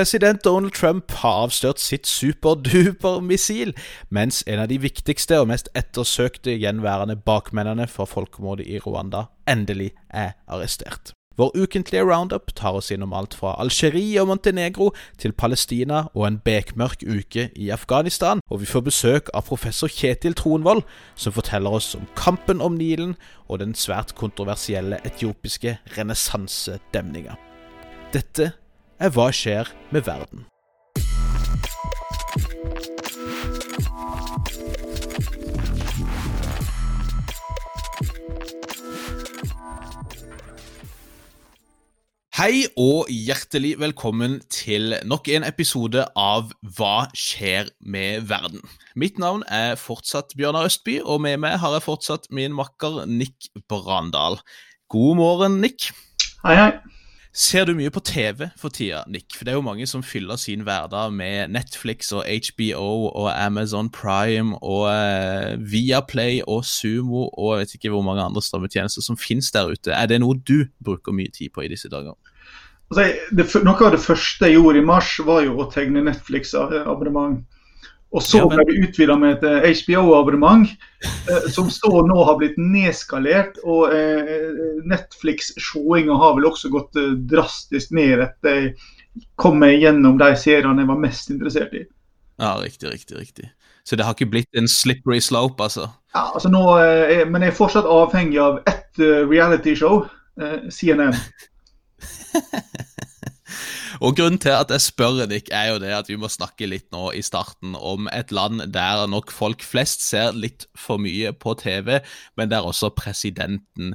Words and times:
President 0.00 0.44
Donald 0.44 0.72
Trump 0.72 1.12
har 1.12 1.42
avslørt 1.42 1.80
sitt 1.82 2.06
superduper-missil, 2.08 3.74
mens 4.08 4.38
en 4.48 4.62
av 4.62 4.70
de 4.70 4.78
viktigste 4.80 5.36
og 5.42 5.50
mest 5.50 5.66
ettersøkte 5.76 6.54
gjenværende 6.56 7.18
bakmennene 7.20 7.84
for 7.84 8.08
folkemordet 8.08 8.64
i 8.64 8.78
Rwanda 8.80 9.26
endelig 9.44 9.90
er 10.08 10.30
arrestert. 10.48 11.12
Vår 11.36 11.52
ukentlige 11.52 12.06
roundup 12.08 12.48
tar 12.56 12.78
oss 12.78 12.88
innom 12.94 13.12
alt 13.12 13.36
fra 13.36 13.52
Algerie 13.60 14.22
og 14.22 14.30
Montenegro 14.30 14.86
til 15.20 15.36
Palestina 15.36 16.06
og 16.14 16.24
en 16.30 16.40
bekmørk 16.48 17.04
uke 17.04 17.50
i 17.52 17.68
Afghanistan, 17.68 18.40
og 18.48 18.62
vi 18.64 18.70
får 18.72 18.86
besøk 18.88 19.28
av 19.36 19.44
professor 19.52 19.92
Kjetil 19.92 20.32
Tronvold, 20.32 20.80
som 21.12 21.36
forteller 21.36 21.76
oss 21.76 21.92
om 21.98 22.08
kampen 22.16 22.64
om 22.64 22.80
Nilen 22.80 23.18
og 23.50 23.60
den 23.60 23.76
svært 23.76 24.16
kontroversielle 24.16 25.02
etiopiske 25.04 25.76
renessansedemninga. 25.98 27.36
Dette 28.16 28.54
er 29.00 29.12
Hva 29.14 29.30
skjer 29.32 29.68
med 29.94 30.04
verden? 30.04 30.44
Hei 42.40 42.64
og 42.80 43.08
hjertelig 43.12 43.74
velkommen 43.80 44.38
til 44.52 44.94
nok 45.08 45.28
en 45.32 45.44
episode 45.44 46.04
av 46.16 46.52
Hva 46.76 47.08
skjer 47.16 47.72
med 47.80 48.28
verden? 48.28 48.62
Mitt 48.96 49.20
navn 49.20 49.44
er 49.48 49.80
fortsatt 49.80 50.36
Bjørnar 50.36 50.68
Østby, 50.68 51.00
og 51.00 51.20
med 51.24 51.40
meg 51.40 51.58
har 51.60 51.76
jeg 51.76 51.88
fortsatt 51.88 52.30
min 52.32 52.56
makker 52.56 53.04
Nick 53.08 53.48
Brandal. 53.68 54.40
God 54.92 55.20
morgen, 55.20 55.60
Nick. 55.64 55.92
Hei, 56.44 56.56
hei. 56.56 56.72
Ser 57.30 57.62
du 57.64 57.76
mye 57.78 57.92
på 57.94 58.00
TV 58.02 58.48
for 58.58 58.74
tida, 58.74 59.04
Nick? 59.06 59.36
For 59.36 59.46
det 59.46 59.52
er 59.52 59.58
jo 59.60 59.62
mange 59.62 59.86
som 59.86 60.02
fyller 60.02 60.38
sin 60.40 60.64
hverdag 60.66 61.12
med 61.14 61.52
Netflix 61.54 62.10
og 62.10 62.24
HBO 62.26 63.06
og 63.06 63.28
Amazon 63.30 63.86
Prime 63.94 64.58
og 64.58 64.88
uh, 64.90 65.54
Viaplay 65.62 66.40
og 66.42 66.64
Sumo 66.66 67.28
og 67.28 67.52
jeg 67.54 67.60
vet 67.60 67.76
ikke 67.78 67.92
hvor 67.94 68.02
mange 68.02 68.24
andre 68.24 68.42
strømmetjenester 68.42 69.06
som 69.06 69.18
finnes 69.18 69.52
der 69.54 69.70
ute. 69.70 69.94
Er 69.94 70.10
det 70.10 70.18
noe 70.24 70.40
du 70.42 70.66
bruker 70.82 71.14
mye 71.14 71.30
tid 71.30 71.54
på 71.54 71.62
i 71.62 71.70
disse 71.70 71.88
dager? 71.92 72.18
Altså, 72.90 73.06
det, 73.30 73.46
noe 73.62 73.86
av 73.86 73.94
det 73.94 74.02
første 74.02 74.50
jeg 74.50 74.58
gjorde 74.58 74.82
i 74.82 74.88
mars, 74.90 75.14
var 75.22 75.44
jo 75.46 75.54
å 75.62 75.68
tegne 75.70 76.02
Netflix-abonnement. 76.02 77.44
Og 78.10 78.24
så 78.26 78.40
ble 78.50 78.64
det 78.66 78.78
utvida 78.88 79.14
med 79.18 79.44
et 79.44 79.76
HBO-abonnement, 79.84 80.66
eh, 81.30 81.44
som 81.54 81.68
så 81.70 82.02
nå 82.06 82.24
har 82.26 82.40
blitt 82.40 82.56
nedskalert. 82.58 83.60
Og 83.62 83.94
eh, 83.94 84.50
Netflix-showinga 84.90 86.16
har 86.18 86.34
vel 86.38 86.48
også 86.50 86.72
gått 86.74 86.98
eh, 86.98 87.14
drastisk 87.30 87.94
ned 87.94 88.24
etter 88.26 88.58
jeg 88.60 88.74
kom 89.38 89.58
meg 89.62 89.78
gjennom 89.82 90.18
de 90.18 90.30
seriene 90.38 90.82
jeg 90.82 90.90
var 90.90 91.00
mest 91.02 91.30
interessert 91.30 91.74
i. 91.74 91.84
Ja, 92.40 92.56
riktig, 92.58 92.90
riktig, 92.90 93.18
riktig. 93.18 93.50
Så 93.86 93.96
det 93.96 94.06
har 94.06 94.14
ikke 94.14 94.30
blitt 94.30 94.58
en 94.58 94.68
slippery 94.70 95.20
slope, 95.22 95.62
altså? 95.62 95.88
Ja, 96.14 96.30
altså 96.34 96.50
nå, 96.50 96.62
eh, 96.82 97.22
Men 97.28 97.42
jeg 97.46 97.54
er 97.54 97.60
fortsatt 97.62 97.86
avhengig 97.86 98.42
av 98.42 98.58
ett 98.66 98.98
realityshow, 99.30 100.04
eh, 100.40 100.66
CNN. 100.70 101.14
og 104.00 104.16
Grunnen 104.18 104.40
til 104.42 104.54
at 104.56 104.72
jeg 104.72 104.84
spør 104.84 105.26
Nick, 105.30 105.50
er 105.52 105.72
jo 105.72 105.82
det 105.82 105.92
at 105.96 106.08
vi 106.10 106.18
må 106.20 106.30
snakke 106.30 106.68
litt 106.70 106.88
nå 106.94 107.10
i 107.16 107.22
starten 107.24 107.76
om 107.76 108.08
et 108.12 108.32
land 108.34 108.64
der 108.74 109.06
nok 109.10 109.32
folk 109.34 109.64
flest 109.66 110.04
ser 110.06 110.32
litt 110.36 110.68
for 110.78 111.02
mye 111.02 111.32
på 111.32 111.54
TV, 111.60 112.00
men 112.36 112.52
der 112.52 112.66
også 112.66 112.92
presidenten 112.96 113.94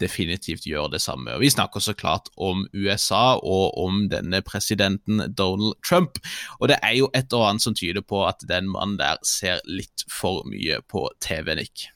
definitivt 0.00 0.64
gjør 0.64 0.88
det 0.94 1.02
samme. 1.04 1.34
Og 1.34 1.40
Vi 1.40 1.50
snakker 1.52 1.80
så 1.80 1.92
klart 1.92 2.28
om 2.36 2.66
USA 2.74 3.36
og 3.36 3.78
om 3.78 4.08
denne 4.08 4.42
presidenten 4.42 5.34
Donald 5.34 5.76
Trump. 5.84 6.18
Og 6.60 6.68
det 6.68 6.80
er 6.82 6.96
jo 6.96 7.10
et 7.14 7.32
og 7.32 7.48
annet 7.48 7.62
som 7.62 7.76
tyder 7.76 8.00
på 8.00 8.24
at 8.26 8.44
den 8.48 8.70
mannen 8.72 8.98
der 8.98 9.20
ser 9.26 9.60
litt 9.68 10.06
for 10.08 10.44
mye 10.48 10.80
på 10.88 11.08
TV, 11.20 11.54
Nick. 11.54 11.90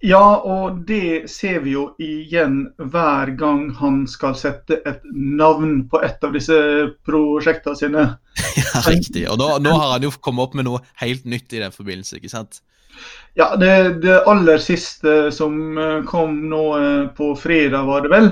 Ja, 0.00 0.40
og 0.40 0.80
det 0.88 1.28
ser 1.28 1.58
vi 1.60 1.74
jo 1.74 1.90
igjen 2.00 2.62
hver 2.80 3.34
gang 3.36 3.66
han 3.76 4.06
skal 4.08 4.32
sette 4.38 4.78
et 4.88 5.02
navn 5.12 5.82
på 5.92 6.00
et 6.06 6.24
av 6.24 6.32
disse 6.36 6.56
prosjektene 7.06 7.76
sine. 7.76 8.06
Ja, 8.60 8.80
riktig. 8.86 9.26
Og 9.28 9.36
nå, 9.40 9.50
nå 9.60 9.74
har 9.76 9.96
han 9.96 10.04
jo 10.06 10.12
kommet 10.22 10.48
opp 10.48 10.56
med 10.56 10.66
noe 10.68 10.80
helt 11.02 11.26
nytt 11.28 11.52
i 11.52 11.60
den 11.60 11.74
forbindelse, 11.74 12.16
ikke 12.16 12.32
sant? 12.32 12.62
Ja, 13.34 13.56
det, 13.56 14.00
det 14.02 14.22
aller 14.30 14.58
siste 14.62 15.30
som 15.34 15.78
eh, 15.78 16.00
kom 16.08 16.48
nå 16.50 16.64
eh, 16.78 17.04
på 17.16 17.34
fredag, 17.38 17.84
var 17.86 18.04
det 18.04 18.12
vel. 18.14 18.30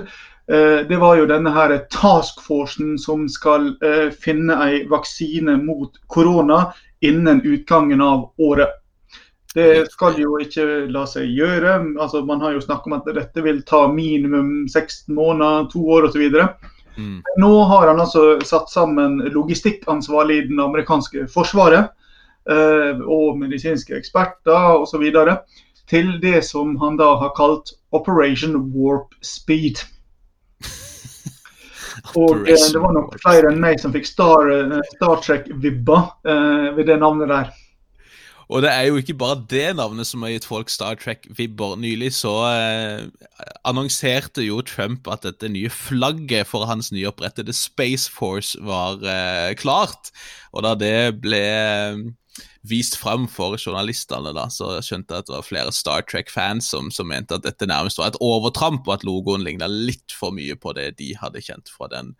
Eh, 0.51 0.81
det 0.89 0.99
var 1.01 1.21
jo 1.21 1.29
denne 1.29 1.53
her 1.55 1.77
taskforcen 1.93 2.97
som 3.01 3.29
skal 3.31 3.75
finne 4.25 4.59
ei 4.65 4.83
vaksine 4.91 5.59
mot 5.63 6.01
korona 6.09 6.69
innen 7.05 7.45
utgangen 7.45 8.03
av 8.03 8.31
året. 8.41 8.81
Det 9.55 9.89
skal 9.93 10.19
jo 10.21 10.37
ikke 10.43 10.65
la 10.93 11.05
seg 11.09 11.31
gjøre. 11.33 11.79
Altså, 12.01 12.21
man 12.27 12.43
har 12.45 12.53
jo 12.53 12.65
snakket 12.65 12.91
om 12.91 12.97
at 12.99 13.07
dette 13.17 13.45
vil 13.45 13.63
ta 13.69 13.87
minimum 13.89 14.67
16 14.69 15.15
måneder, 15.17 15.71
to 15.73 15.85
år 15.89 16.09
osv. 16.11 16.27
Mm. 16.99 17.23
Nå 17.41 17.53
har 17.71 17.87
han 17.89 18.01
altså 18.03 18.41
satt 18.45 18.71
sammen 18.71 19.21
logistikkansvarlig 19.33 20.37
i 20.37 20.47
den 20.51 20.61
amerikanske 20.61 21.29
forsvaret 21.33 21.89
eh, 22.51 23.01
og 23.01 23.39
medisinske 23.39 23.97
eksperter 23.97 24.83
osv. 24.83 25.07
til 25.89 26.11
det 26.21 26.43
som 26.45 26.77
han 26.83 26.99
da 27.01 27.15
har 27.23 27.33
kalt 27.37 27.73
Operation 27.97 28.59
Warp 28.75 29.15
Speed. 29.23 29.81
Og 32.19 32.45
eh, 32.49 32.67
det 32.73 32.83
var 32.83 32.93
nok 32.99 33.17
flere 33.23 33.53
enn 33.53 33.63
meg 33.63 33.81
som 33.81 33.95
fikk 33.95 34.11
Star, 34.11 34.51
eh, 34.53 34.77
Star 34.97 35.23
Trek-vibba 35.25 36.03
eh, 36.27 36.69
ved 36.77 36.91
det 36.91 36.99
navnet 37.01 37.33
der. 37.33 37.55
Og 38.49 38.63
det 38.65 38.71
er 38.73 38.87
jo 38.89 38.97
ikke 38.97 39.17
bare 39.21 39.43
det 39.51 39.77
navnet 39.77 40.09
som 40.09 40.23
har 40.25 40.33
gitt 40.33 40.47
folk 40.49 40.71
Star 40.73 40.97
Trek-vibber. 40.97 41.77
Nylig 41.81 42.15
så 42.17 42.33
eh, 42.49 43.03
annonserte 43.69 44.47
jo 44.47 44.63
Trump 44.65 45.09
at 45.13 45.27
dette 45.27 45.51
nye 45.53 45.69
flagget 45.73 46.49
for 46.49 46.65
hans 46.69 46.89
nyopprettede 46.95 47.53
Space 47.53 48.09
Force 48.09 48.57
var 48.65 49.05
eh, 49.05 49.53
klart. 49.61 50.09
Og 50.57 50.65
da 50.65 50.73
det 50.81 51.21
ble 51.21 51.43
eh, 51.45 52.01
vist 52.69 52.97
fram 52.97 53.29
for 53.29 53.61
journalistene, 53.61 54.33
da, 54.37 54.47
så 54.53 54.79
skjønte 54.85 55.13
jeg 55.13 55.27
at 55.27 55.29
det 55.29 55.37
var 55.37 55.47
flere 55.47 55.77
Star 55.77 56.09
Trek-fans 56.09 56.73
som, 56.73 56.89
som, 56.95 57.09
mente 57.13 57.37
at 57.37 57.45
dette 57.45 57.69
nærmest 57.69 58.01
var 58.01 58.15
et 58.15 58.21
overtramp, 58.25 58.89
og 58.89 58.97
at 58.97 59.05
logoen 59.05 59.45
ligna 59.45 59.69
litt 59.69 60.15
for 60.17 60.33
mye 60.33 60.57
på 60.57 60.73
det 60.79 60.95
de 61.03 61.13
hadde 61.21 61.45
kjent 61.45 61.69
fra 61.73 61.93
den 61.93 62.15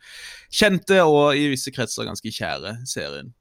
kjente 0.53 1.01
og 1.09 1.37
i 1.41 1.49
visse 1.55 1.73
kretser 1.75 2.09
ganske 2.09 2.37
kjære 2.37 2.79
serien 2.89 3.33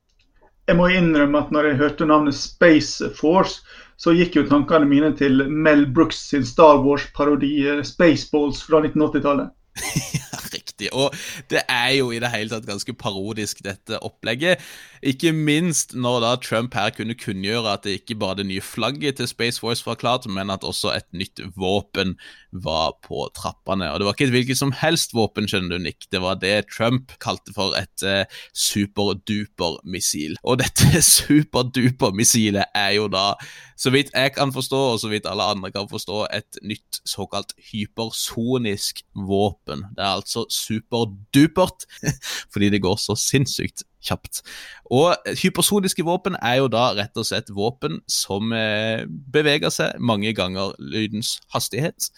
jeg 0.68 0.76
må 0.76 0.90
innrømme 0.92 1.40
at 1.40 1.52
når 1.56 1.70
jeg 1.70 1.80
hørte 1.82 2.08
navnet 2.10 2.36
Space 2.36 3.08
Force, 3.16 3.62
så 3.98 4.14
gikk 4.14 4.36
jo 4.36 4.48
tankene 4.50 4.90
mine 4.90 5.14
til 5.18 5.46
Mel 5.50 5.86
Brooks 5.90 6.20
sin 6.32 6.44
Star 6.46 6.82
Wars-parodi 6.84 7.54
Spaceballs 7.88 8.60
fra 8.68 8.82
1980-tallet. 8.84 9.54
ja, 10.20 10.40
riktig. 10.54 10.90
Og 10.94 11.16
det 11.52 11.64
er 11.70 11.92
jo 11.98 12.12
i 12.12 12.20
det 12.22 12.32
hele 12.34 12.52
tatt 12.52 12.68
ganske 12.68 12.94
parodisk, 12.98 13.64
dette 13.66 14.00
opplegget. 14.06 14.64
Ikke 15.06 15.32
minst 15.36 15.94
når 15.94 16.22
da 16.24 16.32
Trump 16.42 16.76
her 16.78 16.92
kunne 16.96 17.18
kunngjøre 17.18 17.76
at 17.76 17.86
det 17.86 18.00
ikke 18.02 18.18
bare 18.20 18.40
det 18.40 18.48
nye 18.50 18.64
flagget 18.64 19.20
til 19.20 19.30
Space 19.30 19.62
Force 19.62 19.86
var 19.86 20.00
klart, 20.02 20.28
men 20.30 20.50
at 20.54 20.66
også 20.68 20.94
et 20.96 21.08
nytt 21.14 21.42
våpen 21.58 22.16
var 22.52 22.98
på 23.06 23.28
trappene. 23.38 23.92
Og 23.92 24.00
det 24.00 24.08
var 24.08 24.18
ikke 24.18 24.28
et 24.30 24.36
hvilket 24.36 24.60
som 24.60 24.74
helst 24.76 25.14
våpen, 25.18 25.48
skjønner 25.50 25.78
du, 25.78 25.84
Nick. 25.84 26.10
Det 26.12 26.22
var 26.24 26.40
det 26.42 26.70
Trump 26.74 27.14
kalte 27.24 27.54
for 27.56 27.78
et 27.78 28.06
eh, 28.06 28.26
superduper-missil. 28.56 30.38
Og 30.44 30.62
dette 30.64 31.02
superduper-missilet 31.18 32.74
er 32.76 32.96
jo 32.98 33.10
da, 33.12 33.34
så 33.78 33.92
vidt 33.94 34.10
jeg 34.14 34.34
kan 34.34 34.52
forstå, 34.54 34.80
og 34.94 35.00
så 35.00 35.12
vidt 35.12 35.28
alle 35.30 35.46
andre 35.46 35.72
kan 35.72 35.90
forstå, 35.90 36.24
et 36.34 36.60
nytt 36.66 37.00
såkalt 37.06 37.54
hypersonisk 37.72 39.04
våpen. 39.14 39.86
Det 39.96 40.04
er 40.04 40.18
altså 40.18 40.46
superdupert, 40.50 41.86
fordi 42.54 42.72
det 42.74 42.82
går 42.82 42.98
så 43.02 43.16
sinnssykt 43.20 43.86
kjapt. 44.08 44.42
Og 44.94 45.16
hypersoniske 45.44 46.06
våpen 46.08 46.38
er 46.42 46.62
jo 46.62 46.72
da 46.72 46.90
rett 46.98 47.18
og 47.18 47.28
slett 47.28 47.54
våpen 47.54 48.02
som 48.10 48.54
eh, 48.56 49.06
beveger 49.06 49.74
seg 49.74 50.02
mange 50.02 50.34
ganger 50.38 50.74
lydens 50.82 51.38
hastighet. 51.54 52.10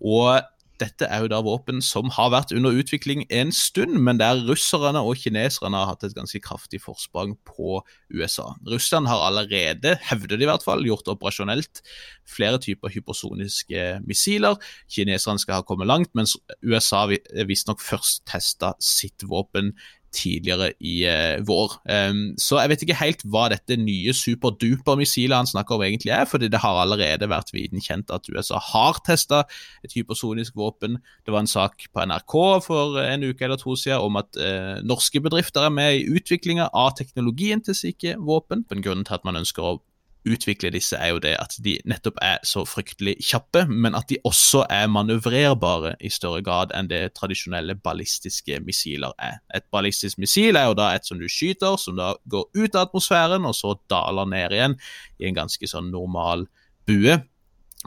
Og 0.00 0.40
dette 0.80 1.08
er 1.08 1.24
jo 1.24 1.30
da 1.32 1.40
våpen 1.44 1.80
som 1.84 2.10
har 2.14 2.30
vært 2.34 2.52
under 2.56 2.76
utvikling 2.76 3.24
en 3.32 3.52
stund, 3.54 3.96
men 4.02 4.20
der 4.20 4.42
russerne 4.48 5.00
og 5.00 5.18
kineserne 5.20 5.78
har 5.78 5.92
hatt 5.92 6.06
et 6.06 6.16
ganske 6.16 6.40
kraftig 6.44 6.80
forsprang 6.84 7.34
på 7.48 7.80
USA. 8.12 8.52
Russland 8.68 9.08
har 9.10 9.24
allerede, 9.26 9.96
hevder 10.10 10.36
de 10.36 10.46
i 10.46 10.50
hvert 10.50 10.64
fall, 10.66 10.84
gjort 10.86 11.08
operasjonelt 11.12 11.82
flere 12.28 12.60
typer 12.62 12.92
hypersoniske 12.92 13.86
missiler. 14.06 14.58
Kineserne 14.92 15.42
skal 15.42 15.60
ha 15.60 15.66
kommet 15.66 15.88
langt, 15.88 16.12
mens 16.18 16.36
USA 16.64 17.06
visstnok 17.08 17.82
først 17.82 18.24
testa 18.28 18.74
sitt 18.82 19.26
våpen 19.28 19.72
tidligere 20.16 20.70
i 20.80 20.96
uh, 21.06 21.42
vår. 21.46 21.76
Um, 21.86 22.20
så 22.40 22.60
jeg 22.62 22.72
vet 22.72 22.84
ikke 22.86 22.98
helt 23.00 23.24
hva 23.28 23.46
dette 23.52 23.78
nye 23.80 24.14
superduper-missilet 24.16 25.36
han 25.36 25.50
snakker 25.50 25.76
om 25.76 25.84
egentlig 25.86 26.14
er, 26.16 26.24
fordi 26.28 26.50
det 26.52 26.62
har 26.62 26.80
allerede 26.82 27.28
vært 27.30 27.52
viden 27.54 27.84
kjent 27.84 28.12
at 28.14 28.28
USA 28.32 28.60
har 28.72 29.00
testa 29.06 29.44
et 29.86 29.96
hypersonisk 29.96 30.56
våpen. 30.58 31.00
Det 31.26 31.34
var 31.34 31.44
en 31.44 31.50
sak 31.50 31.88
på 31.92 32.06
NRK 32.08 32.36
for 32.66 33.00
en 33.02 33.26
uke 33.26 33.46
eller 33.46 33.60
to 33.60 33.76
siden 33.78 34.04
om 34.06 34.20
at 34.22 34.40
uh, 34.40 34.78
norske 34.86 35.20
bedrifter 35.22 35.66
er 35.66 35.74
med 35.74 35.98
i 35.98 36.06
utviklinga 36.16 36.70
av 36.72 36.94
teknologien 36.98 37.62
til 37.64 37.76
slike 37.76 38.16
våpen. 38.22 38.64
Grunnen 38.76 39.06
til 39.06 39.18
at 39.18 39.28
man 39.28 39.38
ønsker 39.40 39.64
å 39.64 39.78
utvikle 40.26 40.70
disse, 40.74 40.96
er 40.98 41.14
jo 41.14 41.20
det 41.22 41.34
at 41.40 41.56
de 41.64 41.76
nettopp 41.88 42.18
er 42.24 42.40
så 42.46 42.64
fryktelig 42.68 43.16
kjappe, 43.24 43.64
men 43.70 43.96
at 43.98 44.08
de 44.10 44.18
også 44.26 44.64
er 44.72 44.90
manøvrerbare 44.92 45.94
i 46.04 46.10
større 46.12 46.42
grad 46.46 46.74
enn 46.76 46.90
det 46.90 47.14
tradisjonelle 47.18 47.78
ballistiske 47.84 48.60
missiler 48.66 49.14
er. 49.22 49.40
Et 49.54 49.66
ballistisk 49.72 50.20
missil 50.22 50.58
er 50.58 50.70
jo 50.70 50.76
da 50.78 50.92
et 50.94 51.06
som 51.06 51.20
du 51.20 51.28
skyter, 51.30 51.78
som 51.80 51.98
da 51.98 52.14
går 52.30 52.48
ut 52.56 52.74
av 52.74 52.88
atmosfæren 52.88 53.48
og 53.48 53.56
så 53.56 53.76
daler 53.90 54.28
ned 54.30 54.56
igjen 54.56 54.78
i 55.20 55.30
en 55.30 55.40
ganske 55.40 55.70
sånn 55.70 55.92
normal 55.94 56.46
bue, 56.86 57.20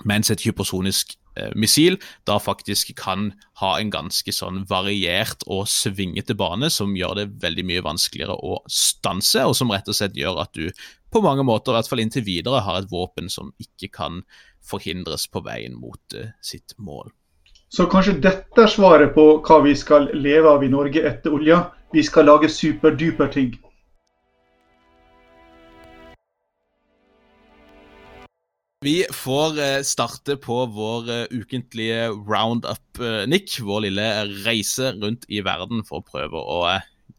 mens 0.07 0.31
et 0.31 0.43
hypersonisk 0.45 1.19
Eh, 1.39 1.51
missil 1.55 1.97
da 2.27 2.39
faktisk 2.41 2.93
kan 2.97 3.29
ha 3.61 3.73
en 3.79 3.91
ganske 3.93 4.33
sånn 4.33 4.63
variert 4.69 5.43
og 5.47 5.67
svingete 5.69 6.35
bane 6.37 6.71
som 6.73 6.95
gjør 6.97 7.19
det 7.19 7.27
veldig 7.43 7.65
mye 7.69 7.83
vanskeligere 7.85 8.35
å 8.35 8.59
stanse, 8.71 9.43
og 9.45 9.55
som 9.57 9.71
rett 9.73 9.89
og 9.89 9.97
slett 9.97 10.17
gjør 10.17 10.41
at 10.43 10.55
du 10.57 10.69
på 11.11 11.21
mange 11.25 11.45
måter, 11.47 11.73
i 11.73 11.79
hvert 11.79 11.89
fall 11.91 12.03
inntil 12.03 12.25
videre, 12.27 12.63
har 12.65 12.81
et 12.81 12.91
våpen 12.91 13.29
som 13.31 13.53
ikke 13.61 13.91
kan 13.95 14.21
forhindres 14.65 15.27
på 15.31 15.41
veien 15.45 15.77
mot 15.79 16.17
uh, 16.17 16.29
sitt 16.45 16.75
mål. 16.77 17.09
Så 17.69 17.85
kanskje 17.89 18.17
dette 18.21 18.63
er 18.65 18.71
svaret 18.71 19.13
på 19.13 19.25
hva 19.45 19.59
vi 19.61 19.75
skal 19.77 20.09
leve 20.17 20.49
av 20.49 20.63
i 20.65 20.71
Norge 20.73 21.03
etter 21.05 21.33
olja? 21.37 21.67
Vi 21.93 22.01
skal 22.05 22.25
lage 22.29 22.49
superduper 22.49 23.29
ting. 23.33 23.53
Vi 28.85 29.03
får 29.11 29.59
eh, 29.59 29.81
starte 29.83 30.37
på 30.39 30.61
vår 30.71 31.09
eh, 31.11 31.25
ukentlige 31.35 32.07
roundup, 32.13 33.01
eh, 33.03 33.25
Nick. 33.27 33.57
Vår 33.59 33.83
lille 33.89 34.05
reise 34.45 34.93
rundt 34.95 35.27
i 35.27 35.41
verden 35.43 35.83
for 35.83 35.99
å 35.99 36.05
prøve 36.07 36.39
å 36.39 36.61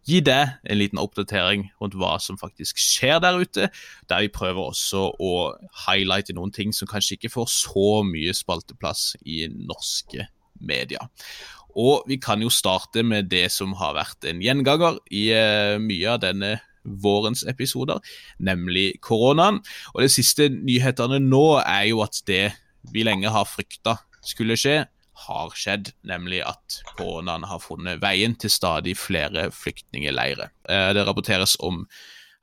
gi 0.08 0.20
deg 0.24 0.56
en 0.64 0.78
liten 0.80 1.00
oppdatering 1.00 1.68
rundt 1.80 1.96
hva 1.98 2.16
som 2.22 2.38
faktisk 2.40 2.80
skjer 2.80 3.20
der 3.22 3.40
ute. 3.40 3.68
Der 4.10 4.24
vi 4.24 4.32
prøver 4.32 4.70
også 4.70 5.10
å 5.20 5.34
highlighte 5.86 6.36
noen 6.36 6.54
ting 6.54 6.74
som 6.76 6.90
kanskje 6.90 7.18
ikke 7.18 7.32
får 7.36 7.50
så 7.52 7.88
mye 8.06 8.34
spalteplass 8.36 9.14
i 9.24 9.44
norske 9.52 10.28
medier. 10.60 11.08
Og 11.78 12.02
vi 12.10 12.18
kan 12.22 12.42
jo 12.42 12.50
starte 12.50 13.04
med 13.06 13.30
det 13.30 13.46
som 13.54 13.76
har 13.78 13.94
vært 13.98 14.26
en 14.26 14.42
gjenganger 14.42 14.98
i 15.14 15.28
mye 15.82 16.10
av 16.10 16.22
denne 16.24 16.56
vårens 16.80 17.44
episoder, 17.48 18.00
nemlig 18.40 18.94
koronaen. 19.04 19.60
Og 19.94 20.02
de 20.04 20.10
siste 20.12 20.48
nyhetene 20.50 21.20
nå 21.22 21.60
er 21.60 21.90
jo 21.92 22.00
at 22.04 22.22
det 22.26 22.46
vi 22.90 23.04
lenge 23.04 23.30
har 23.30 23.46
frykta 23.48 23.98
skulle 24.24 24.56
skje, 24.58 24.82
har 25.26 25.52
skjedd, 25.58 25.92
nemlig 26.06 26.42
at 26.46 26.80
koronaen 26.96 27.44
har 27.48 27.62
funnet 27.62 28.00
veien 28.02 28.36
til 28.40 28.52
stadig 28.52 28.96
flere 28.98 29.48
flyktningleirer. 29.54 30.52
Eh, 30.68 30.88
det 30.96 31.06
rapporteres 31.08 31.56
om 31.60 31.84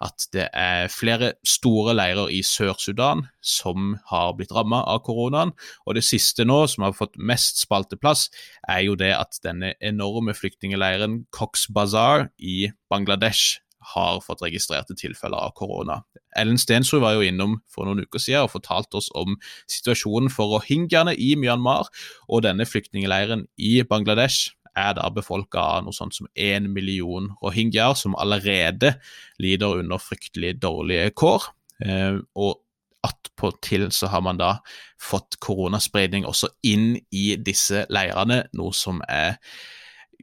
at 0.03 0.27
det 0.33 0.45
er 0.53 0.91
flere 0.93 1.31
store 1.47 1.95
leirer 1.97 2.29
i 2.29 2.43
Sør-Sudan 2.45 3.23
som 3.41 3.95
har 4.11 4.35
blitt 4.37 4.53
rammet 4.53 4.85
av 4.85 5.01
koronaen. 5.05 5.55
Og 5.87 5.97
det 5.97 6.05
siste 6.05 6.45
nå, 6.45 6.59
som 6.69 6.85
har 6.85 6.97
fått 6.97 7.17
mest 7.17 7.63
spalteplass, 7.63 8.27
er 8.69 8.85
jo 8.85 8.97
det 8.99 9.13
at 9.17 9.39
denne 9.45 9.73
enorme 9.81 10.37
flyktningleiren 10.37 11.23
Cox 11.33 11.65
Bazar 11.73 12.29
i 12.37 12.69
Bangladesh 12.91 13.63
har 13.93 14.19
fått 14.25 14.43
registrerte 14.45 14.95
tilfeller 14.97 15.39
av 15.47 15.55
korona. 15.57 16.01
Ellen 16.37 16.59
Stensrud 16.59 17.01
var 17.01 17.15
jo 17.17 17.25
innom 17.25 17.57
for 17.71 17.87
noen 17.87 18.03
uker 18.05 18.21
siden 18.21 18.45
og 18.45 18.53
fortalte 18.53 18.99
oss 18.99 19.09
om 19.17 19.37
situasjonen 19.71 20.31
for 20.33 20.57
rohingyaene 20.57 21.15
i 21.15 21.33
Myanmar, 21.39 21.89
og 22.27 22.45
denne 22.45 22.67
flyktningleiren 22.67 23.47
i 23.57 23.79
Bangladesh 23.87 24.53
er 24.77 24.93
da 24.97 25.07
befolka 25.13 25.63
av 25.77 25.87
noe 25.87 25.95
sånt 25.95 26.15
som 26.17 26.29
én 26.37 26.69
million 26.73 27.31
rohingyaer, 27.41 27.97
som 27.97 28.17
allerede 28.19 28.95
lider 29.41 29.81
under 29.81 30.01
fryktelig 30.01 30.57
dårlige 30.61 31.11
kår. 31.17 31.49
Eh, 31.81 32.19
og 32.37 32.61
attpåtil 33.07 33.89
så 33.93 34.09
har 34.11 34.23
man 34.25 34.39
da 34.39 34.57
fått 35.01 35.39
koronaspredning 35.43 36.25
også 36.27 36.49
inn 36.65 36.95
i 37.13 37.27
disse 37.37 37.85
leirene, 37.93 38.43
noe 38.57 38.75
som 38.75 39.01
er 39.07 39.37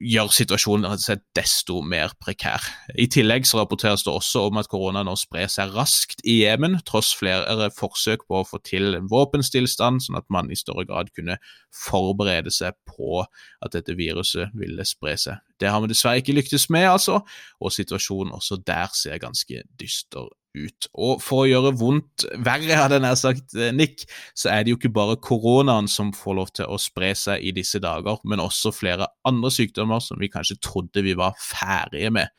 gjør 0.03 0.33
situasjonen 0.35 0.99
desto 1.37 1.79
mer 1.87 2.13
prekær. 2.23 2.65
I 2.99 3.07
tillegg 3.11 3.47
så 3.47 3.61
rapporteres 3.61 4.03
det 4.07 4.13
også 4.13 4.49
om 4.49 4.59
at 4.59 4.69
korona 4.71 5.05
nå 5.07 5.15
sprer 5.19 5.47
seg 5.53 5.75
raskt 5.77 6.25
i 6.27 6.41
Jemen, 6.43 6.81
tross 6.89 7.13
flere 7.15 7.71
forsøk 7.75 8.27
på 8.27 8.41
å 8.41 8.47
få 8.49 8.59
til 8.67 8.99
en 8.99 9.09
våpenstillstand, 9.11 10.03
sånn 10.03 10.19
at 10.19 10.27
man 10.35 10.51
i 10.51 10.59
større 10.59 10.87
grad 10.89 11.13
kunne 11.15 11.39
forberede 11.71 12.53
seg 12.55 12.77
på 12.91 13.23
at 13.25 13.77
dette 13.77 13.95
viruset 13.99 14.55
ville 14.59 14.87
spre 14.89 15.17
seg. 15.21 15.43
Det 15.63 15.71
har 15.71 15.83
vi 15.85 15.93
dessverre 15.93 16.23
ikke 16.23 16.37
lyktes 16.37 16.67
med, 16.75 16.89
altså, 16.91 17.23
og 17.63 17.75
situasjonen 17.75 18.35
også 18.35 18.59
der 18.67 18.91
ser 18.99 19.23
ganske 19.23 19.63
dyster 19.81 20.27
ut. 20.55 20.89
Og 20.95 21.23
for 21.23 21.45
å 21.45 21.49
gjøre 21.49 21.75
vondt 21.79 22.27
verre, 22.47 22.79
hadde 22.79 22.99
jeg 22.99 23.05
nær 23.05 23.19
sagt, 23.19 23.55
eh, 23.59 23.73
Nick, 23.75 24.07
så 24.39 24.51
er 24.55 24.65
det 24.65 24.75
jo 24.75 24.79
ikke 24.79 24.95
bare 24.95 25.21
koronaen 25.21 25.89
som 25.91 26.13
får 26.15 26.39
lov 26.39 26.53
til 26.57 26.71
å 26.71 26.81
spre 26.81 27.13
seg 27.19 27.43
i 27.43 27.55
disse 27.57 27.81
dager, 27.83 28.21
men 28.25 28.43
også 28.43 28.75
flere 28.75 29.11
andre 29.27 29.53
sykdommer 29.55 30.03
som 30.05 30.21
vi 30.21 30.33
kanskje 30.33 30.61
trodde 30.63 31.05
vi 31.05 31.17
var 31.19 31.37
ferdige 31.41 32.13
med. 32.15 32.33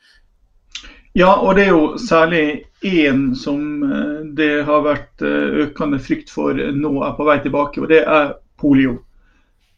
Ja, 1.16 1.32
og 1.40 1.56
det 1.56 1.64
er 1.64 1.72
jo 1.72 1.96
særlig 2.00 2.66
én 2.84 3.30
som 3.38 3.82
eh, 3.84 4.22
det 4.36 4.66
har 4.68 4.84
vært 4.84 5.24
eh, 5.24 5.62
økende 5.66 6.00
frykt 6.02 6.32
for 6.32 6.56
nå 6.56 6.92
er 7.04 7.16
på 7.16 7.28
vei 7.28 7.40
tilbake, 7.44 7.80
og 7.80 7.92
det 7.92 8.02
er 8.04 8.34
polio. 8.60 8.98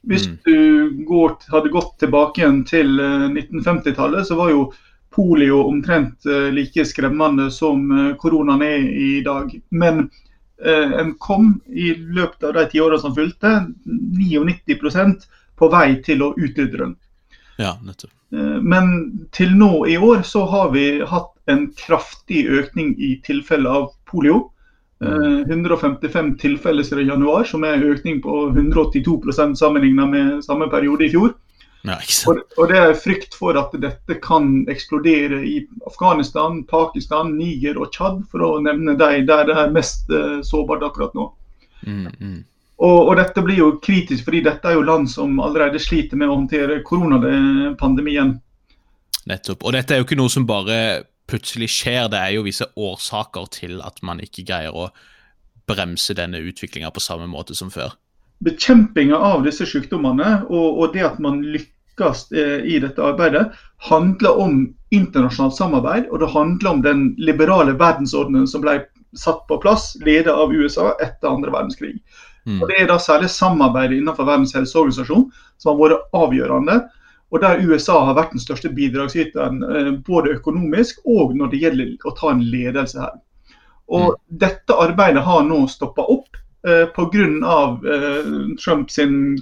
Hvis 0.08 0.28
mm. 0.30 0.34
du 0.46 1.04
går, 1.06 1.34
hadde 1.52 1.70
gått 1.74 1.96
tilbake 2.00 2.40
igjen 2.40 2.60
til 2.66 3.00
1950-tallet, 3.02 4.26
så 4.28 4.38
var 4.38 4.52
jo 4.54 4.68
polio 5.10 5.62
omtrent 5.62 6.26
eh, 6.26 6.52
like 6.52 6.84
skremmende 6.84 7.50
som 7.50 7.90
eh, 7.90 8.14
koronaen 8.16 8.62
er 8.62 8.78
i 8.78 9.22
dag. 9.24 9.60
Men 9.68 10.10
eh, 10.64 10.92
en 11.00 11.14
kom 11.18 11.60
i 11.66 11.94
løpet 11.94 12.44
av 12.44 12.54
de 12.58 12.66
ti 12.72 12.80
årene 12.80 13.00
som 13.02 13.14
fulgte, 13.16 13.54
99% 13.86 15.26
på 15.58 15.70
vei 15.72 15.98
til 16.06 16.22
å 16.22 16.34
utrydde 16.36 16.84
den. 16.84 16.94
Ja, 17.58 17.74
nettopp. 17.82 18.12
Men 18.28 18.90
til 19.32 19.54
nå 19.56 19.86
i 19.88 19.96
år 19.96 20.20
så 20.28 20.42
har 20.46 20.68
vi 20.74 21.00
hatt 21.00 21.32
en 21.48 21.70
kraftig 21.72 22.42
økning 22.52 22.92
i 23.00 23.14
tilfeller 23.24 23.78
av 23.80 23.86
polio. 24.06 24.50
155 25.00 26.12
mm. 26.12 26.34
tilfeller 26.42 26.84
siden 26.84 27.08
januar, 27.08 27.46
som 27.48 27.64
er 27.64 27.78
en 27.78 27.86
økning 27.88 28.20
på 28.20 28.50
182% 28.52 29.56
sammenlignet 29.56 30.12
med 30.12 30.44
samme 30.44 30.68
periode 30.68 31.06
i 31.06 31.10
fjor. 31.14 31.32
Ja, 31.86 31.94
og, 32.26 32.40
og, 32.56 32.64
det 32.72 32.78
er 32.78 32.96
frykt 32.98 33.36
for 33.38 33.56
at 33.58 33.74
dette 33.78 34.16
kan 34.22 34.64
eksplodere 34.70 35.38
i 35.46 35.60
Afghanistan, 35.86 36.64
Pakistan, 36.66 37.36
Niger 37.38 37.78
og 37.78 37.92
Tsjad, 37.94 38.24
for 38.30 38.42
å 38.42 38.50
nevne 38.64 38.96
de 38.98 39.20
der 39.28 39.46
det 39.46 39.54
er 39.54 39.70
mest 39.72 40.10
uh, 40.10 40.40
sårbart 40.44 40.82
akkurat 40.88 41.14
nå. 41.14 41.28
Mm, 41.86 42.08
mm. 42.18 42.40
Og, 42.78 42.98
og, 43.08 43.14
dette 43.18 43.42
blir 43.42 43.58
jo 43.58 43.70
kritisk, 43.82 44.24
fordi 44.26 44.42
dette 44.46 44.70
er 44.70 44.76
jo 44.78 44.86
land 44.86 45.10
som 45.10 45.38
allerede 45.42 45.80
sliter 45.82 46.18
med 46.18 46.30
å 46.30 46.36
håndtere 46.36 46.80
koronapandemien. 46.86 48.36
Nettopp. 49.28 49.64
Og 49.66 49.74
dette 49.74 49.94
er 49.94 50.02
jo 50.02 50.06
ikke 50.06 50.18
noe 50.18 50.32
som 50.32 50.46
bare 50.48 50.76
plutselig 51.28 51.70
skjer, 51.74 52.06
det 52.10 52.20
er 52.20 52.36
jo 52.36 52.44
visse 52.46 52.68
årsaker 52.78 53.48
til 53.54 53.80
at 53.84 53.98
man 54.06 54.22
ikke 54.24 54.46
greier 54.48 54.74
å 54.74 54.88
bremse 55.68 56.14
denne 56.16 56.40
utviklinga 56.40 56.90
på 56.94 57.02
samme 57.04 57.26
måte 57.28 57.54
som 57.58 57.70
før. 57.70 57.92
Bekjempinga 58.46 59.18
av 59.18 59.42
disse 59.44 59.66
sykdommene 59.66 60.44
og, 60.46 60.78
og 60.78 60.94
det 60.94 61.02
at 61.04 61.18
man 61.22 61.42
lykkes 61.42 61.74
lykkes 61.98 62.32
eh, 62.32 62.64
i 62.64 62.78
dette 62.78 63.02
arbeidet, 63.02 63.52
handler 63.78 64.38
om 64.38 64.74
internasjonalt 64.90 65.56
samarbeid. 65.56 66.08
Og 66.10 66.20
det 66.20 66.30
handler 66.32 66.70
om 66.70 66.82
den 66.82 67.14
liberale 67.18 67.72
verdensordenen 67.72 68.46
som 68.46 68.62
ble 68.62 68.86
satt 69.16 69.46
på 69.48 69.58
plass, 69.58 69.96
ledet 70.04 70.32
av 70.32 70.52
USA 70.52 70.94
etter 71.02 71.28
andre 71.28 71.50
verdenskrig. 71.50 71.98
Mm. 72.46 72.62
Og 72.62 72.68
Det 72.68 72.80
er 72.80 72.88
da 72.88 72.98
særlig 72.98 73.30
samarbeidet 73.30 73.98
innenfor 73.98 74.24
Verdens 74.24 74.54
helseorganisasjon 74.54 75.30
som 75.58 75.74
har 75.74 75.78
vært 75.80 76.16
avgjørende. 76.16 76.88
Og 77.30 77.40
der 77.42 77.60
USA 77.60 78.04
har 78.06 78.14
vært 78.16 78.32
den 78.32 78.40
største 78.40 78.70
bidragsyteren 78.72 79.62
eh, 79.62 79.92
både 80.06 80.38
økonomisk 80.38 81.00
og 81.04 81.36
når 81.36 81.50
det 81.52 81.62
gjelder 81.62 82.08
å 82.08 82.14
ta 82.16 82.32
en 82.32 82.44
ledelse 82.44 83.00
her. 83.00 83.18
Og 83.88 84.14
mm. 84.14 84.22
Dette 84.40 84.76
arbeidet 84.76 85.24
har 85.24 85.44
nå 85.44 85.66
stoppa 85.68 86.04
opp 86.08 86.17
Pga. 86.96 87.26
Eh, 87.94 88.32
Trumps 88.64 88.98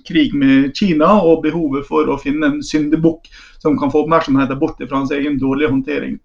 krig 0.08 0.34
med 0.34 0.76
Kina 0.76 1.14
og 1.20 1.42
behovet 1.46 1.86
for 1.88 2.08
å 2.08 2.18
finne 2.22 2.52
en 2.52 2.60
syndebukk 2.64 3.30
som 3.62 3.78
kan 3.80 3.92
få 3.92 4.04
oppmerksomheten 4.04 4.60
bort 4.60 4.82
fra 4.82 5.00
hans 5.00 5.14
egen 5.14 5.40
dårlige 5.42 5.72
håndtering. 5.72 6.20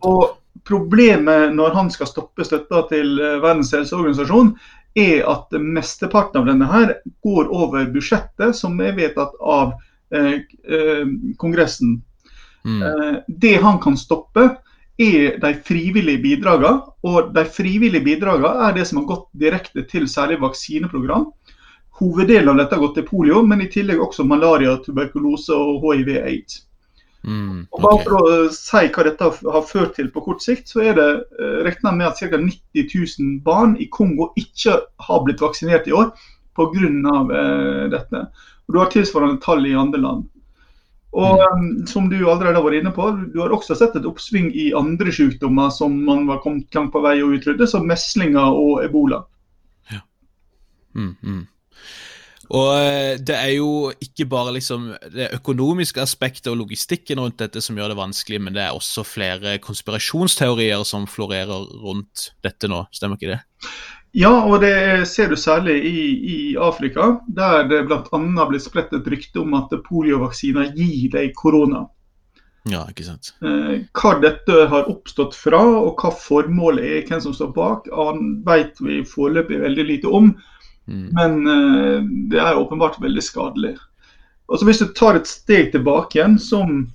Og 0.00 0.40
Problemet 0.64 1.54
når 1.54 1.74
han 1.74 1.90
skal 1.92 2.08
stoppe 2.10 2.44
støtta 2.44 2.84
til 2.90 3.18
eh, 3.20 3.38
Verdens 3.42 3.72
helseorganisasjon, 3.74 4.52
er 4.98 5.22
at 5.30 5.54
mesteparten 5.54 6.40
av 6.40 6.48
denne 6.50 6.66
her 6.66 6.96
går 7.22 7.50
over 7.54 7.86
budsjettet 7.94 8.56
som 8.58 8.74
er 8.82 8.96
vedtatt 8.98 9.36
av 9.38 9.76
eh, 10.10 10.42
Kongressen. 11.38 12.00
Mm. 12.66 12.80
Eh, 12.82 13.14
det 13.28 13.54
han 13.62 13.78
kan 13.82 13.96
stoppe, 13.98 14.48
er 15.00 15.36
de 15.42 15.52
frivillige 15.66 16.22
bidragene. 16.22 16.86
Og 17.06 17.34
de 17.34 17.44
frivillige 17.48 18.04
bidragene 18.04 18.68
er 18.68 18.76
det 18.76 18.86
som 18.88 19.02
har 19.02 19.10
gått 19.10 19.28
direkte 19.40 19.84
til 19.90 20.08
særlig 20.10 20.40
vaksineprogram. 20.42 21.30
Hoveddelen 22.00 22.54
av 22.54 22.62
dette 22.62 22.76
har 22.76 22.84
gått 22.86 22.98
til 23.00 23.08
polio, 23.08 23.42
men 23.44 23.60
i 23.64 23.68
tillegg 23.72 24.00
også 24.00 24.24
malaria, 24.24 24.78
tuberkulose 24.84 25.56
og 25.56 25.84
hiv-aids. 25.84 26.62
Mm, 27.20 27.66
okay. 27.68 27.82
bare 27.84 28.04
For 28.06 28.16
å 28.16 28.36
si 28.56 28.86
hva 28.94 29.04
dette 29.04 29.26
har 29.28 29.64
ført 29.68 29.92
til 29.98 30.08
på 30.12 30.22
kort 30.24 30.40
sikt, 30.40 30.70
så 30.72 30.80
er 30.88 30.96
det 30.96 31.08
uh, 31.36 31.58
regna 31.66 31.92
med 31.92 32.08
at 32.08 32.20
ca. 32.22 32.40
90 32.40 32.86
000 33.20 33.34
barn 33.44 33.74
i 33.76 33.90
Kongo 33.92 34.30
ikke 34.40 34.78
har 35.04 35.24
blitt 35.26 35.44
vaksinert 35.44 35.88
i 35.90 35.96
år 35.96 36.14
pga. 36.56 36.70
Uh, 36.70 37.88
dette. 37.92 38.24
Og 38.68 38.74
Du 38.74 38.80
har 38.80 38.92
tilsvarende 38.92 39.40
tall 39.44 39.66
i 39.68 39.76
andre 39.76 40.00
land. 40.00 40.28
Og 41.10 41.40
um, 41.42 41.86
som 41.90 42.06
du 42.10 42.18
allerede 42.20 42.54
har 42.54 42.62
vært 42.62 42.82
inne 42.84 42.92
på, 42.94 43.08
du 43.32 43.40
har 43.42 43.54
også 43.54 43.74
sett 43.78 43.96
et 43.98 44.06
oppsving 44.06 44.52
i 44.54 44.70
andre 44.78 45.10
sykdommer 45.14 45.72
som 45.74 45.96
man 46.06 46.22
var 46.28 46.42
kommet 46.44 46.70
langt 46.76 46.92
på 46.94 47.02
vei 47.02 47.16
å 47.22 47.32
utrydde, 47.34 47.66
som 47.66 47.88
meslinger 47.88 48.54
og 48.54 48.84
ebola. 48.84 49.24
Ja. 49.90 50.04
Mm, 50.94 51.16
mm. 51.18 51.42
Og 52.50 52.68
eh, 52.74 53.16
det 53.22 53.34
er 53.36 53.52
jo 53.56 53.90
ikke 54.02 54.26
bare 54.30 54.54
liksom 54.56 54.88
det 55.14 55.28
økonomiske 55.36 56.02
aspektet 56.02 56.50
og 56.50 56.58
logistikken 56.64 57.22
rundt 57.22 57.38
dette 57.42 57.62
som 57.62 57.78
gjør 57.78 57.92
det 57.92 58.00
vanskelig, 58.00 58.40
men 58.42 58.54
det 58.56 58.64
er 58.64 58.74
også 58.74 59.06
flere 59.06 59.58
konspirasjonsteorier 59.62 60.82
som 60.86 61.06
florerer 61.10 61.70
rundt 61.82 62.30
dette 62.46 62.70
nå, 62.70 62.84
stemmer 62.94 63.18
ikke 63.18 63.36
det? 63.36 63.40
Ja, 64.16 64.32
og 64.42 64.60
det 64.64 65.06
ser 65.06 65.30
du 65.30 65.36
særlig 65.38 65.76
i, 65.86 66.00
i 66.34 66.38
Afrika, 66.58 67.20
der 67.30 67.68
det 67.70 67.84
bl.a. 67.86 68.46
blitt 68.50 68.64
spredt 68.64 68.94
et 68.96 69.06
rykte 69.06 69.42
om 69.44 69.54
at 69.54 69.70
poliovaksiner 69.86 70.72
gir 70.74 71.12
deg 71.14 71.34
korona. 71.38 71.84
Ja, 72.68 72.82
ikke 72.90 73.06
sant. 73.06 73.30
Eh, 73.46 73.86
hva 73.96 74.16
dette 74.20 74.66
har 74.72 74.90
oppstått 74.90 75.36
fra, 75.38 75.60
og 75.80 76.02
hva 76.02 76.10
formålet 76.12 76.88
er, 76.88 77.04
hvem 77.08 77.22
som 77.24 77.36
står 77.36 77.54
bak, 77.56 77.86
vet 78.46 78.82
vi 78.82 79.00
foreløpig 79.06 79.62
veldig 79.62 79.86
lite 79.94 80.10
om. 80.10 80.34
Mm. 80.90 81.06
Men 81.16 81.38
uh, 81.46 82.02
det 82.32 82.40
er 82.42 82.58
åpenbart 82.58 82.98
veldig 83.00 83.22
skadelig. 83.22 83.76
Og 84.50 84.58
så 84.58 84.66
Hvis 84.66 84.82
du 84.82 84.88
tar 84.90 85.16
et 85.16 85.30
steg 85.30 85.70
tilbake 85.72 86.18
igjen, 86.18 86.38
som 86.38 86.88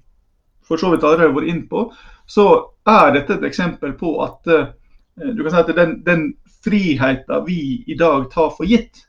for 0.65 0.81
så 0.81 0.91
vidt 0.91 1.05
allerede 1.05 1.31
har 1.31 1.37
vært 1.37 1.53
inn 1.53 1.63
på, 1.71 1.87
så 2.27 2.47
er 2.89 3.13
dette 3.15 3.37
et 3.37 3.45
eksempel 3.47 3.93
på 3.97 4.17
at 4.25 4.51
uh, 4.51 4.73
du 5.15 5.41
kan 5.45 5.53
si 5.53 5.61
at 5.63 5.75
den, 5.77 6.01
den 6.03 6.25
friheten 6.65 7.45
vi 7.45 7.83
i 7.87 7.97
dag 7.99 8.31
tar 8.33 8.49
for 8.57 8.65
gitt, 8.65 9.05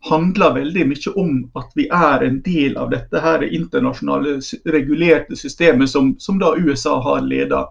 handler 0.00 0.54
veldig 0.54 0.86
mye 0.88 1.12
om 1.20 1.32
at 1.60 1.74
vi 1.76 1.84
er 1.92 2.24
en 2.24 2.38
del 2.42 2.76
av 2.80 2.92
dette 2.94 3.20
her 3.20 3.42
internasjonale 3.44 4.38
regulerte 4.72 5.36
systemet 5.36 5.90
som, 5.92 6.14
som 6.18 6.38
da 6.40 6.54
USA 6.56 6.96
har 7.04 7.26
ledet. 7.26 7.66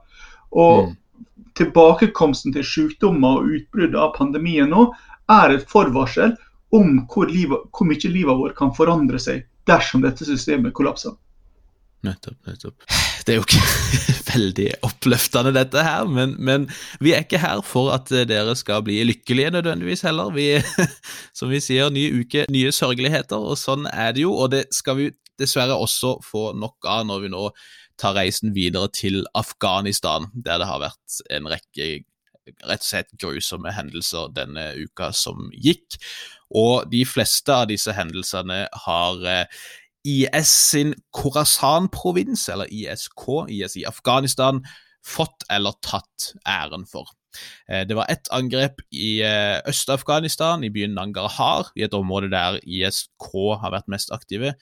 Og 0.52 0.90
mm. 0.90 0.94
tilbakekomsten 1.58 2.54
til 2.54 2.68
sykdommer 2.68 3.40
og 3.40 3.56
utbrudd 3.58 3.98
av 3.98 4.14
pandemien 4.18 4.70
nå 4.70 4.92
er 5.30 5.56
et 5.56 5.66
forvarsel 5.70 6.36
om 6.76 7.00
hvor, 7.10 7.30
livet, 7.30 7.66
hvor 7.74 7.90
mye 7.90 8.14
livet 8.14 8.38
vårt 8.44 8.58
kan 8.58 8.76
forandre 8.78 9.22
seg 9.22 9.48
dersom 9.70 10.06
dette 10.06 10.26
systemet 10.26 10.76
kollapser. 10.78 11.18
Nettopp, 12.06 12.38
nettopp. 12.48 12.86
Det 13.30 13.36
er 13.36 13.44
jo 13.44 13.46
ikke 13.46 13.66
veldig 14.34 14.68
oppløftende, 14.88 15.52
dette 15.54 15.84
her, 15.86 16.08
men, 16.10 16.32
men, 16.42 16.64
vi 16.98 17.12
er 17.14 17.22
ikke 17.22 17.38
her 17.38 17.60
for 17.62 17.92
at 17.94 18.10
dere 18.26 18.56
skal 18.58 18.82
bli 18.82 18.96
lykkelige 19.06 19.52
nødvendigvis 19.54 20.02
heller. 20.02 20.32
Vi, 20.34 20.48
som 21.38 21.54
vi 21.54 21.60
sier, 21.62 21.92
ny 21.94 22.08
uke, 22.24 22.48
nye 22.50 22.72
sørgeligheter, 22.74 23.38
og 23.38 23.54
sånn 23.62 23.86
er 23.92 24.16
det 24.18 24.24
jo. 24.26 24.34
Og 24.34 24.50
det 24.56 24.64
skal 24.74 24.98
vi 24.98 25.12
dessverre 25.38 25.78
også 25.78 26.16
få 26.26 26.48
nok 26.58 26.90
av 26.90 27.06
når 27.06 27.22
vi 27.28 27.32
nå 27.36 27.44
tar 28.02 28.18
reisen 28.18 28.56
videre 28.58 28.90
til 28.98 29.22
Afghanistan, 29.38 30.26
der 30.34 30.64
det 30.64 30.72
har 30.72 30.82
vært 30.88 31.22
en 31.30 31.54
rekke 31.54 31.92
rett 32.66 32.82
og 32.82 32.90
slett 32.90 33.14
grusomme 33.22 33.70
hendelser 33.78 34.34
denne 34.34 34.72
uka 34.82 35.12
som 35.14 35.52
gikk. 35.54 36.00
Og 36.50 36.90
de 36.90 37.04
fleste 37.06 37.54
av 37.54 37.70
disse 37.70 37.94
hendelsene 37.94 38.64
har 38.88 39.26
eh, 39.30 39.60
IS 40.08 40.52
sin 40.72 40.94
Khorasan-provins, 41.16 42.48
eller 42.50 42.72
ISK, 42.72 43.28
IS 43.50 43.78
i 43.78 43.86
Afghanistan, 43.86 44.64
fått 45.06 45.48
eller 45.52 45.76
tatt 45.86 46.34
æren 46.48 46.86
for. 46.90 47.10
Eh, 47.70 47.86
det 47.88 47.96
var 47.98 48.10
ett 48.10 48.30
angrep 48.32 48.82
i 48.92 49.22
eh, 49.26 49.60
Øst-Afghanistan, 49.70 50.64
i 50.64 50.72
byen 50.74 50.96
Nangarhar, 50.98 51.72
i 51.76 51.86
et 51.86 51.94
område 51.94 52.32
der 52.34 52.60
ISK 52.64 53.32
har 53.62 53.74
vært 53.76 53.92
mest 53.92 54.14
aktive, 54.16 54.56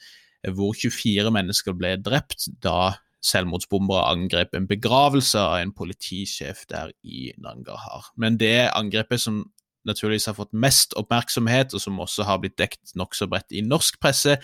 hvor 0.54 0.74
24 0.76 1.30
mennesker 1.34 1.74
ble 1.74 1.96
drept 2.02 2.50
da 2.62 2.94
selvmordsbombere 3.24 4.04
angrep 4.12 4.54
en 4.54 4.68
begravelse 4.70 5.40
av 5.40 5.58
en 5.58 5.72
politisjef 5.74 6.62
der 6.70 6.92
i 7.02 7.32
Nangarhar. 7.42 8.12
Men 8.16 8.38
det 8.38 8.70
angrepet 8.70 9.22
som 9.24 9.42
naturligvis 9.88 10.28
har 10.30 10.36
fått 10.36 10.52
mest 10.52 10.94
oppmerksomhet, 11.00 11.74
og 11.74 11.82
som 11.82 11.98
også 12.04 12.26
har 12.28 12.42
blitt 12.42 12.58
dekt 12.60 12.94
nokså 12.98 13.28
bredt 13.30 13.54
i 13.56 13.64
norsk 13.64 13.98
presse, 14.02 14.38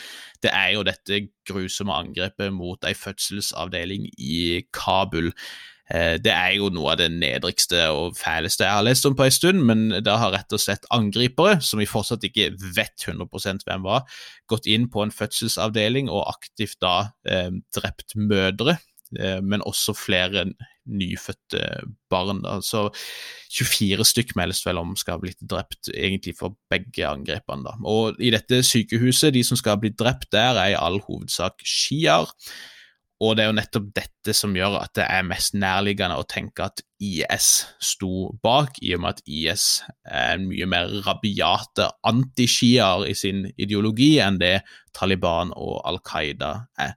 det 0.45 0.53
er 0.53 0.75
jo 0.75 0.87
dette 0.87 1.27
grusomme 1.49 1.95
angrepet 1.95 2.53
mot 2.55 2.89
ei 2.89 2.97
fødselsavdeling 2.99 4.09
i 4.19 4.65
Kabul. 4.75 5.33
Eh, 5.93 6.17
det 6.17 6.33
er 6.33 6.55
jo 6.57 6.71
noe 6.73 6.95
av 6.95 7.01
det 7.03 7.11
nedrigste 7.13 7.83
og 7.93 8.17
fæleste 8.17 8.65
jeg 8.65 8.73
har 8.73 8.87
lest 8.87 9.05
om 9.05 9.17
på 9.19 9.27
en 9.27 9.35
stund, 9.37 9.61
men 9.69 10.01
da 10.05 10.17
har 10.23 10.33
rett 10.33 10.57
og 10.57 10.63
slett 10.63 10.89
angripere, 10.95 11.59
som 11.61 11.83
vi 11.83 11.89
fortsatt 11.89 12.25
ikke 12.25 12.55
vet 12.77 13.05
100% 13.05 13.67
hvem 13.69 13.85
var, 13.85 14.09
gått 14.49 14.67
inn 14.71 14.89
på 14.93 15.05
en 15.05 15.13
fødselsavdeling 15.13 16.09
og 16.09 16.25
aktivt 16.33 16.81
da 16.85 16.97
eh, 17.29 17.53
drept 17.77 18.17
mødre 18.17 18.79
men 19.43 19.65
også 19.67 19.95
flere 19.97 20.47
nyfødte 20.85 21.61
barn. 22.13 22.43
Så 22.63 22.89
24 23.55 24.05
stykk 24.05 24.35
meldes 24.37 24.63
vel 24.67 24.81
om 24.81 24.95
skal 24.99 25.17
ha 25.17 25.23
blitt 25.23 25.41
drept, 25.51 25.91
egentlig 25.95 26.37
for 26.39 26.57
begge 26.73 27.07
angrepene. 27.09 27.65
Da. 27.67 27.77
Og 27.89 28.21
i 28.21 28.33
dette 28.35 28.63
sykehuset, 28.67 29.35
de 29.35 29.45
som 29.47 29.61
skal 29.61 29.77
ha 29.77 29.83
blitt 29.83 29.99
drept 30.01 30.31
der, 30.35 30.61
er 30.61 30.75
i 30.75 30.79
all 30.79 31.01
hovedsak 31.07 31.65
sjiaer. 31.65 32.31
Og 33.23 33.37
det 33.37 33.45
er 33.45 33.53
jo 33.53 33.55
nettopp 33.61 33.91
dette 33.95 34.35
som 34.35 34.57
gjør 34.57 34.81
at 34.81 34.97
det 34.99 35.05
er 35.07 35.27
mest 35.27 35.55
nærliggende 35.55 36.17
å 36.19 36.27
tenke 36.27 36.67
at 36.67 36.83
IS 37.05 37.49
sto 37.83 38.33
bak, 38.43 38.81
i 38.83 38.95
og 38.97 39.05
med 39.05 39.15
at 39.15 39.23
IS 39.31 39.67
er 40.03 40.41
mye 40.43 40.67
mer 40.71 40.91
rabiate 41.07 41.87
antishiaer 42.11 43.05
i 43.07 43.15
sin 43.19 43.45
ideologi 43.55 44.17
enn 44.25 44.41
det 44.41 44.57
Taliban 44.95 45.53
og 45.55 45.79
Al 45.87 46.01
Qaida 46.07 46.51
er. 46.81 46.95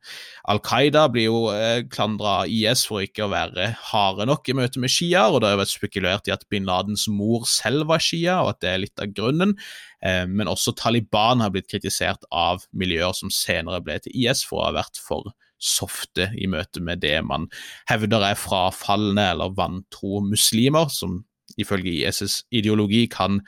Al 0.49 0.61
Qaida 0.65 1.05
blir 1.13 1.27
jo 1.27 1.39
eh, 1.53 1.85
klandra 1.91 2.41
av 2.43 2.51
IS 2.53 2.85
for 2.89 3.05
ikke 3.05 3.27
å 3.27 3.31
være 3.33 3.71
harde 3.91 4.27
nok 4.29 4.49
i 4.49 4.57
møte 4.57 4.81
med 4.81 4.93
sjiaer, 4.93 5.33
og 5.33 5.41
det 5.41 5.51
har 5.51 5.57
jo 5.57 5.63
vært 5.63 5.75
spekulert 5.75 6.29
i 6.29 6.33
at 6.33 6.45
bin 6.49 6.65
Ladens 6.69 7.07
mor 7.11 7.45
selv 7.49 7.89
var 7.91 8.01
shia, 8.03 8.41
og 8.41 8.55
at 8.55 8.63
det 8.65 8.73
er 8.73 8.85
litt 8.87 9.03
av 9.03 9.13
grunnen. 9.13 9.57
Eh, 10.01 10.23
men 10.29 10.49
også 10.49 10.73
Taliban 10.77 11.45
har 11.45 11.53
blitt 11.53 11.69
kritisert 11.69 12.25
av 12.33 12.65
miljøer 12.73 13.13
som 13.17 13.33
senere 13.33 13.83
ble 13.85 13.99
til 14.01 14.17
IS 14.25 14.45
for 14.47 14.63
å 14.63 14.71
ha 14.71 14.79
vært 14.81 15.01
for 15.01 15.33
softe 15.59 16.29
i 16.37 16.47
møte 16.49 16.81
med 16.83 17.01
det 17.01 17.17
man 17.25 17.47
hevder 17.89 18.29
er 18.29 18.39
frafalne 18.39 19.31
eller 19.31 19.55
vantro 19.57 20.21
muslimer, 20.25 20.91
som 20.93 21.23
ifølge 21.57 22.03
ISs 22.03 22.43
ideologi 22.51 23.05
kan 23.11 23.41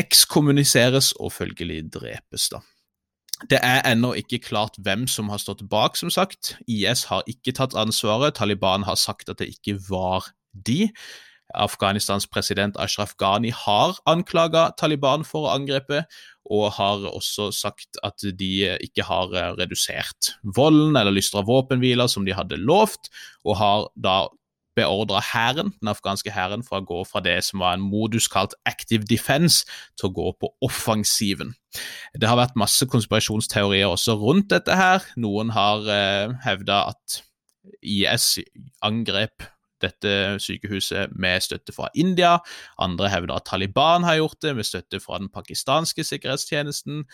ekskommuniseres 0.00 1.12
og 1.12 1.32
følgelig 1.32 1.84
drepes. 1.94 2.48
da. 2.48 2.60
Det 3.50 3.58
er 3.62 3.80
ennå 3.88 4.12
ikke 4.20 4.38
klart 4.38 4.76
hvem 4.84 5.06
som 5.08 5.30
har 5.32 5.40
stått 5.40 5.62
bak, 5.70 5.96
som 5.96 6.10
sagt. 6.10 6.56
IS 6.68 7.06
har 7.08 7.24
ikke 7.30 7.54
tatt 7.56 7.76
ansvaret, 7.78 8.34
Taliban 8.34 8.84
har 8.84 8.98
sagt 9.00 9.28
at 9.28 9.38
det 9.38 9.48
ikke 9.54 9.78
var 9.88 10.28
de. 10.52 10.90
Afghanistans 11.54 12.26
president 12.26 12.76
Ashraf 12.78 13.14
Ghani 13.18 13.50
har 13.50 13.98
anklaga 14.06 14.70
Taliban 14.78 15.24
for 15.24 15.48
å 15.48 15.54
angrepe, 15.56 16.04
og 16.48 16.72
har 16.78 17.04
også 17.10 17.50
sagt 17.54 18.00
at 18.06 18.24
de 18.38 18.50
ikke 18.80 19.04
har 19.06 19.34
eh, 19.36 19.52
redusert 19.60 20.34
volden 20.56 20.96
eller 20.96 21.14
lystra 21.14 21.44
våpenhviler 21.46 22.10
som 22.10 22.26
de 22.26 22.36
hadde 22.36 22.60
lovt, 22.60 23.10
og 23.44 23.58
har 23.60 23.88
da 23.96 24.18
beordra 24.78 25.20
hæren, 25.20 25.72
den 25.80 25.90
afghanske 25.90 26.32
hæren, 26.32 26.62
for 26.64 26.80
å 26.80 26.86
gå 26.86 27.00
fra 27.08 27.22
det 27.24 27.38
som 27.44 27.62
var 27.62 27.76
en 27.76 27.84
modus 27.84 28.28
kalt 28.30 28.54
active 28.68 29.06
defense, 29.10 29.66
til 29.98 30.08
å 30.08 30.14
gå 30.16 30.28
på 30.40 30.52
offensiven. 30.64 31.54
Det 32.14 32.28
har 32.30 32.38
vært 32.40 32.58
masse 32.58 32.86
konspirasjonsteorier 32.90 33.90
også 33.90 34.16
rundt 34.20 34.50
dette 34.54 34.76
her. 34.78 35.04
Noen 35.20 35.52
har 35.54 35.86
eh, 35.90 36.36
hevda 36.46 36.84
at 36.94 37.22
IS 37.82 38.38
angrep 38.86 39.44
dette 39.82 40.14
sykehuset 40.42 41.14
med 41.16 41.44
støtte 41.44 41.74
fra 41.76 41.88
India. 41.94 42.38
Andre 42.78 43.10
hevder 43.12 43.38
at 43.38 43.48
Taliban 43.50 44.06
har 44.06 44.20
gjort 44.20 44.42
det 44.42 44.56
med 44.56 44.68
støtte 44.68 45.00
fra 45.00 45.18
den 45.18 45.30
pakistanske 45.32 46.04
sikkerhetstjenesten. 46.04 47.04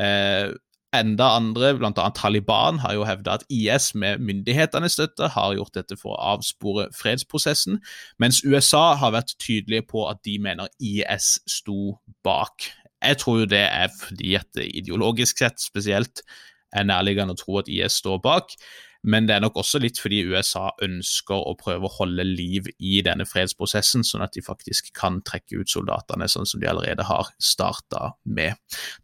Eh, 0.00 0.52
enda 0.92 1.30
andre, 1.36 1.72
bl.a. 1.78 2.10
Taliban, 2.14 2.78
har 2.82 2.94
jo 2.94 3.06
hevda 3.08 3.38
at 3.38 3.46
IS 3.50 3.94
med 3.94 4.20
myndighetenes 4.20 4.98
støtte 4.98 5.30
har 5.32 5.56
gjort 5.56 5.74
dette 5.78 5.96
for 5.96 6.14
å 6.14 6.36
avspore 6.36 6.90
fredsprosessen, 6.96 7.80
mens 8.20 8.42
USA 8.44 8.92
har 9.00 9.14
vært 9.16 9.36
tydelige 9.40 9.86
på 9.88 10.04
at 10.10 10.20
de 10.28 10.36
mener 10.42 10.72
IS 10.80 11.38
sto 11.48 11.96
bak. 12.24 12.68
Jeg 13.02 13.18
tror 13.18 13.42
jo 13.42 13.50
det 13.50 13.64
er 13.64 13.88
fordi 13.98 14.36
at 14.38 14.48
det 14.54 14.68
ideologisk 14.78 15.40
sett 15.42 15.60
spesielt 15.62 16.22
er 16.72 16.86
nærliggende 16.88 17.34
å 17.34 17.40
tro 17.40 17.58
at 17.60 17.70
IS 17.72 17.98
står 18.02 18.20
bak. 18.22 18.52
Men 19.02 19.26
det 19.26 19.34
er 19.34 19.42
nok 19.42 19.56
også 19.58 19.80
litt 19.82 19.98
fordi 19.98 20.20
USA 20.30 20.68
ønsker 20.84 21.34
å 21.34 21.56
prøve 21.58 21.88
å 21.88 21.94
holde 21.96 22.26
liv 22.26 22.68
i 22.78 23.00
denne 23.04 23.26
fredsprosessen, 23.26 24.04
sånn 24.06 24.22
at 24.22 24.36
de 24.36 24.44
faktisk 24.46 24.92
kan 24.98 25.20
trekke 25.26 25.58
ut 25.58 25.72
soldatene, 25.72 26.28
sånn 26.30 26.46
som 26.48 26.62
de 26.62 26.70
allerede 26.70 27.06
har 27.08 27.32
starta 27.42 28.12
med. 28.22 28.58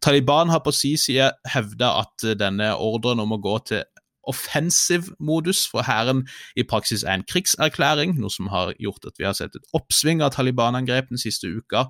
Taliban 0.04 0.52
har 0.54 0.62
på 0.62 0.74
sin 0.74 1.00
side 1.00 1.32
hevda 1.50 1.94
at 2.04 2.28
denne 2.38 2.74
ordren 2.76 3.24
om 3.24 3.34
å 3.34 3.42
gå 3.42 3.56
til 3.72 3.86
offensiv 4.28 5.08
modus 5.18 5.64
for 5.70 5.86
hæren 5.88 6.26
i 6.58 6.64
praksis 6.68 7.02
er 7.02 7.16
en 7.16 7.26
krigserklæring, 7.28 8.18
noe 8.20 8.32
som 8.32 8.50
har 8.52 8.74
gjort 8.78 9.08
at 9.08 9.16
vi 9.18 9.26
har 9.26 9.36
sett 9.36 9.56
et 9.56 9.76
oppsving 9.76 10.22
av 10.24 10.34
Taliban-angrep 10.36 11.08
den 11.10 11.20
siste 11.20 11.48
uka. 11.48 11.88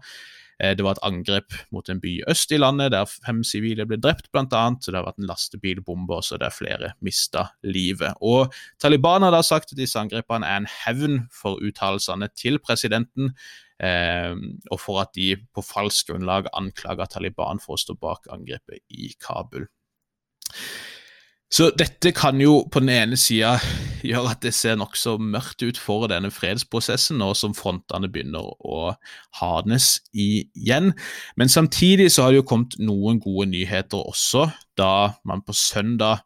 Eh, 0.58 0.74
det 0.76 0.84
var 0.84 0.96
et 0.96 1.04
angrep 1.06 1.54
mot 1.74 1.88
en 1.88 2.00
by 2.02 2.18
øst 2.30 2.52
i 2.52 2.58
landet 2.58 2.92
der 2.94 3.06
fem 3.06 3.44
sivile 3.46 3.86
ble 3.86 4.00
drept, 4.02 4.30
bl.a. 4.32 4.64
Så 4.80 4.90
det 4.90 4.98
har 4.98 5.06
vært 5.06 5.22
en 5.22 5.30
lastebilbombe 5.30 6.18
også 6.18 6.40
der 6.42 6.54
flere 6.54 6.92
mista 7.04 7.48
livet. 7.62 8.18
Og 8.20 8.54
Taliban 8.82 9.26
har 9.26 9.34
da 9.34 9.42
sagt 9.46 9.72
at 9.72 9.80
disse 9.80 10.00
angrepene 10.00 10.46
er 10.46 10.62
en 10.62 10.70
hevn 10.84 11.24
for 11.34 11.62
uttalelsene 11.62 12.30
til 12.36 12.58
presidenten. 12.58 13.34
Eh, 13.78 14.34
og 14.72 14.82
for 14.82 15.04
at 15.04 15.14
de 15.14 15.36
på 15.54 15.62
falskt 15.62 16.10
grunnlag 16.10 16.50
anklager 16.58 17.06
Taliban 17.06 17.62
for 17.62 17.76
å 17.76 17.82
stå 17.84 17.94
bak 17.98 18.26
angrepet 18.34 18.82
i 18.90 19.12
Kabul. 19.22 19.68
Så 21.48 21.70
dette 21.72 22.12
kan 22.12 22.40
jo 22.42 22.64
på 22.68 22.82
den 22.82 22.90
ene 22.92 23.16
sida 23.16 23.54
gjøre 24.10 24.34
at 24.34 24.42
det 24.44 24.54
ser 24.56 24.78
nokså 24.78 25.16
mørkt 25.22 25.62
ut 25.64 25.80
for 25.80 26.08
denne 26.10 26.30
fredsprosessen, 26.34 27.18
nå 27.20 27.32
som 27.38 27.56
frontene 27.56 28.10
begynner 28.12 28.46
å 28.62 28.92
hardnes 29.40 29.98
igjen. 30.12 30.92
Men 31.36 31.52
samtidig 31.52 32.10
så 32.14 32.26
har 32.26 32.34
det 32.34 32.42
jo 32.42 32.48
kommet 32.52 32.78
noen 32.82 33.20
gode 33.22 33.50
nyheter 33.52 34.02
også, 34.02 34.48
da 34.78 35.18
man 35.28 35.42
på 35.46 35.56
søndag 35.56 36.24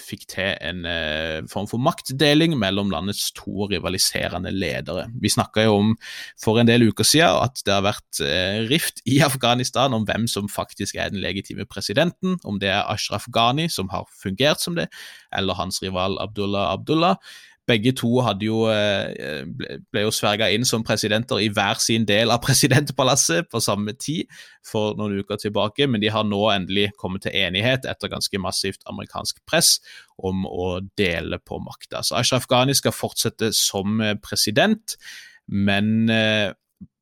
fikk 0.00 0.24
til 0.32 0.54
en 0.64 0.86
eh, 0.88 1.42
form 1.50 1.68
for 1.68 1.82
maktdeling 1.82 2.54
mellom 2.58 2.90
landets 2.90 3.28
to 3.36 3.68
rivaliserende 3.68 4.50
ledere. 4.50 5.06
Vi 5.20 5.28
snakka 5.28 5.66
jo 5.66 5.76
om 5.76 5.92
for 6.40 6.58
en 6.58 6.70
del 6.70 6.88
uker 6.88 7.06
siden 7.06 7.36
at 7.44 7.60
det 7.66 7.74
har 7.74 7.84
vært 7.84 8.22
eh, 8.24 8.64
rift 8.70 9.04
i 9.04 9.20
Afghanistan 9.24 9.92
om 9.94 10.06
hvem 10.08 10.26
som 10.30 10.48
faktisk 10.50 10.96
er 10.96 11.12
den 11.12 11.20
legitime 11.22 11.66
presidenten, 11.68 12.38
om 12.48 12.58
det 12.62 12.72
er 12.72 12.88
Ashraf 12.90 13.28
Ghani 13.32 13.68
som 13.68 13.92
har 13.92 14.08
fungert 14.22 14.64
som 14.64 14.78
det, 14.78 14.88
eller 15.36 15.58
hans 15.60 15.82
rival 15.84 16.18
Abdullah 16.22 16.72
Abdullah. 16.72 17.20
Begge 17.68 17.92
to 17.94 18.08
jo, 18.42 18.64
eh, 18.72 19.44
ble 19.46 20.02
jo 20.02 20.10
sverga 20.10 20.48
inn 20.50 20.64
som 20.66 20.82
presidenter 20.82 21.38
i 21.38 21.48
hver 21.48 21.78
sin 21.78 22.04
del 22.08 22.32
av 22.34 22.40
presidentpalasset 22.46 23.46
på 23.52 23.60
samme 23.62 23.94
tid 23.94 24.26
for 24.66 24.96
noen 24.98 25.20
uker 25.22 25.38
tilbake, 25.38 25.86
men 25.86 26.02
de 26.02 26.10
har 26.10 26.26
nå 26.26 26.40
endelig 26.50 26.90
kommet 26.98 27.22
til 27.22 27.36
enighet 27.38 27.86
etter 27.86 28.10
ganske 28.10 28.42
massivt 28.42 28.82
amerikansk 28.90 29.38
press 29.46 29.76
om 30.18 30.42
å 30.46 30.80
dele 30.98 31.38
på 31.38 31.60
makta. 31.62 32.02
Så 32.02 32.18
Ashraf 32.18 32.48
Ghani 32.50 32.74
skal 32.74 32.96
fortsette 32.96 33.52
som 33.54 34.02
eh, 34.02 34.18
president, 34.18 34.96
men 35.46 36.10
eh, 36.10 36.50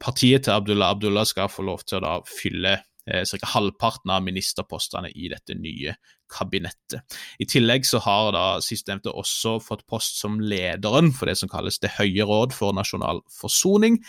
partiet 0.00 0.44
til 0.44 0.58
Abdullah 0.58 0.92
Abdullah 0.92 1.24
skal 1.28 1.48
få 1.48 1.64
lov 1.64 1.86
til 1.88 2.00
å 2.00 2.04
da 2.04 2.14
fylle 2.28 2.82
ca. 3.10 3.46
halvparten 3.56 4.12
av 4.12 4.22
ministerpostene 4.22 5.08
i 5.16 5.30
dette 5.32 5.56
nye 5.56 5.96
kabinettet. 6.30 7.02
I 7.38 7.46
tillegg 7.48 7.86
så 7.88 8.00
har 8.04 8.32
da 8.36 8.44
sistnevnte 8.64 9.12
også 9.12 9.58
fått 9.64 9.86
post 9.90 10.20
som 10.20 10.38
lederen 10.40 11.12
for 11.16 11.30
det 11.30 11.38
som 11.40 11.50
kalles 11.50 11.80
Det 11.82 11.96
høye 11.98 12.26
råd 12.26 12.54
for 12.56 12.76
nasjonal 12.76 13.22
forsoning. 13.34 14.00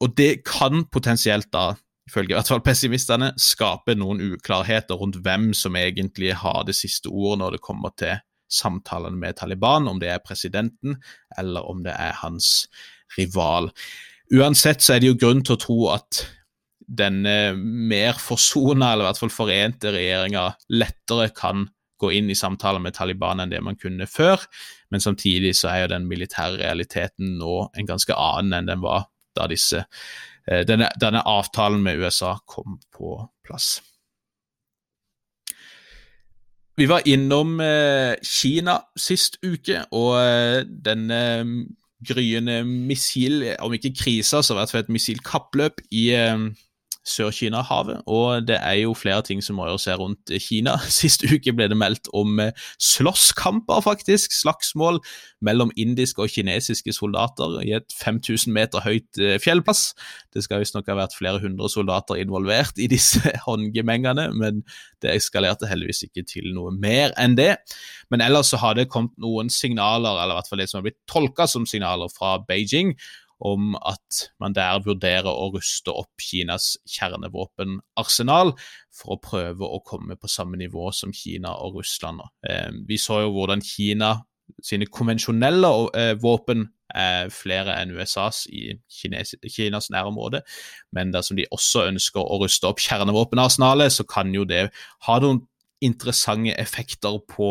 Og 0.00 0.14
det 0.16 0.44
kan 0.44 0.84
potensielt 0.92 1.48
da, 1.52 1.74
ifølge 2.08 2.34
i 2.34 2.38
hvert 2.38 2.52
fall 2.52 2.64
pessimistene, 2.64 3.32
skape 3.40 3.96
noen 3.96 4.20
uklarheter 4.32 4.98
rundt 5.00 5.20
hvem 5.24 5.52
som 5.56 5.76
egentlig 5.76 6.34
har 6.42 6.64
det 6.68 6.76
siste 6.76 7.10
ordet 7.10 7.40
når 7.42 7.56
det 7.56 7.64
kommer 7.64 7.94
til 7.96 8.18
samtalene 8.52 9.18
med 9.18 9.38
Taliban, 9.40 9.88
om 9.88 9.98
det 10.00 10.12
er 10.12 10.22
presidenten 10.22 11.00
eller 11.38 11.66
om 11.66 11.82
det 11.82 11.94
er 11.96 12.14
hans 12.22 12.68
rival. 13.18 13.72
Uansett 14.34 14.82
så 14.82 14.96
er 14.96 15.02
det 15.02 15.12
jo 15.12 15.18
grunn 15.20 15.42
til 15.46 15.56
å 15.56 15.62
tro 15.62 15.78
at 15.94 16.24
denne 16.86 17.54
mer 17.56 18.18
forsona, 18.22 18.92
eller 18.92 19.04
i 19.04 19.08
hvert 19.10 19.22
fall 19.22 19.34
forente 19.34 19.90
regjeringa 19.94 20.48
lettere 20.70 21.30
kan 21.34 21.66
gå 22.00 22.12
inn 22.12 22.30
i 22.30 22.36
samtaler 22.36 22.82
med 22.82 22.94
Taliban 22.96 23.40
enn 23.40 23.52
det 23.52 23.62
man 23.64 23.78
kunne 23.80 24.08
før. 24.10 24.42
Men 24.92 25.02
samtidig 25.02 25.54
så 25.58 25.72
er 25.72 25.82
jo 25.82 25.92
den 25.94 26.08
militære 26.10 26.60
realiteten 26.60 27.36
nå 27.40 27.66
en 27.74 27.88
ganske 27.88 28.14
annen 28.14 28.60
enn 28.60 28.70
den 28.70 28.84
var 28.84 29.08
da 29.36 29.48
disse, 29.50 29.84
eh, 30.48 30.62
denne, 30.68 30.90
denne 31.00 31.24
avtalen 31.28 31.82
med 31.84 32.00
USA 32.00 32.36
kom 32.48 32.78
på 32.94 33.18
plass. 33.44 33.76
Vi 36.76 36.84
var 36.88 37.06
innom 37.08 37.56
eh, 37.64 38.14
Kina 38.20 38.78
sist 39.00 39.38
uke, 39.44 39.82
og 39.96 40.18
eh, 40.20 40.62
denne 40.68 41.20
gryende 42.06 42.60
missil, 42.68 43.40
om 43.64 43.72
ikke 43.72 43.94
krisa, 43.96 44.42
så 44.44 44.52
i 44.52 44.58
hvert 44.58 44.72
fall 44.72 44.82
et 44.84 44.92
missilkappløp 44.92 45.80
i 45.96 46.10
Sør-Kina-havet, 47.06 48.00
og 48.10 48.46
det 48.48 48.56
er 48.58 48.80
jo 48.80 48.94
flere 48.98 49.22
ting 49.22 49.42
som 49.44 49.60
rører 49.62 49.78
seg 49.78 50.00
rundt 50.00 50.32
Kina. 50.42 50.74
Sist 50.98 51.22
uke 51.22 51.54
ble 51.54 51.68
det 51.70 51.78
meldt 51.78 52.10
om 52.16 52.40
eh, 52.42 52.54
slåsskamper, 52.82 53.82
faktisk, 53.84 54.34
slagsmål 54.34 54.98
mellom 55.46 55.70
indiske 55.78 56.24
og 56.24 56.32
kinesiske 56.34 56.94
soldater 56.96 57.60
i 57.62 57.76
et 57.78 57.94
5000 58.00 58.54
meter 58.54 58.82
høyt 58.82 59.20
eh, 59.22 59.36
fjellplass. 59.42 59.92
Det 60.34 60.42
skal 60.44 60.64
visstnok 60.64 60.90
ha 60.90 60.98
vært 60.98 61.14
flere 61.16 61.40
hundre 61.42 61.70
soldater 61.70 62.18
involvert 62.22 62.78
i 62.82 62.88
disse 62.90 63.22
håndgemengene, 63.46 64.32
men 64.34 64.64
det 65.04 65.14
eskalerte 65.14 65.70
heldigvis 65.70 66.08
ikke 66.08 66.26
til 66.26 66.50
noe 66.56 66.74
mer 66.74 67.14
enn 67.20 67.38
det. 67.38 67.54
Men 68.10 68.24
ellers 68.24 68.50
så 68.50 68.60
har 68.62 68.74
det 68.78 68.90
kommet 68.90 69.14
noen 69.22 69.52
signaler, 69.52 70.18
eller 70.18 70.34
i 70.34 70.40
hvert 70.40 70.50
fall 70.50 70.64
det 70.64 70.70
som 70.72 70.80
har 70.80 70.88
blitt 70.88 71.02
tolka 71.10 71.46
som 71.50 71.68
signaler 71.70 72.10
fra 72.10 72.36
Beijing, 72.48 72.96
om 73.44 73.74
at 73.76 74.22
man 74.40 74.54
der 74.56 74.80
vurderer 74.84 75.28
å 75.28 75.50
ruste 75.54 75.92
opp 75.92 76.22
Kinas 76.22 76.74
kjernevåpenarsenal 76.88 78.54
for 78.96 79.16
å 79.16 79.20
prøve 79.20 79.68
å 79.68 79.82
komme 79.84 80.16
på 80.16 80.30
samme 80.30 80.58
nivå 80.60 80.88
som 80.96 81.12
Kina 81.12 81.52
og 81.60 81.80
Russland. 81.80 82.24
Eh, 82.48 82.70
vi 82.88 82.98
så 83.00 83.22
jo 83.26 83.34
hvordan 83.36 83.64
Kina 83.64 84.16
sine 84.62 84.86
konvensjonelle 84.86 85.70
eh, 85.98 86.14
våpen 86.22 86.68
er 86.96 87.28
flere 87.34 87.74
enn 87.80 87.92
USAs 87.96 88.44
i 88.48 88.76
Kines, 88.88 89.34
Kinas 89.52 89.90
nærområde, 89.92 90.40
men 90.94 91.12
dersom 91.12 91.36
de 91.36 91.48
også 91.52 91.88
ønsker 91.90 92.22
å 92.22 92.38
ruste 92.40 92.68
opp 92.70 92.80
kjernevåpenarsenalet, 92.80 93.92
så 93.92 94.06
kan 94.08 94.32
jo 94.34 94.46
det 94.48 94.68
ha 95.08 95.18
noen 95.20 95.42
interessante 95.84 96.54
effekter 96.56 97.18
på 97.28 97.50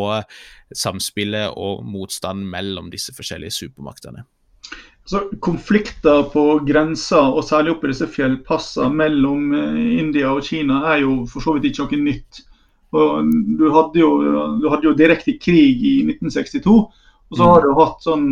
samspillet 0.74 1.54
og 1.62 1.84
motstand 1.86 2.48
mellom 2.50 2.90
disse 2.94 3.14
forskjellige 3.14 3.54
supermaktene. 3.54 4.26
Så 5.06 5.22
konflikter 5.46 6.24
på 6.34 6.44
grensa, 6.66 7.22
og 7.30 7.46
særlig 7.46 7.76
oppe 7.76 7.86
i 7.88 7.94
disse 7.94 8.08
fjellpassene 8.10 8.90
mellom 9.04 9.54
eh, 9.54 9.82
India 10.02 10.32
og 10.34 10.46
Kina, 10.48 10.82
er 10.96 11.04
jo 11.04 11.20
for 11.30 11.46
så 11.46 11.54
vidt 11.56 11.70
ikke 11.70 11.86
noe 11.86 12.06
nytt. 12.08 12.42
Og 12.96 13.34
du, 13.60 13.66
hadde 13.74 14.00
jo, 14.02 14.10
du 14.62 14.70
hadde 14.72 14.88
jo 14.88 14.96
direkte 14.98 15.36
krig 15.42 15.84
i 15.84 15.98
1962. 16.08 16.78
Og 17.34 17.38
så 17.38 17.48
har 17.50 17.64
du 17.66 17.72
hatt 17.76 18.06
sånn 18.06 18.26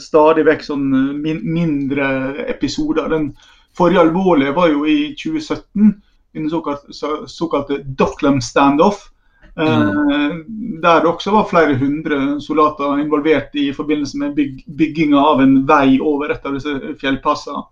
stadig 0.00 0.46
vekk 0.48 0.64
sånn 0.64 0.86
min, 1.20 1.42
mindre 1.44 2.06
episoder. 2.48 3.10
Den 3.12 3.28
forrige 3.76 4.02
alvorlige 4.06 4.54
var 4.56 4.70
jo 4.72 4.86
i 4.88 5.12
2017, 5.20 5.92
i 6.34 6.40
den 6.40 6.50
såkalte, 6.50 6.96
såkalte 7.30 7.82
Docklam 7.98 8.40
standoff. 8.42 9.10
Mm. 9.54 10.80
Der 10.82 11.02
det 11.04 11.06
også 11.06 11.30
var 11.30 11.44
flere 11.46 11.76
hundre 11.78 12.40
soldater 12.42 12.98
involvert 12.98 13.54
i 13.54 13.68
forbindelse 13.72 14.18
med 14.18 14.34
byg 14.34 14.64
bygginga 14.78 15.20
av 15.20 15.42
en 15.44 15.60
vei 15.68 16.00
over 16.02 16.34
et 16.34 16.46
av 16.46 16.56
disse 16.56 16.74
fjellpassene. 16.98 17.62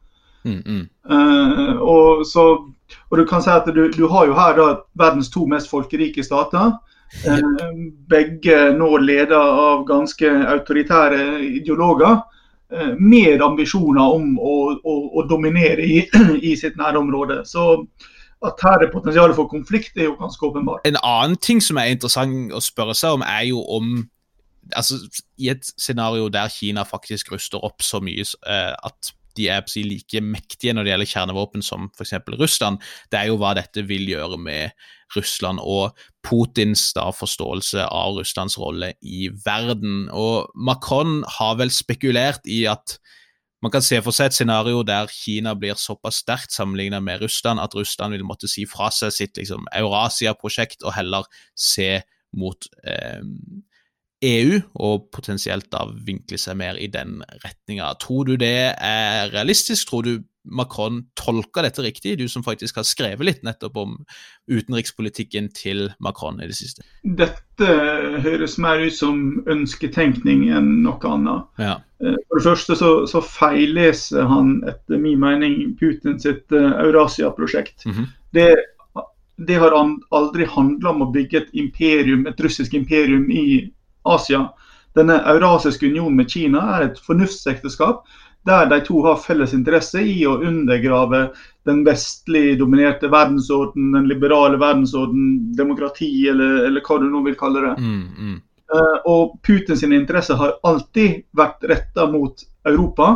Mm, 0.44 0.62
mm. 0.66 0.86
Uh, 1.10 1.76
og, 1.82 2.26
så, 2.26 2.44
og, 3.10 3.18
du 3.18 3.24
kan 3.26 3.42
si 3.42 3.50
at 3.50 3.68
du, 3.74 3.84
du 3.94 4.06
har 4.10 4.26
jo 4.26 4.36
her 4.38 4.56
da, 4.58 4.66
verdens 4.98 5.30
to 5.30 5.46
mest 5.50 5.70
folkerike 5.70 6.24
stater. 6.24 6.74
Uh, 7.26 7.72
begge 8.10 8.58
nå 8.78 8.96
ledet 9.02 9.38
av 9.38 9.84
ganske 9.88 10.30
autoritære 10.54 11.22
ideologer. 11.62 12.22
Uh, 12.72 12.94
med 12.98 13.42
ambisjoner 13.44 14.16
om 14.16 14.32
å, 14.40 14.56
å, 14.82 14.96
å 15.20 15.26
dominere 15.30 15.84
i, 15.84 16.00
i, 16.48 16.56
sitt 16.56 16.78
nærområde. 16.80 17.42
Så 17.46 17.84
at 18.46 18.64
her 18.64 18.84
er 18.84 18.90
potensialet 18.92 19.36
for 19.38 19.50
konflikt, 19.50 19.96
er 19.96 20.10
jo 20.10 20.16
ganske 20.20 20.46
åpenbart. 20.46 20.86
En 20.88 20.98
annen 21.02 21.38
ting 21.38 21.62
som 21.62 21.78
er 21.80 21.92
interessant 21.94 22.52
å 22.54 22.60
spørre 22.62 22.96
seg 22.98 23.18
om, 23.18 23.24
er 23.26 23.46
jo 23.50 23.62
om 23.62 23.94
altså, 24.76 24.98
I 25.38 25.52
et 25.54 25.66
scenario 25.76 26.30
der 26.32 26.52
Kina 26.52 26.84
faktisk 26.86 27.32
ruster 27.34 27.62
opp 27.64 27.82
så 27.82 28.02
mye 28.02 28.24
uh, 28.46 28.74
at 28.82 29.12
de 29.36 29.48
er 29.48 29.62
si, 29.70 29.84
like 29.86 30.20
mektige 30.20 30.74
når 30.74 30.84
det 30.84 30.92
gjelder 30.92 31.10
kjernevåpen 31.12 31.64
som 31.64 31.88
f.eks. 31.96 32.18
Russland, 32.36 32.82
det 33.12 33.20
er 33.20 33.30
jo 33.30 33.38
hva 33.40 33.54
dette 33.56 33.84
vil 33.88 34.04
gjøre 34.10 34.38
med 34.40 34.76
Russland 35.16 35.60
og 35.62 35.96
Putins 36.24 36.90
da, 36.96 37.08
forståelse 37.16 37.86
av 37.88 38.18
Russlands 38.20 38.58
rolle 38.60 38.92
i 39.00 39.28
verden. 39.44 40.06
Og 40.12 40.52
Macron 40.54 41.20
har 41.38 41.58
vel 41.60 41.72
spekulert 41.72 42.44
i 42.48 42.64
at 42.70 42.98
man 43.62 43.70
kan 43.70 43.84
se 43.84 44.00
for 44.02 44.14
seg 44.14 44.30
et 44.30 44.36
scenario 44.36 44.82
der 44.86 45.10
Kina 45.10 45.54
blir 45.58 45.78
såpass 45.78 46.22
sterkt 46.24 46.54
sammenlignet 46.54 47.02
med 47.04 47.22
Russland 47.22 47.62
at 47.62 47.76
Russland 47.78 48.16
vil 48.16 48.26
måtte 48.26 48.50
si 48.50 48.66
fra 48.66 48.90
seg 48.94 49.14
sitt 49.14 49.38
liksom, 49.38 49.68
Eurasia-prosjekt 49.78 50.82
og 50.82 50.96
heller 50.96 51.28
se 51.54 52.00
mot 52.34 52.66
eh, 52.82 53.22
EU, 54.22 54.58
og 54.78 55.08
potensielt 55.14 55.68
da 55.72 55.84
vinkle 56.06 56.38
seg 56.38 56.58
mer 56.58 56.78
i 56.78 56.88
den 56.90 57.20
retninga. 57.42 57.90
Tror 58.02 58.28
du 58.28 58.36
det 58.38 58.74
er 58.74 59.32
realistisk? 59.34 59.88
Tror 59.88 60.06
du 60.06 60.12
Macron 60.44 61.04
tolker 61.14 61.62
dette 61.62 61.82
riktig, 61.84 62.16
du 62.18 62.26
som 62.28 62.42
faktisk 62.42 62.80
har 62.80 62.86
skrevet 62.86 63.26
litt 63.26 63.42
nettopp 63.46 63.76
om 63.78 63.94
utenrikspolitikken 64.50 65.48
til 65.54 65.86
Macron 66.02 66.40
i 66.42 66.48
det 66.50 66.56
siste? 66.58 66.82
Dette 67.02 67.68
høres 68.24 68.58
mer 68.62 68.82
ut 68.82 68.96
som 68.96 69.42
ønsketenkning 69.50 70.48
enn 70.50 70.72
noe 70.82 71.12
annet. 71.12 71.46
Ja. 71.62 71.76
Eh, 72.02 72.18
for 72.26 72.40
det 72.40 72.46
første 72.48 72.78
så, 72.78 72.90
så 73.10 73.22
feilleser 73.22 74.26
han 74.30 74.58
etter 74.70 74.98
min 75.02 75.20
mening 75.22 75.76
Putin 75.78 76.18
sitt 76.22 76.50
uh, 76.50 76.72
Eurasia-prosjekt. 76.82 77.86
Mm 77.86 77.94
-hmm. 77.94 78.08
det, 78.32 78.56
det, 79.36 79.54
har 79.54 79.78
aldri 80.10 80.44
handla 80.44 80.90
om 80.90 81.02
å 81.02 81.12
bygge 81.12 81.38
et 81.38 81.50
imperium, 81.52 82.26
et 82.26 82.40
russisk 82.40 82.74
imperium 82.74 83.30
i 83.30 83.72
Asia. 84.04 84.48
Denne 84.94 85.22
eurasiske 85.24 85.86
unionen 85.86 86.16
med 86.16 86.30
Kina 86.30 86.60
er 86.76 86.82
et 86.90 86.98
fornuftsekteskap 87.06 88.04
der 88.44 88.66
de 88.66 88.80
to 88.86 89.02
har 89.06 89.20
felles 89.22 89.54
interesse 89.54 90.02
i 90.02 90.22
å 90.26 90.38
undergrave 90.42 91.28
den 91.68 91.84
vestlig 91.86 92.58
dominerte 92.58 93.08
verdensorden, 93.08 93.92
den 93.94 94.08
liberale 94.10 94.58
verdensorden, 94.58 95.54
demokrati, 95.56 96.10
eller, 96.28 96.64
eller 96.66 96.82
hva 96.82 96.98
du 96.98 97.06
nå 97.10 97.22
vil 97.26 97.38
kalle 97.38 97.62
det. 97.68 97.74
Mm, 97.78 98.08
mm. 98.18 98.40
Uh, 98.72 98.98
og 99.06 99.36
Putins 99.46 99.82
interesse 99.84 100.34
har 100.34 100.56
alltid 100.66 101.22
vært 101.36 101.64
retta 101.68 102.06
mot 102.10 102.40
Europa 102.66 103.08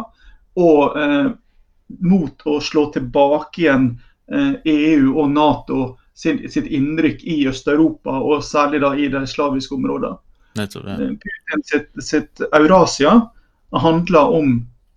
og 0.60 0.96
uh, 0.98 1.30
mot 2.04 2.46
å 2.46 2.58
slå 2.60 2.90
tilbake 2.94 3.64
igjen 3.64 3.88
uh, 4.32 4.52
EU 4.68 5.14
og 5.16 5.32
Nato 5.32 5.80
sin, 6.16 6.42
sitt 6.50 6.68
innrykk 6.72 7.24
i 7.24 7.40
Øst-Europa, 7.48 8.14
og 8.20 8.44
særlig 8.44 8.80
da 8.84 8.92
i 8.96 9.08
de 9.12 9.24
slaviske 9.28 9.74
områdene. 9.76 10.16
Putin 10.56 11.64
sitt, 11.68 11.90
sitt 12.00 12.40
Eurasia 12.56 13.18
handler 13.76 14.32
om 14.38 14.54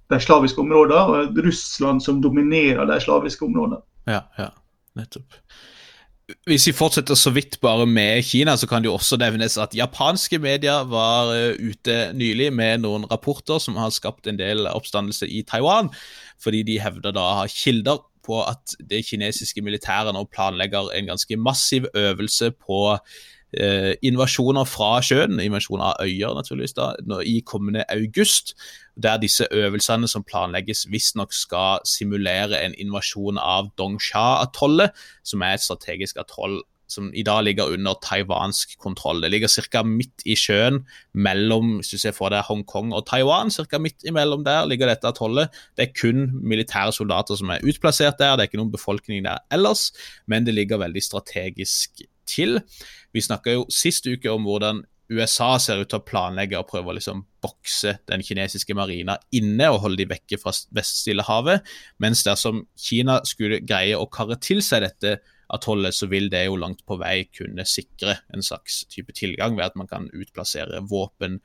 de 0.09 0.19
slaviske 0.21 0.61
områdene, 0.61 1.01
og 1.01 1.41
Russland 1.45 2.01
som 2.01 2.21
dominerer 2.23 2.87
de 2.89 2.99
slaviske 3.01 3.45
områdene. 3.45 3.81
Ja, 4.09 4.23
ja, 4.39 4.49
nettopp. 4.97 5.37
Hvis 6.45 6.67
vi 6.67 6.75
fortsetter 6.77 7.17
så 7.17 7.31
vidt 7.33 7.57
bare 7.61 7.87
med 7.89 8.21
Kina, 8.25 8.53
så 8.57 8.67
kan 8.69 8.83
det 8.83 8.89
jo 8.89 8.97
også 8.99 9.17
nevnes 9.17 9.57
at 9.57 9.73
japanske 9.73 10.37
medier 10.41 10.85
var 10.89 11.31
eh, 11.33 11.57
ute 11.57 12.11
nylig 12.13 12.51
med 12.53 12.83
noen 12.83 13.07
rapporter 13.09 13.57
som 13.61 13.79
har 13.81 13.89
skapt 13.93 14.29
en 14.29 14.37
del 14.37 14.69
oppstandelse 14.69 15.25
i 15.25 15.41
Taiwan, 15.47 15.89
fordi 16.41 16.61
de 16.67 16.77
hevder 16.81 17.15
da 17.17 17.25
å 17.25 17.39
ha 17.41 17.49
kilder 17.49 18.03
på 18.25 18.43
at 18.45 18.75
det 18.91 19.01
kinesiske 19.07 19.63
militæret 19.65 20.13
nå 20.13 20.21
planlegger 20.29 20.91
en 20.93 21.09
ganske 21.09 21.37
massiv 21.39 21.87
øvelse 21.97 22.51
på 22.61 22.81
eh, 23.57 23.95
invasjoner 24.05 24.69
fra 24.69 24.99
sjøen, 25.05 25.39
invasjon 25.41 25.81
av 25.81 25.97
øyer 26.05 26.37
naturligvis, 26.37 26.77
da, 26.77 26.93
i 27.25 27.39
kommende 27.41 27.87
august. 27.89 28.53
Der 29.01 29.17
disse 29.17 29.47
øvelsene 29.51 30.07
som 30.11 30.25
planlegges 30.27 30.85
visstnok 30.91 31.33
skal 31.33 31.85
simulere 31.87 32.59
en 32.65 32.75
invasjon 32.77 33.39
av 33.39 33.71
Dongsha-atollet, 33.79 34.91
som 35.23 35.41
er 35.41 35.55
et 35.55 35.63
strategisk 35.63 36.19
atoll 36.19 36.59
som 36.89 37.11
i 37.13 37.23
dag 37.23 37.43
ligger 37.45 37.69
under 37.69 37.97
taiwansk 38.01 38.77
kontroll. 38.81 39.21
Det 39.21 39.31
ligger 39.31 39.51
ca. 39.71 39.83
midt 39.85 40.25
i 40.25 40.35
sjøen 40.35 40.81
mellom 41.13 41.77
hvis 41.77 41.93
du 41.93 42.01
ser 42.01 42.15
for 42.17 42.33
deg 42.33 42.47
Hongkong 42.47 42.93
og 42.97 43.05
Taiwan. 43.09 43.53
Cirka 43.53 43.79
midt 43.81 44.05
imellom 44.09 44.43
der 44.45 44.65
ligger 44.69 44.89
dette 44.89 45.07
atollet. 45.07 45.53
Det 45.77 45.87
er 45.87 45.93
kun 45.93 46.29
militære 46.41 46.93
soldater 46.95 47.37
som 47.37 47.53
er 47.53 47.63
utplassert 47.63 48.17
der, 48.19 48.35
det 48.35 48.45
er 48.45 48.51
ikke 48.51 48.61
noen 48.61 48.73
befolkning 48.73 49.25
der 49.27 49.43
ellers, 49.53 49.91
men 50.27 50.47
det 50.47 50.57
ligger 50.57 50.81
veldig 50.81 51.03
strategisk 51.03 52.01
til. 52.29 52.59
Vi 53.13 53.21
snakka 53.21 53.59
jo 53.59 53.67
sist 53.73 54.09
uke 54.09 54.31
om 54.31 54.49
hvordan 54.49 54.83
USA 55.09 55.55
ser 55.61 55.81
ut 55.81 55.89
til 55.89 55.99
å 55.99 56.05
planlegge 56.05 56.59
og 56.59 56.67
prøve 56.69 56.91
å 56.91 56.95
liksom 56.97 57.23
bokse 57.41 57.95
den 58.09 58.21
kinesiske 58.25 58.75
marina 58.77 59.17
inne 59.35 59.71
og 59.73 59.81
holde 59.85 60.03
de 60.03 60.09
vekke 60.11 60.37
fra 60.41 60.53
Vest-Stillehavet, 60.75 61.65
mens 62.03 62.21
dersom 62.27 62.63
Kina 62.77 63.19
skulle 63.27 63.61
greie 63.65 63.97
å 63.97 64.09
karre 64.11 64.37
til 64.43 64.61
seg 64.65 64.85
dette 64.85 65.17
atollet, 65.49 65.95
så 65.97 66.05
vil 66.11 66.29
det 66.29 66.43
jo 66.45 66.59
langt 66.61 66.83
på 66.85 66.99
vei 67.01 67.23
kunne 67.33 67.65
sikre 67.65 68.19
en 68.35 68.45
slags 68.45 68.83
type 68.93 69.15
tilgang 69.17 69.57
ved 69.57 69.71
at 69.71 69.79
man 69.79 69.89
kan 69.89 70.05
utplassere 70.13 70.83
våpen 70.85 71.39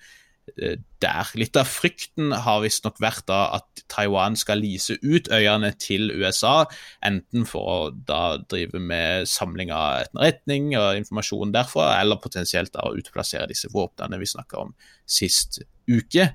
der. 0.56 1.30
Litt 1.38 1.56
av 1.58 1.68
frykten 1.68 2.32
har 2.44 2.62
visstnok 2.64 3.00
vært 3.02 3.26
da 3.30 3.40
at 3.58 3.84
Taiwan 3.92 4.36
skal 4.38 4.60
lease 4.62 4.96
ut 5.02 5.30
øyene 5.32 5.72
til 5.80 6.12
USA, 6.12 6.64
enten 7.04 7.46
for 7.48 7.70
å 7.70 7.78
da 7.94 8.36
drive 8.50 8.80
med 8.80 9.28
samling 9.30 9.72
av 9.74 10.04
etterretning 10.04 10.72
og 10.78 11.00
informasjon 11.00 11.54
derfra, 11.54 11.94
eller 12.00 12.22
potensielt 12.22 12.74
da 12.76 12.86
å 12.86 12.94
utplassere 12.98 13.50
disse 13.50 13.72
våpnene 13.74 14.20
vi 14.20 14.30
snakka 14.30 14.62
om 14.66 14.74
sist 15.04 15.62
uke. 15.90 16.30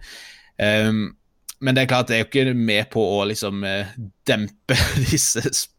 Um, 0.60 1.16
men 1.60 1.76
det 1.76 1.84
er 1.84 1.92
klart 1.92 2.08
det 2.10 2.18
er 2.18 2.24
jo 2.24 2.30
ikke 2.30 2.56
med 2.56 2.88
på 2.94 3.04
å 3.18 3.26
liksom 3.28 3.66
eh, 3.68 3.92
dempe 4.28 4.78
disse 5.12 5.44
Eh, 5.44 5.79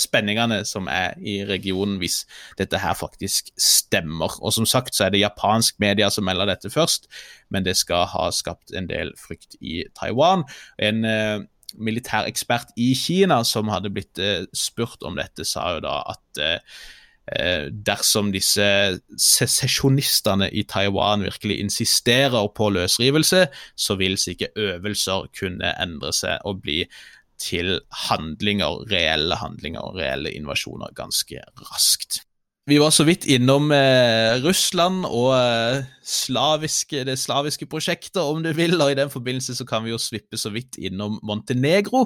spenningene 0.00 0.62
som 0.68 0.88
er 0.90 1.16
i 1.18 1.40
regionen, 1.48 1.98
hvis 2.00 2.22
dette 2.58 2.80
her 2.80 2.94
faktisk 2.98 3.50
stemmer. 3.60 4.38
Og 4.42 4.52
Som 4.52 4.66
sagt 4.66 4.96
så 4.96 5.06
er 5.06 5.14
det 5.14 5.22
japansk 5.22 5.80
media 5.80 6.10
som 6.10 6.24
melder 6.24 6.52
dette 6.52 6.70
først, 6.70 7.08
men 7.50 7.64
det 7.64 7.76
skal 7.76 8.06
ha 8.12 8.30
skapt 8.30 8.72
en 8.76 8.88
del 8.88 9.12
frykt 9.18 9.56
i 9.60 9.82
Taiwan. 9.98 10.44
En 10.78 11.04
eh, 11.04 11.40
militærekspert 11.78 12.72
i 12.76 12.92
Kina 12.94 13.42
som 13.44 13.70
hadde 13.72 13.92
blitt 13.92 14.20
eh, 14.20 14.44
spurt 14.56 15.04
om 15.06 15.16
dette, 15.18 15.46
sa 15.48 15.76
jo 15.76 15.84
da 15.86 16.00
at 16.14 16.42
eh, 16.42 16.58
eh 17.32 17.68
dersom 17.70 18.32
disse 18.34 18.64
sesesjonistene 19.16 20.50
i 20.50 20.64
Taiwan 20.68 21.22
virkelig 21.22 21.60
insisterer 21.60 22.48
på 22.56 22.70
løsrivelse, 22.74 23.46
så 23.76 23.94
vil 23.94 24.18
sikkert 24.18 24.56
øvelser 24.56 25.28
kunne 25.38 25.74
endre 25.82 26.12
seg 26.12 26.42
og 26.44 26.62
bli 26.62 26.82
til 27.42 27.80
handlinger, 28.08 28.84
reelle 28.92 29.38
handlinger 29.40 29.96
reelle 29.98 30.32
invasjoner 30.38 30.94
ganske 30.96 31.42
raskt. 31.68 32.22
Vi 32.70 32.76
var 32.78 32.92
så 32.94 33.02
vidt 33.02 33.24
innom 33.26 33.72
eh, 33.74 34.38
Russland 34.44 35.02
og 35.08 35.32
eh, 35.34 35.80
slaviske, 36.06 37.00
det 37.08 37.16
slaviske 37.18 37.66
prosjektet, 37.66 38.20
om 38.22 38.38
du 38.44 38.52
vil. 38.54 38.76
og 38.78 38.92
I 38.92 38.98
den 39.00 39.10
forbindelse 39.10 39.56
så 39.58 39.66
kan 39.66 39.82
vi 39.82 39.90
jo 39.90 39.98
svippe 39.98 40.38
så 40.38 40.52
vidt 40.54 40.78
innom 40.78 41.18
Montenegro, 41.26 42.04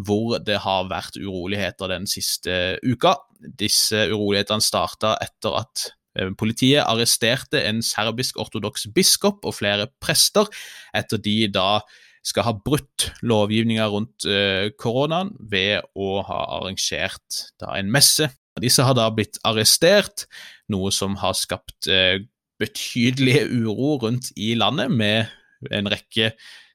hvor 0.00 0.38
det 0.40 0.62
har 0.64 0.88
vært 0.88 1.20
uroligheter 1.20 1.92
den 1.92 2.08
siste 2.08 2.78
uka. 2.80 3.18
Disse 3.60 4.06
urolighetene 4.08 4.64
starta 4.64 5.12
etter 5.20 5.60
at 5.60 5.86
eh, 6.16 6.32
Politiet 6.40 6.88
arresterte 6.88 7.60
en 7.68 7.84
serbisk-ortodoks 7.84 8.88
biskop 8.96 9.44
og 9.44 9.58
flere 9.60 9.90
prester, 10.00 10.48
etter 10.96 11.20
de 11.20 11.42
da 11.52 11.82
skal 12.26 12.46
ha 12.48 12.54
brutt 12.54 13.08
lovgivninga 13.22 13.86
rundt 13.92 14.26
uh, 14.28 14.68
koronaen 14.80 15.34
ved 15.38 15.86
å 15.98 16.22
ha 16.26 16.40
arrangert 16.58 17.42
da, 17.60 17.74
en 17.78 17.92
messe. 17.94 18.30
Disse 18.58 18.82
har 18.82 18.96
da 18.98 19.06
blitt 19.14 19.38
arrestert, 19.46 20.26
noe 20.72 20.90
som 20.94 21.16
har 21.22 21.36
skapt 21.38 21.90
uh, 21.90 22.18
betydelig 22.58 23.44
uro 23.46 23.96
rundt 24.02 24.32
i 24.36 24.54
landet, 24.58 24.90
med 24.90 25.30
en 25.74 25.90
rekke 25.90 26.32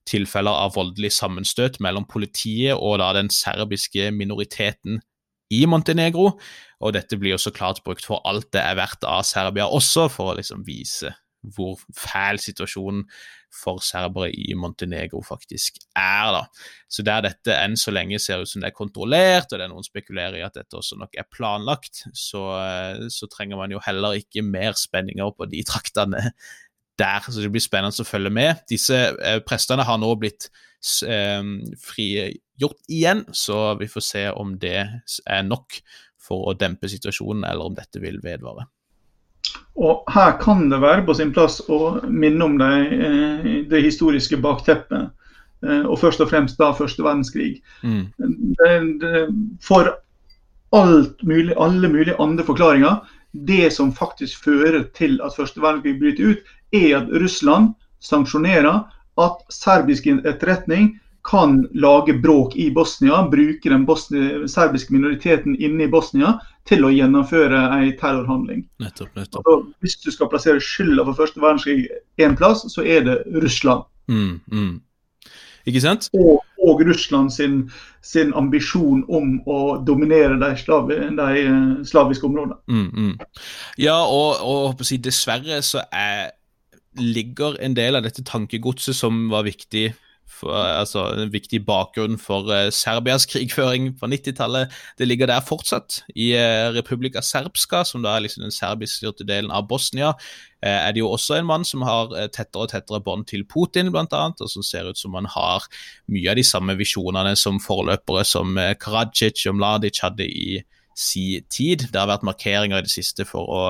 tilfeller 0.08 0.66
av 0.66 0.76
voldelig 0.76 1.14
sammenstøt 1.16 1.80
mellom 1.84 2.06
politiet 2.10 2.76
og 2.76 2.98
da 3.00 3.14
den 3.16 3.30
serbiske 3.32 4.10
minoriteten 4.16 5.00
i 5.54 5.64
Montenegro. 5.70 6.34
Og 6.84 6.96
dette 6.96 7.18
blir 7.20 7.36
jo 7.36 7.42
så 7.42 7.54
klart 7.56 7.84
brukt 7.86 8.06
for 8.08 8.24
alt 8.28 8.50
det 8.56 8.64
er 8.64 8.80
verdt 8.80 9.06
av 9.08 9.24
Serbia 9.28 9.70
også, 9.72 10.10
for 10.12 10.34
å 10.34 10.40
liksom 10.40 10.66
vise 10.68 11.14
hvor 11.56 11.80
fæl 11.96 12.40
situasjonen 12.40 13.04
for 13.54 13.82
serbere 13.86 14.32
i 14.34 14.56
Montenegro 14.58 15.22
faktisk 15.26 15.78
er. 15.96 16.32
da. 16.36 16.42
Så 16.90 17.06
der 17.06 17.24
dette 17.28 17.56
enn 17.56 17.78
så 17.80 17.94
lenge 17.94 18.20
ser 18.22 18.44
ut 18.44 18.50
som 18.50 18.64
det 18.64 18.72
er 18.72 18.78
kontrollert, 18.78 19.52
og 19.52 19.60
det 19.60 19.68
er 19.68 19.72
noen 19.72 19.86
spekulerer 19.86 20.40
i 20.40 20.46
at 20.46 20.58
dette 20.58 20.78
også 20.80 20.98
nok 21.00 21.16
er 21.20 21.30
planlagt, 21.32 22.06
så, 22.18 22.44
eh, 22.60 23.08
så 23.14 23.30
trenger 23.32 23.60
man 23.60 23.74
jo 23.74 23.82
heller 23.84 24.20
ikke 24.20 24.46
mer 24.46 24.78
spenninger 24.80 25.34
på 25.38 25.50
de 25.52 25.64
traktene 25.72 26.30
der. 27.00 27.26
Så 27.30 27.40
det 27.42 27.52
blir 27.54 27.64
spennende 27.64 28.06
å 28.06 28.08
følge 28.08 28.34
med. 28.34 28.64
Disse 28.70 29.00
eh, 29.14 29.40
prestene 29.46 29.86
har 29.88 30.00
nå 30.02 30.14
blitt 30.22 30.50
eh, 31.08 31.42
frigjort 31.82 32.82
igjen, 32.90 33.28
så 33.34 33.76
vi 33.82 33.92
får 33.92 34.10
se 34.10 34.28
om 34.34 34.58
det 34.62 34.80
er 34.82 35.46
nok 35.48 35.82
for 36.24 36.50
å 36.50 36.56
dempe 36.56 36.88
situasjonen, 36.88 37.44
eller 37.50 37.68
om 37.68 37.76
dette 37.76 38.00
vil 38.00 38.22
vedvare. 38.24 38.70
Og 39.76 40.04
Her 40.14 40.38
kan 40.42 40.68
det 40.70 40.82
være 40.82 41.06
på 41.08 41.16
sin 41.18 41.34
plass 41.34 41.60
å 41.72 41.98
minne 42.06 42.46
om 42.46 42.58
det, 42.60 42.74
eh, 42.94 43.52
det 43.70 43.84
historiske 43.84 44.38
bakteppet. 44.38 45.10
Eh, 45.66 45.86
og 45.86 45.98
først 46.00 46.22
og 46.22 46.30
fremst 46.30 46.60
da 46.60 46.74
første 46.78 47.04
verdenskrig. 47.04 47.62
Mm. 47.82 48.06
Det, 48.60 48.74
det, 49.02 49.26
for 49.64 49.96
mulig, 51.24 51.54
alle 51.58 51.90
mulige 51.90 52.20
andre 52.22 52.46
forklaringer, 52.46 53.02
det 53.34 53.74
som 53.74 53.94
faktisk 53.94 54.44
fører 54.46 54.84
til 54.94 55.20
at 55.26 55.36
første 55.38 55.62
verdenskrig 55.62 56.00
bryter 56.00 56.34
ut, 56.34 56.52
er 56.74 56.98
at 56.98 57.10
Russland 57.22 57.74
sanksjonerer 58.04 58.84
at 59.22 59.42
serbisk 59.54 60.08
etterretning 60.08 61.00
kan 61.24 61.70
lage 61.74 62.14
bråk 62.14 62.56
i 62.56 62.72
Bosnia, 62.72 63.24
bruke 63.32 63.70
den 63.70 63.86
serbiske 64.50 64.94
minoriteten 64.94 65.56
inne 65.56 65.86
i 65.86 65.92
Bosnia 65.92 66.36
til 66.68 66.84
å 66.84 66.92
gjennomføre 66.92 67.60
en 67.78 67.92
terrorhandling. 68.00 68.66
Nettopp, 68.84 69.12
nettopp. 69.16 69.44
Altså, 69.44 69.74
hvis 69.84 69.96
du 70.04 70.12
skal 70.12 70.32
plassere 70.32 70.64
skylda 70.64 71.06
for 71.08 71.20
første 71.20 71.44
verdenskrig 71.44 71.88
én 72.20 72.36
plass, 72.40 72.66
så 72.72 72.84
er 72.84 73.08
det 73.08 73.22
Russland. 73.44 73.88
Mm, 74.12 74.42
mm. 74.52 74.74
Ikke 75.72 75.80
sant? 75.80 76.10
Og, 76.20 76.44
og 76.60 76.84
Russland 76.84 77.32
sin, 77.32 77.58
sin, 78.04 78.34
ambisjon 78.36 79.06
om 79.08 79.38
å 79.48 79.78
dominere 79.88 80.36
de, 80.42 80.52
slavi, 80.60 81.00
de 81.16 81.28
eh, 81.40 81.60
slaviske 81.88 82.28
områdene. 82.28 82.60
Mm, 82.68 82.90
mm. 82.92 83.52
Ja, 83.80 84.02
og, 84.04 84.44
og 84.44 84.84
si, 84.84 85.00
dessverre 85.00 85.62
så 85.64 85.86
er, 85.88 86.34
ligger 87.00 87.56
en 87.64 87.80
del 87.80 87.96
av 87.96 88.04
dette 88.04 88.26
tankegodset 88.28 88.98
som 88.98 89.30
var 89.32 89.48
viktig 89.48 89.94
for, 90.34 90.54
altså, 90.56 91.06
en 91.20 91.32
viktig 91.34 91.62
bakgrunn 91.68 92.18
for 92.22 92.50
uh, 92.52 92.70
Serbias 92.74 93.26
krigføring 93.32 93.92
på 94.00 94.10
90-tallet. 94.12 94.74
Det 95.00 95.08
ligger 95.08 95.30
der 95.32 95.46
fortsatt. 95.46 96.02
I 96.16 96.34
uh, 96.36 96.74
Republika 96.76 97.22
Serbska, 97.22 97.84
som 97.88 98.04
da 98.04 98.16
er 98.16 98.26
liksom 98.26 98.46
den 98.46 98.56
serbiskstyrte 98.56 99.28
delen 99.30 99.54
av 99.54 99.68
Bosnia, 99.70 100.14
uh, 100.18 100.80
er 100.80 100.92
det 100.92 101.04
jo 101.04 101.12
også 101.14 101.38
en 101.38 101.50
mann 101.50 101.68
som 101.68 101.86
har 101.88 102.12
tettere 102.36 102.66
og 102.66 102.74
tettere 102.74 103.04
bånd 103.04 103.28
til 103.32 103.46
Putin, 103.46 103.94
annet, 103.94 104.42
og 104.42 104.50
som 104.50 104.66
ser 104.66 104.90
ut 104.90 105.00
som 105.00 105.16
han 105.20 105.30
har 105.30 105.70
mye 106.12 106.30
av 106.32 106.40
de 106.40 106.48
samme 106.48 106.76
visjonene 106.80 107.36
som 107.40 107.62
forløpere 107.64 108.26
som 108.28 108.58
Karadzic 108.80 109.46
og 109.50 109.60
Mladic 109.60 110.02
hadde 110.04 110.28
i 110.28 110.64
si 110.98 111.42
tid. 111.50 111.88
Det 111.92 112.00
har 112.00 112.10
vært 112.10 112.26
markeringer 112.28 112.82
i 112.82 112.86
det 112.86 112.94
siste 112.94 113.26
for 113.26 113.50
å 113.50 113.64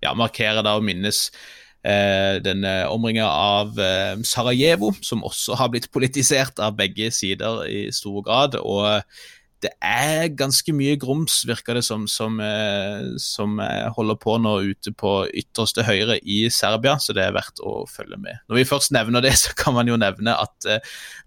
ja, 0.00 0.14
markere 0.16 0.64
da 0.64 0.76
og 0.78 0.86
minnes 0.86 1.28
Eh, 1.80 2.36
den 2.44 2.64
omringa 2.92 3.24
av 3.24 3.78
eh, 3.80 4.18
Sarajevo, 4.26 4.92
som 5.00 5.24
også 5.24 5.56
har 5.56 5.70
blitt 5.72 5.88
politisert 5.92 6.60
av 6.60 6.74
begge 6.76 7.08
sider 7.14 7.64
i 7.72 7.86
stor 7.94 8.20
grad. 8.26 8.58
og 8.60 9.00
det 9.60 9.74
er 9.84 10.30
ganske 10.32 10.72
mye 10.72 10.94
grums, 10.96 11.42
virker 11.44 11.76
det 11.76 11.82
som, 11.84 12.06
som, 12.08 12.38
eh, 12.40 13.10
som, 13.20 13.58
holder 13.96 14.16
på 14.16 14.38
nå 14.40 14.54
ute 14.72 14.92
på 14.96 15.10
ytterste 15.36 15.84
høyre 15.84 16.16
i 16.24 16.46
Serbia, 16.48 16.94
så 16.96 17.12
det 17.16 17.26
er 17.26 17.34
verdt 17.36 17.60
å 17.60 17.84
følge 17.88 18.16
med. 18.16 18.40
Når 18.48 18.56
vi 18.56 18.68
først 18.68 18.92
nevner 18.96 19.24
det, 19.24 19.34
så 19.42 19.52
kan 19.56 19.76
man 19.76 19.88
jo 19.88 20.00
nevne 20.00 20.36
at 20.36 20.70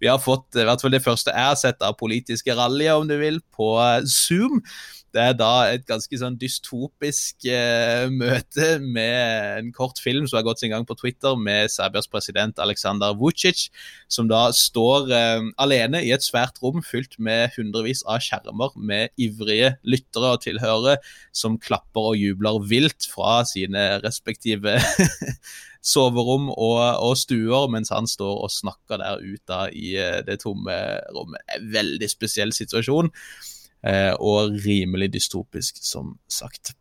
vi 0.02 0.10
har 0.10 0.22
fått 0.22 0.58
i 0.58 0.66
hvert 0.66 0.82
fall 0.82 0.94
det 0.94 1.06
første 1.06 1.34
jeg 1.34 1.50
har 1.50 1.62
sett 1.62 1.86
av 1.86 1.98
politiske 1.98 2.58
rallyer, 2.58 2.98
om 2.98 3.10
du 3.10 3.18
vil, 3.22 3.42
på 3.54 3.74
Zoom. 4.10 4.62
Det 5.14 5.22
er 5.22 5.36
da 5.38 5.52
et 5.70 5.84
ganske 5.86 6.18
sånn 6.18 6.40
dystopisk 6.42 7.46
eh, 7.46 8.08
møte 8.10 8.70
med 8.82 9.60
en 9.60 9.70
kort 9.76 10.00
film 10.02 10.26
som 10.26 10.40
har 10.40 10.46
gått 10.48 10.64
sin 10.64 10.74
gang 10.74 10.88
på 10.90 10.98
Twitter, 10.98 11.38
med 11.38 11.70
Serbias 11.70 12.10
president 12.10 12.58
Aleksandr 12.64 13.14
Vucic, 13.20 13.68
som 14.10 14.30
da 14.32 14.48
står 14.58 15.14
eh, 15.14 15.46
alene 15.62 16.02
i 16.02 16.10
et 16.16 16.26
svært 16.26 16.58
rom 16.64 16.82
fylt 16.86 17.20
med 17.22 17.54
hundrevis 17.58 18.02
av 18.10 18.24
skjermer 18.26 18.74
med 18.74 19.14
ivrige 19.22 19.76
lyttere 19.86 20.34
og 20.34 20.42
tilhørere 20.48 20.98
som 21.36 21.60
klapper 21.62 22.14
og 22.14 22.18
jubler 22.18 22.58
vilt 22.66 23.06
fra 23.14 23.44
sine 23.46 23.86
respektive 24.02 24.80
soverom 25.94 26.50
og, 26.50 26.80
og, 27.04 27.16
stuer, 27.20 27.68
mens 27.72 27.92
han 27.94 28.08
står 28.10 28.46
og 28.46 28.54
snakker 28.54 29.02
der 29.02 29.22
ute 29.22 29.64
i 29.78 29.94
eh, 30.00 30.22
det 30.26 30.40
tomme 30.44 30.78
rommet. 31.14 31.44
En 31.54 31.68
veldig 31.74 32.10
spesiell 32.10 32.56
situasjon. 32.56 33.12
Eh, 33.84 34.14
og 34.20 34.56
rimelig 34.64 35.12
dystopisk, 35.18 35.82
som 35.84 36.16
sagt. 36.32 36.72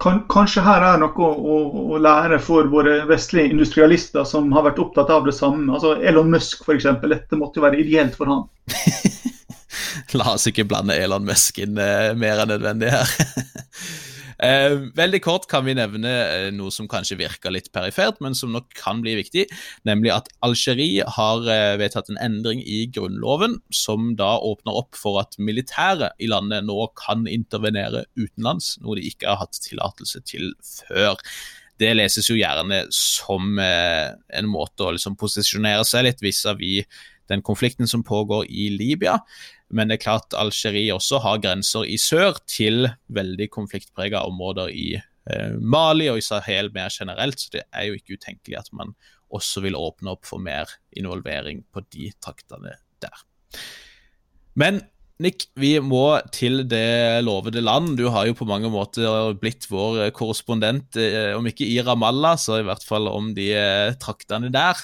Kanskje 0.00 0.62
her 0.64 0.84
er 0.84 1.00
noe 1.00 1.12
å, 1.16 1.56
å, 1.94 1.98
lære 2.00 2.40
for 2.44 2.68
våre 2.72 3.02
vestlige 3.08 3.52
industrialister 3.54 4.26
som 4.28 4.50
har 4.52 4.66
vært 4.68 4.80
opptatt 4.82 5.12
av 5.12 5.24
det 5.28 5.34
samme. 5.36 5.68
Altså 5.72 5.94
Elon 6.04 6.32
Musk 6.32 6.64
f.eks. 6.64 6.88
Dette 7.04 7.40
måtte 7.40 7.60
jo 7.60 7.66
være 7.66 7.80
ideelt 7.80 8.16
for 8.16 8.28
han. 8.28 8.46
La 10.18 10.34
oss 10.34 10.48
ikke 10.50 10.66
blande 10.68 10.96
Elon 10.98 11.24
Musk 11.28 11.60
inn 11.62 11.78
eh, 11.80 12.12
mer 12.18 12.44
enn 12.44 12.52
nødvendig 12.52 12.92
her. 12.92 13.16
Eh, 14.40 14.74
veldig 14.96 15.20
kort 15.20 15.44
kan 15.50 15.66
vi 15.66 15.74
nevne 15.76 16.10
eh, 16.10 16.46
noe 16.54 16.72
som 16.72 16.88
kanskje 16.88 17.18
virker 17.20 17.52
litt 17.52 17.68
perifert, 17.74 18.22
men 18.24 18.36
som 18.36 18.54
nok 18.54 18.70
kan 18.78 19.02
bli 19.04 19.18
viktig, 19.18 19.44
nemlig 19.88 20.14
at 20.14 20.30
Algerie 20.46 21.04
har 21.18 21.44
eh, 21.44 21.76
vedtatt 21.80 22.08
en 22.08 22.20
endring 22.24 22.62
i 22.64 22.86
grunnloven 22.88 23.58
som 23.74 24.14
da 24.16 24.32
åpner 24.40 24.80
opp 24.80 24.96
for 24.96 25.20
at 25.20 25.36
militæret 25.36 26.16
i 26.16 26.30
landet 26.32 26.64
nå 26.64 26.78
kan 26.96 27.28
intervenere 27.28 28.06
utenlands, 28.16 28.78
noe 28.80 28.96
de 28.96 29.08
ikke 29.12 29.28
har 29.28 29.42
hatt 29.44 29.60
tillatelse 29.60 30.24
til 30.24 30.54
før. 30.64 31.20
Det 31.80 31.92
leses 31.96 32.28
jo 32.28 32.36
gjerne 32.36 32.82
som 32.92 33.56
en 33.56 34.48
måte 34.52 34.84
å 34.84 34.90
liksom 34.92 35.14
posisjonere 35.16 35.86
seg 35.88 36.04
litt 36.04 36.20
vis-à-vis 36.20 36.84
-vis 36.84 37.09
den 37.30 37.44
konflikten 37.46 37.88
som 37.88 38.04
pågår 38.06 38.48
i 38.50 38.68
Libya. 38.74 39.18
Men 39.70 39.88
det 39.90 39.98
er 39.98 40.04
klart 40.04 40.36
Algerie 40.38 40.94
også 40.94 41.22
har 41.24 41.42
grenser 41.42 41.86
i 41.86 41.98
sør 42.00 42.40
til 42.50 42.88
veldig 43.14 43.48
konfliktprega 43.54 44.24
områder 44.26 44.72
i 44.74 44.88
eh, 44.98 45.56
Mali 45.58 46.10
og 46.10 46.20
i 46.20 46.26
Sahel 46.26 46.72
mer 46.74 46.92
generelt, 46.94 47.40
så 47.40 47.56
det 47.56 47.64
er 47.70 47.88
jo 47.88 47.98
ikke 47.98 48.18
utenkelig 48.18 48.60
at 48.60 48.70
man 48.76 48.94
også 49.30 49.62
vil 49.62 49.78
åpne 49.78 50.16
opp 50.16 50.26
for 50.26 50.42
mer 50.42 50.70
involvering 50.98 51.62
på 51.70 51.84
de 51.94 52.10
traktene 52.22 52.74
der. 53.02 53.26
Men 54.58 54.82
Nick, 55.20 55.50
vi 55.60 55.74
må 55.84 56.14
til 56.32 56.62
det 56.68 57.20
lovede 57.26 57.60
land. 57.60 57.92
Du 57.98 58.06
har 58.08 58.24
jo 58.24 58.36
på 58.38 58.46
mange 58.48 58.70
måter 58.72 59.34
blitt 59.36 59.66
vår 59.68 59.98
eh, 60.06 60.12
korrespondent, 60.16 60.96
eh, 60.96 61.34
om 61.36 61.44
ikke 61.44 61.66
i 61.68 61.76
Ramallah, 61.84 62.38
så 62.40 62.56
i 62.56 62.64
hvert 62.64 62.86
fall 62.88 63.10
om 63.10 63.34
de 63.36 63.50
eh, 63.52 63.92
traktene 64.00 64.48
der. 64.54 64.80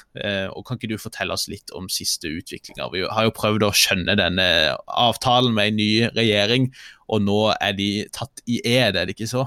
Og 0.52 0.66
Kan 0.66 0.76
ikke 0.76 0.90
du 0.92 1.00
fortelle 1.00 1.32
oss 1.32 1.46
litt 1.48 1.72
om 1.76 1.88
siste 1.92 2.28
utviklinger? 2.28 2.92
Vi 2.92 3.06
har 3.08 3.28
jo 3.28 3.32
prøvd 3.36 3.64
å 3.64 3.72
skjønne 3.72 4.18
denne 4.20 4.46
avtalen 4.84 5.56
med 5.56 5.72
en 5.72 5.80
ny 5.80 5.90
regjering, 6.12 6.68
og 7.08 7.24
nå 7.24 7.40
er 7.56 7.72
de 7.78 7.90
tatt 8.12 8.44
i 8.44 8.60
ed, 8.60 8.92
er 8.98 9.08
det 9.08 9.16
ikke 9.16 9.30
så? 9.32 9.46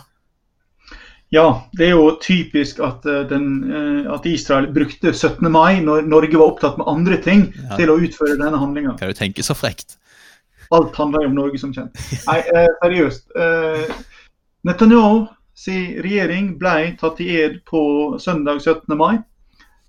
Ja, 1.30 1.68
det 1.78 1.92
er 1.92 1.98
jo 2.00 2.16
typisk 2.18 2.80
at, 2.82 3.06
den, 3.30 3.70
at, 4.10 4.26
Israel 4.26 4.72
brukte 4.74 5.14
17. 5.14 5.46
mai, 5.54 5.84
når 5.86 6.10
Norge 6.10 6.40
var 6.40 6.56
opptatt 6.56 6.82
med 6.82 6.90
andre 6.90 7.22
ting, 7.22 7.52
ja. 7.54 7.76
til 7.78 7.94
å 7.94 8.02
utføre 8.02 8.40
denne 8.40 8.58
handlinga. 8.58 8.98
Kan 8.98 9.14
du 9.14 9.20
tenke 9.20 9.46
så 9.46 9.54
frekt? 9.54 10.00
Alt 10.76 10.96
handler 10.96 11.26
om 11.26 11.36
Norge, 11.36 11.60
som 11.62 11.74
kjent. 11.74 11.98
Nei, 12.28 12.40
eh, 12.40 12.70
seriøst. 12.84 13.30
Eh, 13.36 13.94
Netanyahu 14.68 15.28
sin 15.58 15.98
regjering 16.04 16.54
ble 16.60 16.94
tatt 17.00 17.20
i 17.24 17.30
ed 17.42 17.60
på 17.68 17.82
søndag 18.22 18.62
17. 18.62 18.96
mai. 18.98 19.20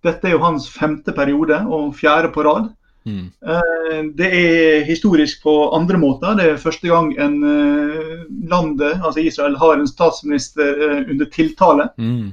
Dette 0.03 0.27
er 0.29 0.35
jo 0.35 0.43
hans 0.43 0.67
femte 0.73 1.13
periode 1.13 1.61
og 1.69 1.93
fjerde 1.99 2.33
på 2.35 2.45
rad. 2.47 2.71
Mm. 3.07 3.31
Eh, 3.47 4.01
det 4.17 4.29
er 4.37 4.85
historisk 4.89 5.43
på 5.45 5.55
andre 5.77 6.01
måter. 6.01 6.35
Det 6.37 6.49
er 6.49 6.61
første 6.61 6.89
gang 6.89 7.13
en 7.21 7.39
eh, 7.45 8.27
landet, 8.51 9.01
altså 9.01 9.21
Israel, 9.25 9.57
har 9.61 9.79
en 9.79 9.89
statsminister 9.89 10.85
eh, 10.89 10.99
under 11.11 11.31
tiltale. 11.33 11.91
Mm. 11.99 12.33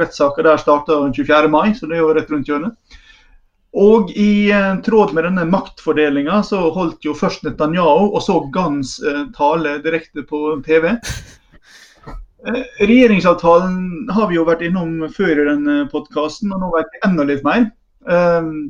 Rettssaka 0.00 0.44
der 0.46 0.60
starta 0.60 1.00
24. 1.12 1.48
mai, 1.50 1.74
så 1.74 1.88
det 1.88 1.98
er 1.98 2.04
jo 2.04 2.14
rett 2.16 2.30
rundt 2.32 2.48
hjørnet. 2.48 2.99
Og 3.70 4.10
i 4.18 4.50
eh, 4.50 4.78
tråd 4.82 5.12
med 5.14 5.28
denne 5.28 5.44
maktfordelinga 5.46 6.40
så 6.46 6.64
holdt 6.74 7.06
jo 7.06 7.14
først 7.14 7.44
Netanyahu 7.46 8.08
og 8.08 8.22
så 8.24 8.40
Gans 8.50 8.96
eh, 8.98 9.28
tale 9.36 9.78
direkte 9.84 10.26
på 10.26 10.58
TV. 10.66 10.96
Eh, 12.40 12.86
regjeringsavtalen 12.88 14.06
har 14.16 14.30
vi 14.30 14.38
jo 14.38 14.46
vært 14.48 14.62
innom 14.64 15.02
før 15.12 15.42
i 15.42 15.44
denne 15.44 15.74
podkasten, 15.92 16.54
og 16.56 16.62
nå 16.62 16.70
vet 16.72 16.94
vi 16.94 17.00
enda 17.04 17.26
litt 17.28 17.42
mer. 17.44 17.66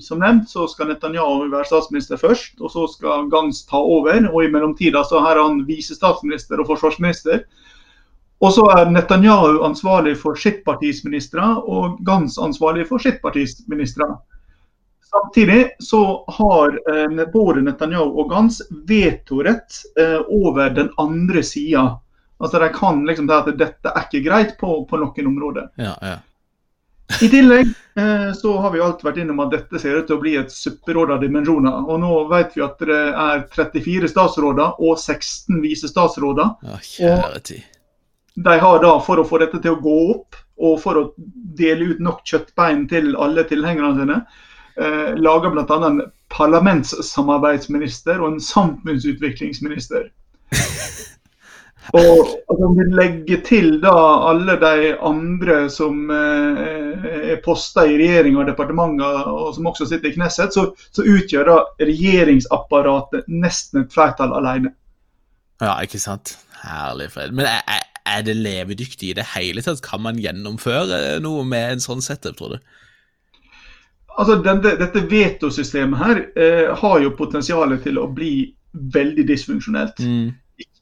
Som 0.02 0.24
nevnt 0.24 0.50
så 0.50 0.64
skal 0.66 0.88
Netanyahu 0.90 1.44
være 1.52 1.68
statsminister 1.68 2.18
først, 2.18 2.56
og 2.58 2.72
så 2.74 2.88
skal 2.90 3.28
Gans 3.30 3.60
ta 3.70 3.78
over. 3.78 4.26
Og 4.32 4.42
i 4.42 4.50
mellomtida 4.50 5.04
så 5.06 5.22
er 5.22 5.38
han 5.38 5.62
visestatsminister 5.68 6.58
og 6.58 6.66
forsvarsminister. 6.72 7.44
Og 8.42 8.56
så 8.58 8.66
er 8.74 8.90
Netanyahu 8.90 9.62
ansvarlig 9.62 10.16
for 10.18 10.34
sitt 10.34 10.64
partis 10.66 11.04
ministre, 11.06 11.46
og 11.62 12.02
Gans 12.10 12.42
ansvarlig 12.42 12.88
for 12.90 12.98
sitt 12.98 13.22
partis 13.22 13.60
ministre. 13.70 14.10
Samtidig 15.10 15.70
så 15.78 16.24
har 16.28 16.80
eh, 16.90 17.26
både 17.32 17.64
Netanyahu 17.66 18.20
og 18.22 18.30
Gans 18.30 18.60
vetorett 18.86 19.82
eh, 19.98 20.20
over 20.28 20.70
den 20.70 20.90
andre 21.02 21.42
sida. 21.42 21.98
Altså 22.38 22.58
De 22.58 22.68
kan 22.74 23.02
liksom 23.06 23.28
si 23.28 23.34
at 23.36 23.48
dette 23.58 23.90
er 23.90 24.04
ikke 24.06 24.24
greit 24.28 24.52
på, 24.60 24.84
på 24.86 25.00
noen 25.00 25.30
områder. 25.32 25.70
Ja, 25.82 25.96
ja. 26.00 26.18
I 27.20 27.28
tillegg 27.28 27.72
eh, 27.98 28.32
så 28.38 28.52
har 28.62 28.70
vi 28.70 28.80
alltid 28.80 29.08
vært 29.08 29.18
innom 29.24 29.42
at 29.42 29.50
dette 29.50 29.80
ser 29.82 29.98
ut 29.98 30.06
til 30.06 30.16
å 30.16 30.22
bli 30.22 30.36
et 30.38 30.52
supperåd 30.54 31.10
av 31.16 31.24
dimensjoner. 31.24 31.80
Og 31.90 31.98
nå 32.04 32.12
vet 32.30 32.54
vi 32.54 32.62
at 32.64 32.86
det 32.86 33.00
er 33.10 33.42
34 33.56 34.12
statsråder 34.12 34.78
og 34.78 34.94
16 34.94 35.58
visestatsråder. 35.64 36.54
Ja, 37.02 37.16
tid. 37.42 37.66
De 38.38 38.54
har 38.62 38.78
da, 38.84 38.92
for 39.02 39.20
å 39.20 39.26
få 39.26 39.40
dette 39.42 39.58
til 39.58 39.74
å 39.74 39.82
gå 39.82 39.96
opp, 40.14 40.38
og 40.60 40.78
for 40.80 41.00
å 41.00 41.02
dele 41.58 41.90
ut 41.90 42.00
nok 42.04 42.22
kjøttbein 42.30 42.86
til 42.88 43.16
alle 43.18 43.42
tilhengerne 43.48 43.98
sine, 43.98 44.20
eh, 44.80 45.12
laga 45.20 45.52
bl.a. 45.52 45.78
en 45.86 46.02
parlamentssamarbeidsminister 46.32 48.20
og 48.20 48.34
en 48.34 48.42
samfunnsutviklingsminister. 48.44 50.10
Og 51.96 52.28
at 52.52 52.60
om 52.62 52.76
vi 52.78 52.84
legger 52.94 53.40
til 53.46 53.72
da 53.82 53.94
alle 54.30 54.54
de 54.60 54.92
andre 55.06 55.62
som 55.72 56.10
eh, 56.14 57.06
er 57.32 57.40
posta 57.42 57.82
i 57.88 57.96
regjering 57.98 58.36
og 58.38 58.46
departementer, 58.50 59.24
og 59.26 59.54
som 59.56 59.66
også 59.70 59.88
sitter 59.90 60.12
i 60.12 60.14
Knesset, 60.14 60.54
så, 60.54 60.68
så 60.94 61.06
utgjør 61.08 61.48
da 61.48 61.56
regjeringsapparatet 61.88 63.26
nesten 63.32 63.82
et 63.82 63.94
flertall 63.94 64.36
alene. 64.38 64.74
Ja, 65.60 65.74
ikke 65.82 65.98
sant. 66.02 66.36
Herlig 66.60 67.10
fred. 67.16 67.34
Men 67.34 67.48
er, 67.48 67.88
er 68.06 68.22
det 68.28 68.36
levedyktig 68.38 69.10
i 69.10 69.16
det 69.16 69.26
hele 69.34 69.64
tatt? 69.64 69.82
Kan 69.84 70.04
man 70.04 70.20
gjennomføre 70.20 71.18
noe 71.24 71.42
med 71.48 71.74
en 71.74 71.84
sånn 71.84 72.04
setup, 72.04 72.38
tror 72.38 72.54
du? 72.54 72.78
Altså, 74.18 74.36
denne, 74.44 74.74
Dette 74.80 75.02
vetosystemet 75.10 76.00
her 76.00 76.22
eh, 76.36 76.70
har 76.76 77.00
jo 77.02 77.12
potensial 77.16 77.76
til 77.84 78.00
å 78.00 78.08
bli 78.10 78.50
veldig 78.94 79.26
dysfunksjonelt. 79.28 80.00
Mm. 80.00 80.30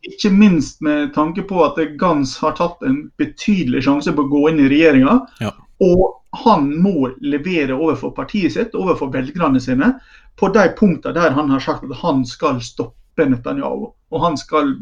Ikke 0.09 0.31
minst 0.33 0.81
med 0.85 1.13
tanke 1.15 1.43
på 1.47 1.61
at 1.65 1.79
Gans 2.01 2.37
har 2.43 2.57
tatt 2.59 2.83
en 2.87 3.09
betydelig 3.21 3.85
sjanse 3.87 4.15
på 4.15 4.25
å 4.25 4.31
gå 4.31 4.45
inn 4.51 4.63
i 4.65 4.71
regjeringa. 4.71 5.19
Ja. 5.43 5.53
Og 5.85 6.19
han 6.45 6.71
må 6.83 7.11
levere 7.25 7.77
overfor 7.77 8.13
partiet 8.17 8.55
sitt, 8.55 8.75
overfor 8.77 9.13
velgerne 9.15 9.61
sine, 9.63 9.95
på 10.39 10.51
de 10.55 10.69
punktene 10.79 11.17
der 11.17 11.35
han 11.35 11.51
har 11.51 11.63
sagt 11.63 11.87
at 11.87 12.01
han 12.03 12.25
skal 12.27 12.61
stoppe 12.65 13.27
Netanyahu. 13.27 13.89
Og 14.09 14.23
han 14.23 14.39
skal 14.41 14.77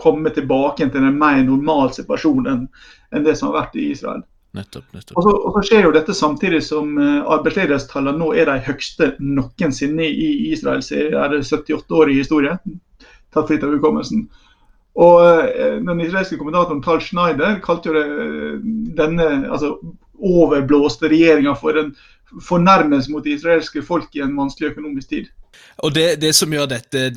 komme 0.00 0.32
tilbake 0.34 0.88
til 0.90 1.04
en 1.06 1.20
mer 1.20 1.40
normal 1.46 1.92
situasjon 1.94 2.48
enn 2.50 3.24
det 3.24 3.36
som 3.38 3.50
har 3.50 3.62
vært 3.62 3.78
i 3.78 3.90
Israel. 3.92 4.24
Nettopp, 4.58 4.88
nettopp. 4.94 5.14
Og, 5.16 5.24
så, 5.24 5.32
og 5.36 5.54
så 5.56 5.62
skjer 5.68 5.86
jo 5.86 5.94
dette 5.94 6.16
samtidig 6.16 6.60
som 6.66 6.90
uh, 6.98 7.22
arbeidsledighetstallene 7.36 8.18
nå 8.18 8.32
er 8.34 8.50
de 8.50 8.58
høyeste 8.66 9.12
noensinne 9.22 10.08
i 10.08 10.28
Israels 10.50 10.90
78-årige 10.92 12.24
historie. 12.24 12.56
Tatt 13.34 13.50
fritt 13.50 13.66
av 13.66 13.74
hukommelsen. 13.76 14.26
Og 14.98 15.22
uh, 15.22 15.78
Den 15.86 16.02
israelske 16.02 16.40
kommentatoren 16.40 16.82
Tal 16.84 17.02
Schneider 17.04 17.60
kalte 17.64 17.92
jo 17.92 17.96
det, 17.98 18.06
uh, 18.08 18.54
denne 18.98 19.30
altså, 19.46 19.76
overblåste 20.18 21.10
regjeringa 21.12 21.54
for 21.58 21.78
en 21.78 21.92
fornærmelse 22.44 23.12
mot 23.12 23.24
det 23.24 23.38
israelske 23.38 23.82
folk 23.86 24.16
i 24.16 24.24
en 24.24 24.34
vanskelig 24.36 24.72
økonomisk 24.74 25.14
tid. 25.14 25.28
Og 25.86 25.94
det, 25.94 26.18
det 26.20 26.34
som 26.36 26.52
gjør 26.52 26.66
dette 26.74 27.08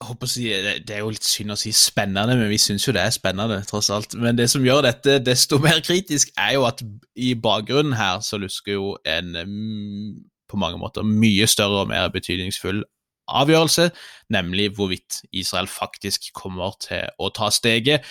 håper 0.00 0.26
å 0.26 0.30
si, 0.30 0.46
Det 0.86 0.94
er 0.96 1.02
jo 1.02 1.12
litt 1.12 1.26
synd 1.26 1.54
å 1.54 1.58
si 1.60 1.72
spennende, 1.76 2.36
men 2.38 2.48
vi 2.50 2.58
syns 2.60 2.86
jo 2.86 2.94
det 2.96 3.02
er 3.04 3.14
spennende, 3.14 3.60
tross 3.68 3.90
alt. 3.92 4.14
Men 4.16 4.38
det 4.38 4.48
som 4.52 4.64
gjør 4.64 4.84
dette 4.86 5.18
desto 5.24 5.58
mer 5.66 5.82
kritisk, 5.84 6.32
er 6.38 6.56
jo 6.56 6.66
at 6.68 6.82
i 7.16 7.34
bakgrunnen 7.34 7.96
her 7.98 8.24
så 8.24 8.40
lusker 8.40 8.78
jo 8.78 8.94
en 9.08 9.36
mm, 9.36 10.16
på 10.50 10.58
mange 10.60 10.80
måter 10.80 11.06
mye 11.06 11.46
større 11.50 11.84
og 11.84 11.92
mer 11.92 12.08
betydningsfull 12.12 12.82
avgjørelse, 13.30 13.90
nemlig 14.34 14.72
hvorvidt 14.74 15.20
Israel 15.32 15.68
faktisk 15.70 16.32
kommer 16.34 16.74
til 16.82 17.06
å 17.22 17.28
ta 17.34 17.50
steget 17.54 18.06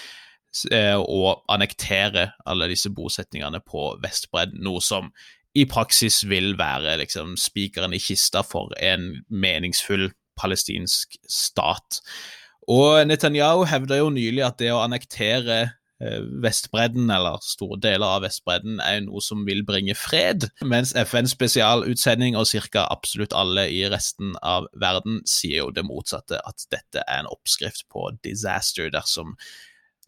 eh, 0.71 0.95
og 0.95 1.43
annektere 1.52 2.30
alle 2.47 2.69
disse 2.71 2.91
bosetningene 2.95 3.60
på 3.65 3.91
Vestbredden, 4.04 4.63
noe 4.63 4.80
som 4.84 5.12
i 5.58 5.65
praksis 5.67 6.21
vil 6.30 6.54
være 6.60 6.95
liksom 7.02 7.34
spikeren 7.39 7.93
i 7.97 7.99
kista 7.99 8.45
for 8.45 8.71
en 8.80 9.12
meningsfull 9.28 10.08
palestinsk 10.39 11.19
stat. 11.30 12.02
Og 12.69 13.02
Netanyahu 13.10 13.65
hevda 13.69 13.99
jo 13.99 14.13
nylig 14.13 14.45
at 14.45 14.60
det 14.62 14.69
å 14.73 14.82
annektere 14.84 15.58
eh, 15.65 16.19
Vestbredden, 16.43 17.10
eller 17.13 17.41
store 17.45 17.80
deler 17.82 18.17
av 18.17 18.25
Vestbredden, 18.28 18.78
er 18.86 19.02
noe 19.08 19.23
som 19.25 19.41
vil 19.47 19.63
bringe 19.65 19.95
fred, 19.97 20.49
mens 20.62 20.93
FNs 20.97 21.34
spesialutsending 21.38 22.38
og 22.38 22.52
ca. 22.69 22.86
absolutt 22.89 23.34
alle 23.34 23.65
i 23.73 23.82
resten 23.89 24.36
av 24.45 24.69
verden 24.78 25.23
sier 25.25 25.63
jo 25.63 25.73
det 25.73 25.88
motsatte, 25.88 26.41
at 26.45 26.67
dette 26.69 27.06
er 27.08 27.23
en 27.23 27.34
oppskrift 27.34 27.88
på 27.89 28.12
disaster 28.23 28.93
dersom 28.93 29.36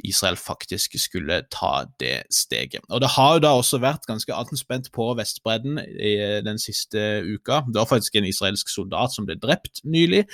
Israel 0.08 0.38
faktisk 0.40 0.98
skulle 1.00 1.42
ta 1.52 1.86
det 2.02 2.24
steget. 2.34 2.86
Og 2.90 3.02
Det 3.02 3.10
har 3.16 3.34
jo 3.34 3.44
da 3.46 3.54
også 3.58 3.82
vært 3.82 4.08
ganske 4.10 4.34
anspent 4.34 4.92
på 4.94 5.12
Vestbredden 5.18 5.80
i 5.80 6.16
den 6.46 6.60
siste 6.60 7.22
uka. 7.26 7.62
Det 7.68 7.82
var 7.82 7.90
faktisk 7.90 8.16
en 8.16 8.30
israelsk 8.30 8.70
soldat 8.70 9.14
som 9.14 9.28
ble 9.28 9.38
drept 9.42 9.84
nylig, 9.84 10.26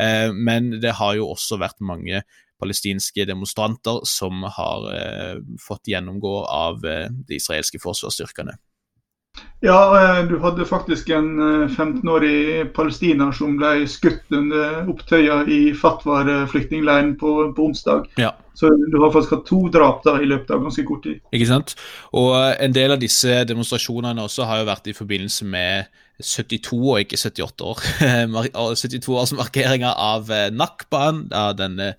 eh, 0.00 0.30
men 0.32 0.80
det 0.82 0.96
har 1.00 1.16
jo 1.18 1.30
også 1.32 1.58
vært 1.60 1.80
mange 1.80 2.22
palestinske 2.58 3.26
demonstranter 3.28 4.02
som 4.08 4.42
har 4.42 4.88
eh, 4.94 5.36
fått 5.62 5.90
gjennomgå 5.90 6.34
av 6.44 6.84
eh, 6.86 7.06
de 7.10 7.38
israelske 7.38 7.80
forsvarsstyrkene. 7.82 8.56
Ja, 9.60 10.22
du 10.28 10.36
hadde 10.38 10.66
faktisk 10.68 11.08
en 11.10 11.32
15-årig 11.66 12.68
palestiner 12.76 13.32
som 13.34 13.56
ble 13.58 13.88
skutt 13.90 14.30
under 14.30 14.86
opptøya 14.86 15.40
i 15.50 15.72
Fatwar-flyktningleiren 15.74 17.16
på, 17.18 17.32
på 17.56 17.66
onsdag. 17.66 18.06
Ja. 18.22 18.36
Så 18.54 18.70
du 18.70 18.96
har 19.02 19.10
faktisk 19.14 19.34
hatt 19.34 19.46
to 19.50 19.64
drap 19.74 20.04
da 20.06 20.16
i 20.22 20.28
løpet 20.30 20.54
av 20.54 20.62
ganske 20.62 20.86
kort 20.86 21.02
tid. 21.06 21.18
Ikke 21.34 21.50
sant. 21.50 21.74
Og 22.14 22.32
eh, 22.38 22.54
en 22.68 22.74
del 22.74 22.94
av 22.94 23.02
disse 23.02 23.42
demonstrasjonene 23.50 24.28
også 24.30 24.46
har 24.46 24.62
jo 24.62 24.70
vært 24.70 24.90
i 24.90 24.96
forbindelse 24.98 25.46
med 25.50 25.90
72 26.22 26.78
og 26.78 27.02
ikke 27.02 27.18
78 27.18 27.68
år. 27.72 27.84
72 28.78 29.14
års 29.14 29.34
markeringer 29.38 29.94
av 29.94 30.30
Nakban, 30.54 31.26
av 31.34 31.58
Eh, 31.58 31.94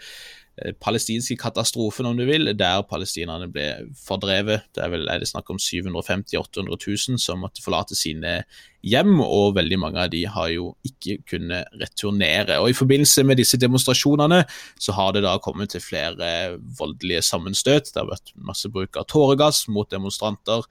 palestinske 0.82 1.38
katastrofen, 1.39 2.08
om 2.10 2.17
du 2.17 2.26
vil, 2.28 2.52
der 2.58 2.84
palestinerne 2.88 3.50
ble 3.52 3.67
fordrevet. 4.00 4.65
Det 4.76 4.84
er 4.84 4.91
vel 4.93 5.08
er 5.12 5.22
det 5.22 5.30
snakk 5.30 5.50
om 5.54 5.60
750 5.62 6.36
000-800 6.36 6.78
000 7.10 7.22
som 7.22 7.41
måtte 7.43 7.63
forlate 7.63 7.98
sine 7.98 8.41
hjem, 8.86 9.17
og 9.24 9.58
veldig 9.58 9.80
mange 9.82 10.04
av 10.04 10.12
de 10.12 10.24
har 10.30 10.52
jo 10.54 10.69
ikke 10.88 11.17
kunnet 11.34 11.80
returnere. 11.82 12.60
Og 12.63 12.72
I 12.72 12.78
forbindelse 12.78 13.26
med 13.28 13.39
disse 13.39 13.60
demonstrasjonene 13.60 14.43
så 14.80 14.95
har 14.95 15.15
det 15.15 15.26
da 15.26 15.36
kommet 15.43 15.74
til 15.74 15.84
flere 15.84 16.60
voldelige 16.80 17.24
sammenstøt. 17.28 17.91
Det 17.93 18.02
har 18.02 18.12
vært 18.12 18.34
masse 18.36 18.72
bruk 18.72 19.00
av 19.00 19.10
tåregass 19.12 19.65
mot 19.72 19.89
demonstranter. 19.91 20.67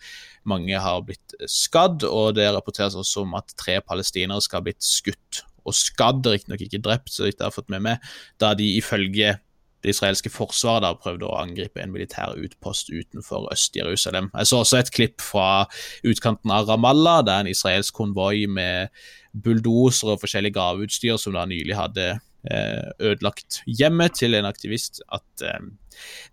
Mange 0.48 0.80
har 0.80 1.04
blitt 1.04 1.36
skadd, 1.48 2.06
og 2.08 2.36
det 2.38 2.48
rapporteres 2.54 2.96
også 2.98 3.26
om 3.26 3.36
at 3.40 3.52
tre 3.60 3.80
palestinere 3.84 4.44
skal 4.44 4.62
ha 4.62 4.68
blitt 4.70 4.84
skutt 4.84 5.44
og 5.68 5.76
skadd, 5.76 6.24
riktignok 6.24 6.64
ikke 6.64 6.80
drept, 6.80 7.12
så 7.12 7.26
vidt 7.26 7.38
jeg 7.38 7.48
har 7.48 7.54
fått 7.54 7.68
med 7.72 7.84
meg, 7.84 8.08
da 8.40 8.54
de 8.56 8.70
ifølge 8.78 9.34
det 9.82 9.92
israelske 9.94 10.30
forsvaret 10.32 10.82
da 10.82 10.92
prøvde 10.98 11.28
å 11.28 11.38
angripe 11.38 11.82
en 11.82 11.92
militær 11.94 12.34
utpost 12.38 12.90
utenfor 12.90 13.46
Øst-Jerusalem. 13.52 14.30
Jeg 14.34 14.50
så 14.50 14.62
også 14.62 14.80
et 14.80 14.92
klipp 14.94 15.22
fra 15.22 15.66
utkanten 16.06 16.50
av 16.54 16.66
Ramallah, 16.70 17.22
der 17.26 17.44
en 17.44 17.52
israelsk 17.52 17.94
konvoi 17.94 18.46
med 18.50 18.90
bulldosere 19.38 20.16
og 20.16 20.22
forskjellig 20.24 20.54
graveutstyr 20.56 21.20
som 21.20 21.36
da 21.36 21.46
nylig 21.46 21.76
hadde 21.78 22.16
ødelagt 22.46 23.62
hjemmet 23.66 24.14
til 24.20 24.36
en 24.38 24.46
aktivist 24.48 25.02
at 25.12 25.42
eh, 25.44 25.64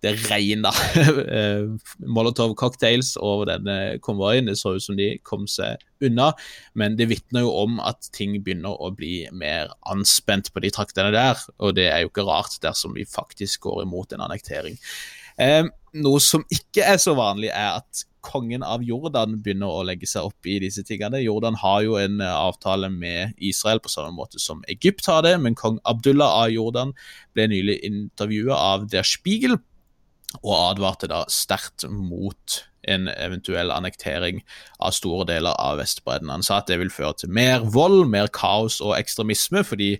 det 0.03 0.13
regna 0.29 0.69
eh, 1.37 1.65
Molotov-cocktails 2.05 3.15
over 3.17 3.49
denne 3.49 3.97
konvoien. 4.05 4.45
Det 4.49 4.57
så 4.59 4.75
ut 4.75 4.85
som 4.85 4.97
de 4.99 5.15
kom 5.25 5.47
seg 5.49 5.81
unna, 6.05 6.31
men 6.77 6.97
det 6.99 7.09
vitner 7.09 7.45
jo 7.45 7.53
om 7.63 7.79
at 7.83 8.09
ting 8.15 8.37
begynner 8.43 8.77
å 8.77 8.91
bli 8.95 9.25
mer 9.33 9.73
anspent 9.89 10.51
på 10.53 10.63
de 10.63 10.71
traktene 10.75 11.13
der, 11.15 11.41
og 11.57 11.77
det 11.79 11.89
er 11.89 12.03
jo 12.03 12.11
ikke 12.11 12.27
rart 12.27 12.59
dersom 12.63 12.95
vi 12.97 13.07
faktisk 13.09 13.65
går 13.65 13.85
imot 13.85 14.13
en 14.13 14.25
annektering. 14.27 14.77
Eh, 15.41 15.63
noe 15.95 16.19
som 16.23 16.43
ikke 16.51 16.83
er 16.85 16.99
så 17.01 17.15
vanlig, 17.17 17.51
er 17.51 17.79
at 17.81 18.05
kongen 18.25 18.63
av 18.65 18.83
Jordan 18.83 19.37
begynner 19.43 19.69
å 19.69 19.83
legge 19.85 20.07
seg 20.09 20.27
opp 20.27 20.49
i 20.49 20.57
disse 20.63 20.83
tingene. 20.87 21.21
Jordan 21.21 21.57
har 21.61 21.83
jo 21.85 21.97
en 22.01 22.19
eh, 22.23 22.33
avtale 22.33 22.89
med 22.91 23.35
Israel 23.37 23.81
på 23.83 23.91
samme 23.91 24.15
måte 24.15 24.41
som 24.41 24.63
Egypt 24.71 25.07
har 25.11 25.23
det, 25.25 25.35
men 25.41 25.57
kong 25.57 25.79
Abdullah 25.85 26.41
av 26.43 26.53
Jordan 26.53 26.93
ble 27.35 27.49
nylig 27.51 27.79
intervjuet 27.87 28.55
av 28.55 28.89
Der 28.91 29.07
Spiegel 29.07 29.59
og 30.41 30.55
advarte 30.57 31.07
da 31.07 31.21
sterkt 31.31 31.85
mot 31.87 32.61
en 32.85 33.07
eventuell 33.09 33.71
annektering 33.73 34.41
av 34.83 34.93
store 34.93 35.25
deler 35.29 35.55
av 35.61 35.79
Vestbredden. 35.79 36.29
Han 36.29 36.43
sa 36.45 36.59
at 36.59 36.69
det 36.69 36.77
vil 36.81 36.93
føre 36.93 37.15
til 37.21 37.33
mer 37.33 37.63
vold, 37.73 38.03
mer 38.11 38.27
kaos 38.33 38.81
og 38.83 38.97
ekstremisme, 38.97 39.63
fordi 39.65 39.95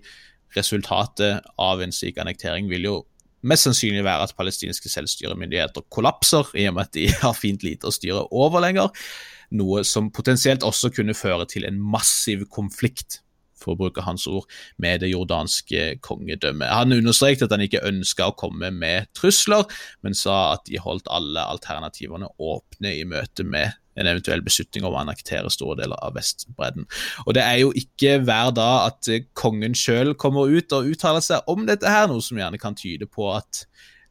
resultatet 0.56 1.46
av 1.60 1.82
en 1.82 1.94
slik 1.94 2.20
annektering 2.22 2.68
vil 2.70 2.86
jo 2.86 2.96
mest 3.42 3.66
sannsynlig 3.66 4.04
være 4.06 4.28
at 4.28 4.36
palestinske 4.38 4.90
selvstyremyndigheter 4.92 5.84
kollapser, 5.92 6.48
i 6.56 6.66
og 6.70 6.78
med 6.78 6.88
at 6.88 6.96
de 6.96 7.06
har 7.24 7.36
fint 7.36 7.66
lite 7.66 7.88
å 7.88 7.94
styre 7.94 8.26
over 8.30 8.64
lenger. 8.64 8.90
Noe 9.56 9.84
som 9.86 10.10
potensielt 10.14 10.66
også 10.66 10.90
kunne 10.94 11.14
føre 11.14 11.46
til 11.50 11.68
en 11.68 11.78
massiv 11.78 12.46
konflikt 12.50 13.20
for 13.56 13.72
å 13.72 13.80
bruke 13.80 14.04
hans 14.04 14.26
ord, 14.28 14.44
med 14.82 15.00
det 15.00 15.10
jordanske 15.12 15.96
kongedømmet. 16.04 16.68
Han 16.68 16.92
understreket 16.92 17.46
at 17.46 17.54
han 17.56 17.64
ikke 17.64 17.84
ønska 17.88 18.28
å 18.28 18.36
komme 18.36 18.70
med 18.74 19.08
trusler, 19.16 19.64
men 20.04 20.16
sa 20.16 20.52
at 20.52 20.66
de 20.68 20.80
holdt 20.82 21.08
alle 21.08 21.42
alternativene 21.56 22.28
åpne 22.36 22.92
i 22.98 23.06
møte 23.08 23.46
med 23.48 23.72
en 23.96 24.10
eventuell 24.10 24.44
beslutning 24.44 24.84
om 24.86 24.94
å 24.94 25.00
annektere 25.02 25.50
store 25.52 25.80
deler 25.80 26.00
av 26.04 26.16
Vestbredden. 26.16 26.86
Og 27.26 27.34
Det 27.36 27.42
er 27.44 27.60
jo 27.62 27.72
ikke 27.76 28.18
hver 28.24 28.52
dag 28.56 28.92
at 28.92 29.10
eh, 29.12 29.26
kongen 29.34 29.76
sjøl 29.76 30.14
kommer 30.14 30.52
ut 30.52 30.72
og 30.76 30.92
uttaler 30.92 31.24
seg 31.24 31.48
om 31.50 31.66
dette, 31.68 31.88
her, 31.88 32.08
noe 32.10 32.24
som 32.24 32.38
gjerne 32.38 32.60
kan 32.60 32.76
tyde 32.76 33.08
på 33.08 33.30
at 33.34 33.64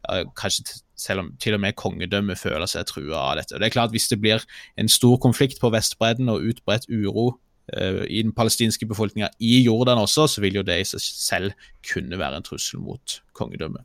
ja, 0.06 0.26
kanskje 0.38 0.82
selv 1.00 1.26
om 1.26 1.32
til 1.42 1.58
og 1.58 1.64
med 1.64 1.76
kongedømmet 1.80 2.40
føler 2.40 2.70
seg 2.70 2.88
trua 2.90 3.18
av 3.32 3.40
dette. 3.40 3.56
Og 3.56 3.62
det 3.62 3.68
er 3.68 3.74
klart 3.74 3.92
Hvis 3.92 4.08
det 4.08 4.22
blir 4.22 4.44
en 4.80 4.90
stor 4.90 5.18
konflikt 5.18 5.60
på 5.60 5.72
Vestbredden 5.74 6.30
og 6.30 6.46
utbredt 6.46 6.88
uro 6.90 7.36
uh, 7.76 8.06
i 8.08 8.22
den 8.22 8.32
palestinske 8.32 8.88
befolkninga 8.88 9.28
i 9.40 9.60
Jordan 9.66 10.00
også, 10.00 10.28
så 10.28 10.42
vil 10.42 10.62
jo 10.62 10.64
det 10.64 10.80
i 10.80 10.88
seg 10.88 11.04
selv 11.04 11.52
kunne 11.92 12.20
være 12.20 12.40
en 12.40 12.48
trussel 12.48 12.80
mot 12.80 13.20
kongedømmet. 13.34 13.84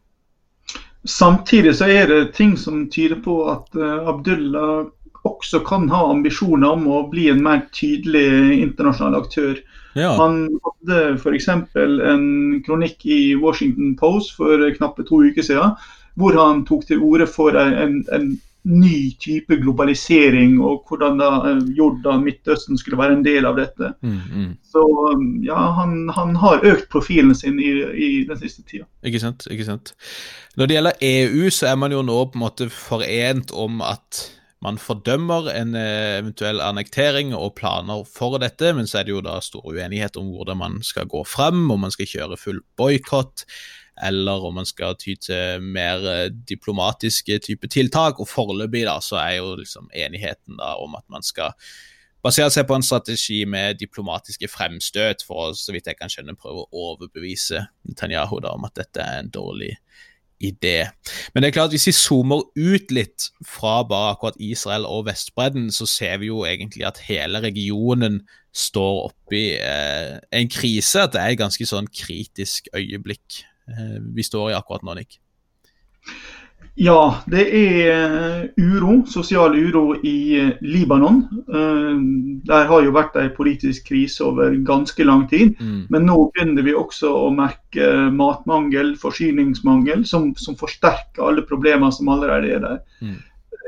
Samtidig 1.08 1.74
så 1.80 1.88
er 1.88 2.06
det 2.06 2.34
ting 2.36 2.54
som 2.60 2.84
tyder 2.92 3.18
på 3.24 3.40
at 3.50 3.74
Abdullah 3.74 4.86
også 5.28 5.60
kan 5.66 5.88
ha 5.92 6.04
ambisjoner 6.10 6.76
om 6.76 6.86
å 6.88 7.04
bli 7.12 7.28
en 7.32 7.42
mer 7.44 7.64
tydelig 7.76 8.60
internasjonal 8.60 9.20
aktør. 9.20 9.58
Ja. 9.98 10.12
Han 10.20 10.44
hadde 10.64 11.00
f.eks. 11.18 11.48
en 11.50 12.26
kronikk 12.66 13.04
i 13.06 13.34
Washington 13.40 13.96
Post 14.00 14.36
for 14.38 14.62
knappe 14.76 15.04
to 15.08 15.24
uker 15.26 15.44
siden, 15.44 15.74
hvor 16.20 16.36
han 16.38 16.64
tok 16.68 16.86
til 16.88 17.02
orde 17.04 17.26
for 17.30 17.56
en, 17.58 18.00
en 18.14 18.32
ny 18.62 19.10
type 19.20 19.56
globalisering, 19.56 20.58
og 20.60 20.84
hvordan 20.88 21.20
da 21.20 21.28
eh, 21.48 21.62
Jordan, 21.76 22.24
Midtøsten 22.24 22.78
skulle 22.78 22.98
være 23.00 23.16
en 23.16 23.24
del 23.24 23.48
av 23.48 23.56
dette. 23.56 23.94
Mm, 24.04 24.18
mm. 24.32 24.50
Så 24.72 24.82
ja, 25.46 25.60
han, 25.78 26.10
han, 26.12 26.34
har 26.36 26.66
økt 26.68 26.90
profilen 26.92 27.32
sin 27.34 27.56
i, 27.60 27.70
i, 27.94 28.10
den 28.28 28.40
siste 28.40 28.64
tida. 28.68 28.84
Ikke 29.06 29.22
sant, 29.22 29.48
ikke 29.50 29.64
sant. 29.64 29.94
Når 30.60 30.68
det 30.68 30.76
gjelder 30.76 31.06
EU, 31.08 31.48
så 31.54 31.70
er 31.72 31.80
man 31.80 31.94
jo 31.94 32.04
nå 32.04 32.18
på 32.28 32.36
en 32.36 32.44
måte 32.44 32.68
forent 32.74 33.54
om 33.56 33.80
at 33.86 34.26
man 34.64 34.78
fordømmer 34.80 35.48
en 35.54 35.74
eh, 35.78 36.18
eventuell 36.18 36.60
annektering 36.60 37.32
og 37.36 37.54
planer 37.56 38.04
for 38.08 38.36
dette, 38.42 38.74
men 38.76 38.88
så 38.88 39.00
er 39.00 39.08
det 39.08 39.14
jo 39.14 39.22
da 39.24 39.38
stor 39.44 39.64
uenighet 39.64 40.18
om 40.20 40.28
hvordan 40.34 40.60
man 40.60 40.80
skal 40.84 41.08
gå 41.08 41.22
frem, 41.24 41.62
om 41.72 41.86
man 41.86 41.94
skal 41.94 42.08
kjøre 42.10 42.40
full 42.40 42.60
boikott, 42.76 43.46
eller 44.04 44.44
om 44.44 44.58
man 44.60 44.68
skal 44.68 44.98
ty 45.00 45.14
til 45.20 45.64
mer 45.64 46.04
eh, 46.08 46.26
diplomatiske 46.28 47.40
type 47.46 47.72
tiltak. 47.72 48.20
Og 48.20 48.28
foreløpig 48.28 48.84
da 48.88 48.98
så 49.04 49.20
er 49.22 49.38
jo 49.38 49.54
liksom 49.60 49.88
enigheten 49.96 50.60
da 50.60 50.74
om 50.80 50.96
at 50.98 51.08
man 51.12 51.24
skal 51.24 51.56
basere 52.24 52.52
seg 52.52 52.66
på 52.68 52.76
en 52.76 52.84
strategi 52.84 53.42
med 53.48 53.80
diplomatiske 53.80 54.48
fremstøt 54.52 55.24
for 55.24 55.48
å, 55.48 55.56
så 55.56 55.72
vidt 55.72 55.88
jeg 55.88 55.96
kan 55.96 56.12
skjønne, 56.12 56.36
prøve 56.36 56.66
å 56.66 56.84
overbevise 56.90 57.64
Netanyahu 57.88 58.42
da 58.44 58.52
om 58.56 58.68
at 58.68 58.76
dette 58.76 59.00
er 59.00 59.22
en 59.22 59.32
dårlig 59.32 59.72
idé. 60.40 60.88
Men 61.32 61.42
det 61.42 61.50
er 61.50 61.56
klart, 61.58 61.74
hvis 61.74 61.86
vi 61.90 61.94
zoomer 61.96 62.42
ut 62.56 62.92
litt 62.94 63.28
fra 63.46 63.80
bare 63.88 64.14
akkurat 64.14 64.40
Israel 64.40 64.88
og 64.88 65.06
Vestbredden, 65.10 65.68
så 65.72 65.86
ser 65.86 66.20
vi 66.22 66.30
jo 66.30 66.44
egentlig 66.48 66.86
at 66.88 67.02
hele 67.06 67.42
regionen 67.44 68.22
står 68.56 69.10
oppi 69.10 69.44
eh, 69.60 70.18
en 70.32 70.50
krise. 70.50 71.04
At 71.04 71.14
det 71.14 71.22
er 71.22 71.34
et 71.34 71.42
ganske 71.42 71.66
sånn 71.68 71.90
kritisk 71.94 72.70
øyeblikk 72.76 73.42
eh, 73.70 73.98
vi 74.16 74.26
står 74.26 74.50
i 74.50 74.58
akkurat 74.58 74.86
nå, 74.86 74.96
Nick. 74.98 75.20
Ja, 76.80 77.20
det 77.28 77.42
er 77.52 77.90
eh, 77.92 78.44
uro, 78.56 79.02
sosial 79.04 79.52
uro 79.52 79.98
i 80.00 80.14
eh, 80.40 80.52
Libanon. 80.64 81.18
Eh, 81.44 81.98
der 82.48 82.70
har 82.70 82.86
jo 82.86 82.94
vært 82.96 83.18
en 83.20 83.28
politisk 83.36 83.90
krise 83.90 84.24
over 84.24 84.56
ganske 84.64 85.04
lang 85.04 85.26
tid. 85.28 85.58
Mm. 85.60 85.82
Men 85.92 86.08
nå 86.08 86.16
begynner 86.32 86.64
vi 86.64 86.72
også 86.72 87.12
å 87.12 87.28
merke 87.36 87.90
matmangel, 88.16 88.94
forsyningsmangel, 89.02 90.06
som, 90.08 90.30
som 90.40 90.56
forsterker 90.56 91.26
alle 91.28 91.44
problemer 91.44 91.92
som 91.92 92.08
allerede 92.14 92.54
er 92.56 92.64
der. 92.64 92.80
Mm. 93.04 93.18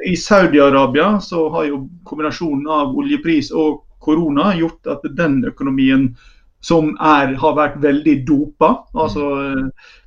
I 0.08 0.16
Saudi-Arabia 0.16 1.18
så 1.20 1.44
har 1.52 1.68
jo 1.68 1.84
kombinasjonen 2.08 2.64
av 2.72 2.96
oljepris 2.96 3.52
og 3.52 3.82
korona 4.02 4.54
gjort 4.56 4.88
at 4.88 5.04
den 5.20 5.42
økonomien 5.52 6.14
som 6.62 6.92
er, 7.02 7.34
har 7.42 7.54
vært 7.58 7.80
veldig 7.82 8.16
dopa. 8.28 8.70
Altså, 8.94 9.26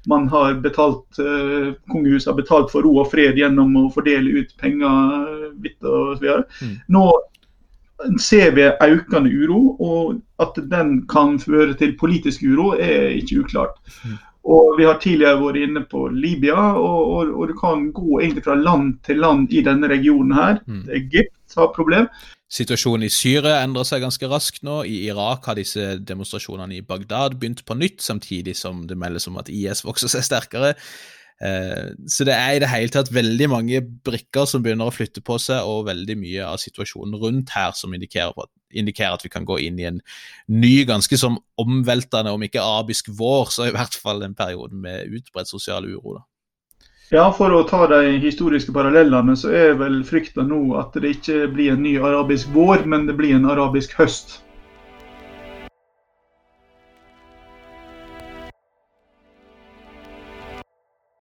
man 0.08 0.28
har 0.32 0.56
betalt, 0.64 1.03
uh, 1.20 1.74
Kongehuset 1.91 2.32
har 2.32 2.38
betalt 2.39 2.72
for 2.72 2.86
ro 2.88 2.93
og 3.03 3.10
fred 3.12 3.39
gjennom 3.39 3.76
å 3.82 3.88
fordele 3.93 4.39
ut 4.39 4.53
penger 4.62 5.26
vidt 5.60 5.80
og 5.84 6.16
så 6.16 6.22
videre. 6.24 6.45
Mm. 6.62 6.76
Nå 6.95 7.08
ser 8.22 8.51
vi 8.56 8.68
økende 8.68 9.32
uro, 9.32 9.60
og 9.80 10.22
at 10.43 10.58
den 10.72 11.01
kan 11.12 11.38
føre 11.39 11.76
til 11.80 11.95
politisk 11.99 12.43
uro, 12.43 12.74
er 12.76 13.16
ikke 13.20 13.43
uklart. 13.43 13.78
Mm. 14.06 14.16
Og 14.45 14.78
Vi 14.78 14.86
har 14.86 14.99
tidligere 15.01 15.41
vært 15.41 15.58
inne 15.58 15.82
på 15.89 16.08
Libya, 16.14 16.76
og, 16.78 17.14
og, 17.16 17.30
og, 17.34 17.47
du 17.49 17.56
kan 17.58 17.88
gå 17.95 18.20
egentlig 18.20 18.43
fra 18.45 18.56
land 18.60 18.99
til 19.08 19.18
land 19.24 19.49
i 19.49 19.64
denne 19.66 19.89
regionen. 19.89 20.36
her. 20.38 20.60
Mm. 20.68 20.84
Egypt 20.99 21.56
har 21.58 21.74
problem. 21.74 22.08
Situasjonen 22.46 23.08
i 23.08 23.10
Syria 23.10 23.58
endrer 23.64 23.88
seg 23.89 24.04
ganske 24.06 24.30
raskt 24.30 24.62
nå. 24.66 24.84
I 24.86 25.08
Irak 25.10 25.48
har 25.50 25.58
disse 25.58 25.96
demonstrasjonene 26.06 26.78
i 26.78 26.86
Bagdad 26.86 27.39
begynt 27.41 27.66
på 27.66 27.78
nytt, 27.78 28.04
samtidig 28.06 28.54
som 28.60 28.86
det 28.89 28.98
meldes 29.02 29.26
om 29.32 29.39
at 29.41 29.50
IS 29.50 29.82
vokser 29.86 30.12
seg 30.14 30.28
sterkere. 30.28 30.76
Eh, 31.43 31.89
så 32.08 32.24
det 32.24 32.36
er 32.36 32.56
i 32.56 32.62
det 32.64 32.70
hele 32.72 32.93
tatt 32.93 33.10
veldig 33.12 33.48
mange 33.52 33.82
brikker 33.82 34.46
som 34.48 34.64
begynner 34.64 34.88
å 34.88 34.93
flytte 34.93 35.24
på 35.26 35.39
seg, 35.41 35.66
og 35.66 35.89
veldig 35.89 36.16
mye 36.22 36.46
av 36.48 36.62
situasjonen 36.62 37.18
rundt 37.20 37.56
her 37.58 37.74
som 37.76 37.98
indikerer, 37.98 38.48
indikerer 38.78 39.18
at 39.18 39.26
vi 39.26 39.34
kan 39.34 39.48
gå 39.48 39.58
inn 39.66 39.82
i 39.82 39.89
en 39.89 40.00
ny, 40.54 40.76
ganske 40.88 41.20
som 41.20 41.41
omveltende, 41.60 42.32
om 42.32 42.46
ikke 42.46 42.64
arabisk 42.64 43.10
vår, 43.18 43.52
så 43.58 43.68
i 43.68 43.76
hvert 43.76 43.98
fall 44.00 44.24
en 44.24 44.38
periode 44.38 44.78
med 44.78 45.18
utbredt 45.18 45.52
sosial 45.52 45.89
uro. 45.89 46.20
da. 46.20 46.26
Ja, 47.14 47.28
For 47.30 47.53
å 47.53 47.62
ta 47.70 47.84
de 47.86 48.16
historiske 48.18 48.74
parallellene, 48.74 49.36
så 49.38 49.51
er 49.53 49.76
vel 49.78 49.99
frykta 50.08 50.41
nå 50.41 50.74
at 50.80 50.95
det 50.97 51.12
ikke 51.20 51.43
blir 51.53 51.76
en 51.76 51.84
ny 51.86 51.99
arabisk 52.01 52.49
vår, 52.56 52.82
men 52.89 53.06
det 53.06 53.14
blir 53.20 53.36
en 53.38 53.45
arabisk 53.45 53.93
høst. 53.99 54.39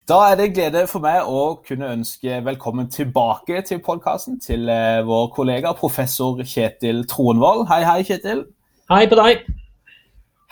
Da 0.07 0.21
er 0.29 0.39
det 0.39 0.53
glede 0.55 0.85
for 0.87 1.03
meg 1.03 1.27
å 1.27 1.59
kunne 1.67 1.91
ønske 1.97 2.39
velkommen 2.43 2.87
tilbake 2.91 3.59
til 3.67 3.79
podkasten 3.83 4.39
til 4.43 4.67
eh, 4.71 5.01
vår 5.03 5.29
kollega 5.35 5.71
professor 5.79 6.39
Kjetil 6.43 7.03
Tronvold. 7.11 7.67
Hei, 7.71 7.81
hei, 7.87 7.99
Kjetil. 8.07 8.45
Hei 8.91 9.03
på 9.11 9.19
deg. 9.19 9.47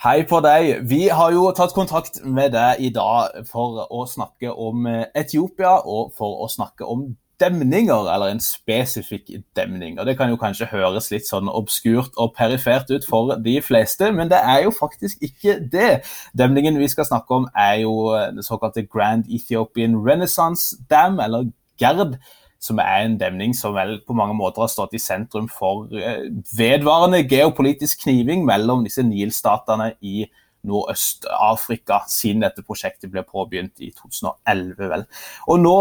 Hei 0.02 0.24
på 0.26 0.40
deg. 0.42 0.80
Vi 0.90 1.04
har 1.14 1.30
jo 1.30 1.44
tatt 1.54 1.76
kontakt 1.76 2.16
med 2.26 2.56
deg 2.56 2.80
i 2.82 2.88
dag 2.90 3.44
for 3.46 3.84
å 3.86 4.00
snakke 4.10 4.50
om 4.50 4.88
eh, 4.90 5.04
Etiopia 5.14 5.76
og 5.86 6.08
for 6.18 6.40
å 6.42 6.48
snakke 6.50 6.88
om 6.90 7.04
demninger, 7.38 8.08
eller 8.10 8.32
en 8.32 8.42
spesifikk 8.42 9.30
demning. 9.54 10.00
Og 10.00 10.08
Det 10.10 10.16
kan 10.18 10.32
jo 10.32 10.40
kanskje 10.40 10.72
høres 10.72 11.12
litt 11.14 11.30
sånn 11.30 11.46
obskurt 11.46 12.18
og 12.18 12.34
perifert 12.34 12.90
ut 12.90 13.06
for 13.06 13.36
de 13.46 13.54
fleste, 13.62 14.10
men 14.10 14.26
det 14.32 14.42
er 14.42 14.64
jo 14.64 14.74
faktisk 14.74 15.22
ikke 15.22 15.60
det. 15.70 16.02
Demningen 16.34 16.82
vi 16.82 16.90
skal 16.90 17.06
snakke 17.06 17.38
om, 17.38 17.46
er 17.54 17.84
jo 17.84 17.94
den 18.10 18.42
såkalte 18.42 18.82
Grand 18.82 19.30
Ethiopian 19.30 20.00
Renaissance 20.02 20.82
Dam, 20.90 21.22
eller 21.22 21.46
GERD 21.78 22.18
som 22.62 22.78
er 22.82 23.06
en 23.06 23.16
demning 23.18 23.56
som 23.58 23.74
vel 23.74 23.96
på 24.06 24.14
mange 24.14 24.36
måter 24.38 24.62
har 24.64 24.70
stått 24.70 24.94
i 24.94 25.02
sentrum 25.02 25.48
for 25.50 25.90
eh, 25.98 26.28
vedvarende 26.54 27.24
geopolitisk 27.26 28.06
kniving 28.06 28.46
mellom 28.46 28.84
disse 28.86 29.02
Nil-statene 29.06 29.92
i 30.00 30.28
Nordøst-Afrika, 30.62 32.04
siden 32.06 32.44
dette 32.44 32.62
prosjektet 32.62 33.10
ble 33.10 33.24
påbegynt 33.26 33.82
i 33.82 33.88
2011. 33.98 34.90
vel. 34.92 35.02
Og 35.50 35.58
Nå 35.58 35.74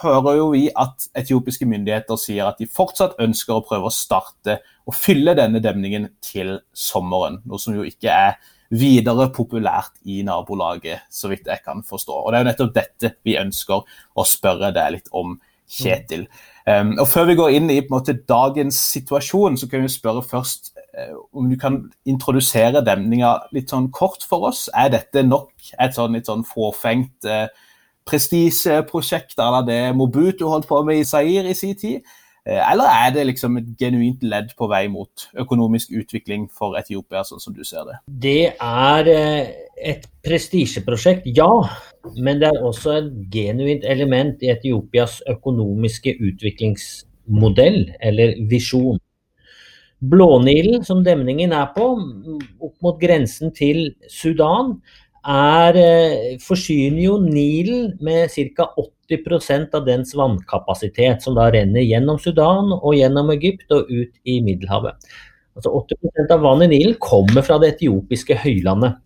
hører 0.00 0.38
jo 0.40 0.48
vi 0.56 0.64
at 0.74 1.06
etiopiske 1.14 1.68
myndigheter 1.70 2.18
sier 2.18 2.48
at 2.50 2.58
de 2.58 2.66
fortsatt 2.66 3.14
ønsker 3.22 3.54
å 3.54 3.64
prøve 3.66 3.90
å 3.90 3.94
starte 3.94 4.58
og 4.84 4.98
fylle 4.98 5.36
denne 5.38 5.62
demningen 5.62 6.10
til 6.24 6.56
sommeren, 6.74 7.40
noe 7.46 7.62
som 7.62 7.78
jo 7.78 7.86
ikke 7.86 8.10
er 8.10 8.34
videre 8.74 9.28
populært 9.30 9.94
i 10.10 10.22
nabolaget, 10.26 11.06
så 11.12 11.30
vidt 11.30 11.46
jeg 11.46 11.62
kan 11.64 11.84
forstå. 11.86 12.16
Og 12.24 12.32
Det 12.32 12.38
er 12.38 12.44
jo 12.44 12.50
nettopp 12.50 12.74
dette 12.74 13.10
vi 13.22 13.38
ønsker 13.38 13.84
å 14.18 14.26
spørre 14.26 14.72
deg 14.74 14.96
litt 14.96 15.12
om. 15.14 15.36
Kjetil. 15.70 16.26
Um, 16.68 16.94
og 17.00 17.08
Før 17.08 17.28
vi 17.28 17.36
går 17.38 17.56
inn 17.56 17.68
i 17.72 17.80
måte, 17.90 18.16
dagens 18.28 18.78
situasjon, 18.94 19.58
så 19.60 19.68
kan 19.68 19.84
vi 19.84 19.92
spørre 19.92 20.24
først 20.24 20.72
uh, 20.96 21.14
om 21.36 21.48
du 21.50 21.56
kan 21.60 21.82
introdusere 22.08 22.84
demninga 22.84 23.34
litt 23.56 23.72
sånn 23.72 23.90
kort 23.94 24.24
for 24.28 24.48
oss. 24.50 24.66
Er 24.76 24.92
dette 24.94 25.24
nok 25.26 25.52
et 25.80 25.96
sånn 25.96 26.16
litt 26.16 26.28
sånn 26.30 26.44
fåfengt 26.48 27.28
uh, 27.28 27.46
prestisjeprosjekt 28.08 29.40
à 29.40 29.50
la 29.54 29.62
det 29.64 29.80
Mobutu 29.96 30.46
holdt 30.48 30.68
på 30.68 30.82
med 30.84 31.00
i 31.00 31.08
Zair 31.08 31.48
i 31.48 31.56
sin 31.56 31.76
tid? 31.80 32.04
Uh, 32.44 32.60
eller 32.60 32.88
er 32.92 33.16
det 33.16 33.28
liksom 33.32 33.56
et 33.60 33.72
genuint 33.80 34.24
ledd 34.24 34.52
på 34.56 34.68
vei 34.72 34.84
mot 34.92 35.28
økonomisk 35.40 35.92
utvikling 35.96 36.46
for 36.52 36.76
Etiopia, 36.80 37.24
sånn 37.24 37.44
som 37.44 37.56
du 37.56 37.64
ser 37.64 37.88
det? 37.88 37.98
Det 38.08 38.54
er 38.56 39.12
et 39.80 40.08
prestisjeprosjekt, 40.24 41.28
ja. 41.36 41.50
Men 42.16 42.40
det 42.42 42.50
er 42.50 42.64
også 42.64 42.98
et 42.98 43.10
genuint 43.32 43.84
element 43.88 44.42
i 44.44 44.50
Etiopias 44.52 45.20
økonomiske 45.30 46.16
utviklingsmodell, 46.20 47.86
eller 48.04 48.36
visjon. 48.50 49.00
Blånilen, 50.04 50.82
som 50.84 51.00
demningen 51.04 51.54
er 51.56 51.70
på, 51.76 51.86
opp 52.60 52.74
mot 52.84 53.00
grensen 53.00 53.54
til 53.56 53.94
Sudan, 54.10 54.74
er, 55.24 55.76
eh, 55.80 56.38
forsyner 56.44 57.02
jo 57.06 57.18
Nilen 57.18 57.96
med 58.00 58.28
ca. 58.30 58.68
80% 59.08 59.74
av 59.74 59.86
dens 59.86 60.12
vannkapasitet, 60.14 61.22
som 61.22 61.34
da 61.34 61.50
renner 61.50 61.80
gjennom 61.80 62.20
Sudan 62.20 62.72
og 62.72 62.94
gjennom 62.94 63.30
Egypt 63.30 63.70
og 63.72 63.88
ut 63.88 64.12
i 64.24 64.40
Middelhavet. 64.40 64.94
Altså 65.56 65.70
80% 65.70 66.30
av 66.34 66.40
vannet 66.40 66.68
i 66.68 66.78
Nilen 66.78 66.96
kommer 67.00 67.42
fra 67.42 67.58
det 67.58 67.74
etiopiske 67.76 68.36
høylandet. 68.42 68.96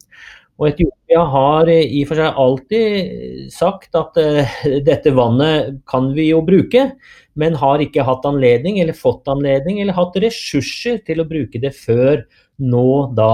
Og 0.59 0.72
Etiopia 0.72 1.22
har 1.32 1.70
i 1.70 2.00
og 2.02 2.09
for 2.11 2.18
seg 2.18 2.40
alltid 2.42 3.52
sagt 3.54 3.94
at 3.98 4.18
uh, 4.18 4.59
dette 4.88 5.14
vannet 5.14 5.78
kan 5.90 6.11
vi 6.16 6.30
jo 6.32 6.42
bruke, 6.46 6.90
men 7.38 7.59
har 7.61 7.84
ikke 7.84 8.06
hatt 8.06 8.26
anledning 8.26 8.80
eller 8.82 8.98
fått 8.98 9.30
anledning 9.30 9.78
eller 9.80 9.96
hatt 9.96 10.18
ressurser 10.18 10.98
til 11.06 11.22
å 11.22 11.28
bruke 11.28 11.62
det 11.62 11.72
før 11.78 12.24
nå 12.59 12.90
da 13.14 13.32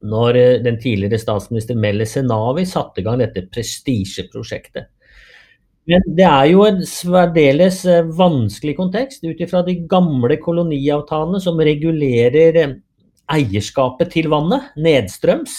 når 0.00 0.36
den 0.64 0.78
tidligere 0.80 1.20
statsminister 1.20 1.76
Melle 1.76 2.06
Senavi 2.08 2.64
satte 2.68 3.02
i 3.02 3.04
gang 3.04 3.20
dette 3.20 3.44
prestisjeprosjektet. 3.52 4.88
Men 5.90 6.04
det 6.16 6.26
er 6.28 6.46
jo 6.52 6.64
en 6.68 6.82
særdeles 6.86 7.80
eh, 7.88 8.06
vanskelig 8.16 8.76
kontekst 8.78 9.24
ut 9.24 9.40
ifra 9.42 9.62
de 9.66 9.78
gamle 9.90 10.36
koloniavtalene 10.42 11.40
som 11.42 11.58
regulerer 11.58 12.58
eh, 12.60 12.76
eierskapet 13.30 14.12
til 14.12 14.28
vannet 14.30 14.70
nedstrøms. 14.78 15.56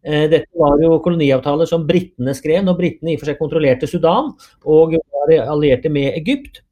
Eh, 0.00 0.26
dette 0.32 0.48
var 0.56 0.80
jo 0.80 0.96
koloniavtaler 1.04 1.68
som 1.68 1.84
britene 1.88 2.32
skrev 2.36 2.64
når 2.64 2.78
britene 2.78 3.12
i 3.12 3.18
og 3.18 3.22
for 3.22 3.30
seg 3.30 3.40
kontrollerte 3.40 3.88
Sudan 3.90 4.32
og 4.64 4.96
var 4.96 5.34
allierte 5.44 5.92
med 5.92 6.14
Egypt. 6.16 6.62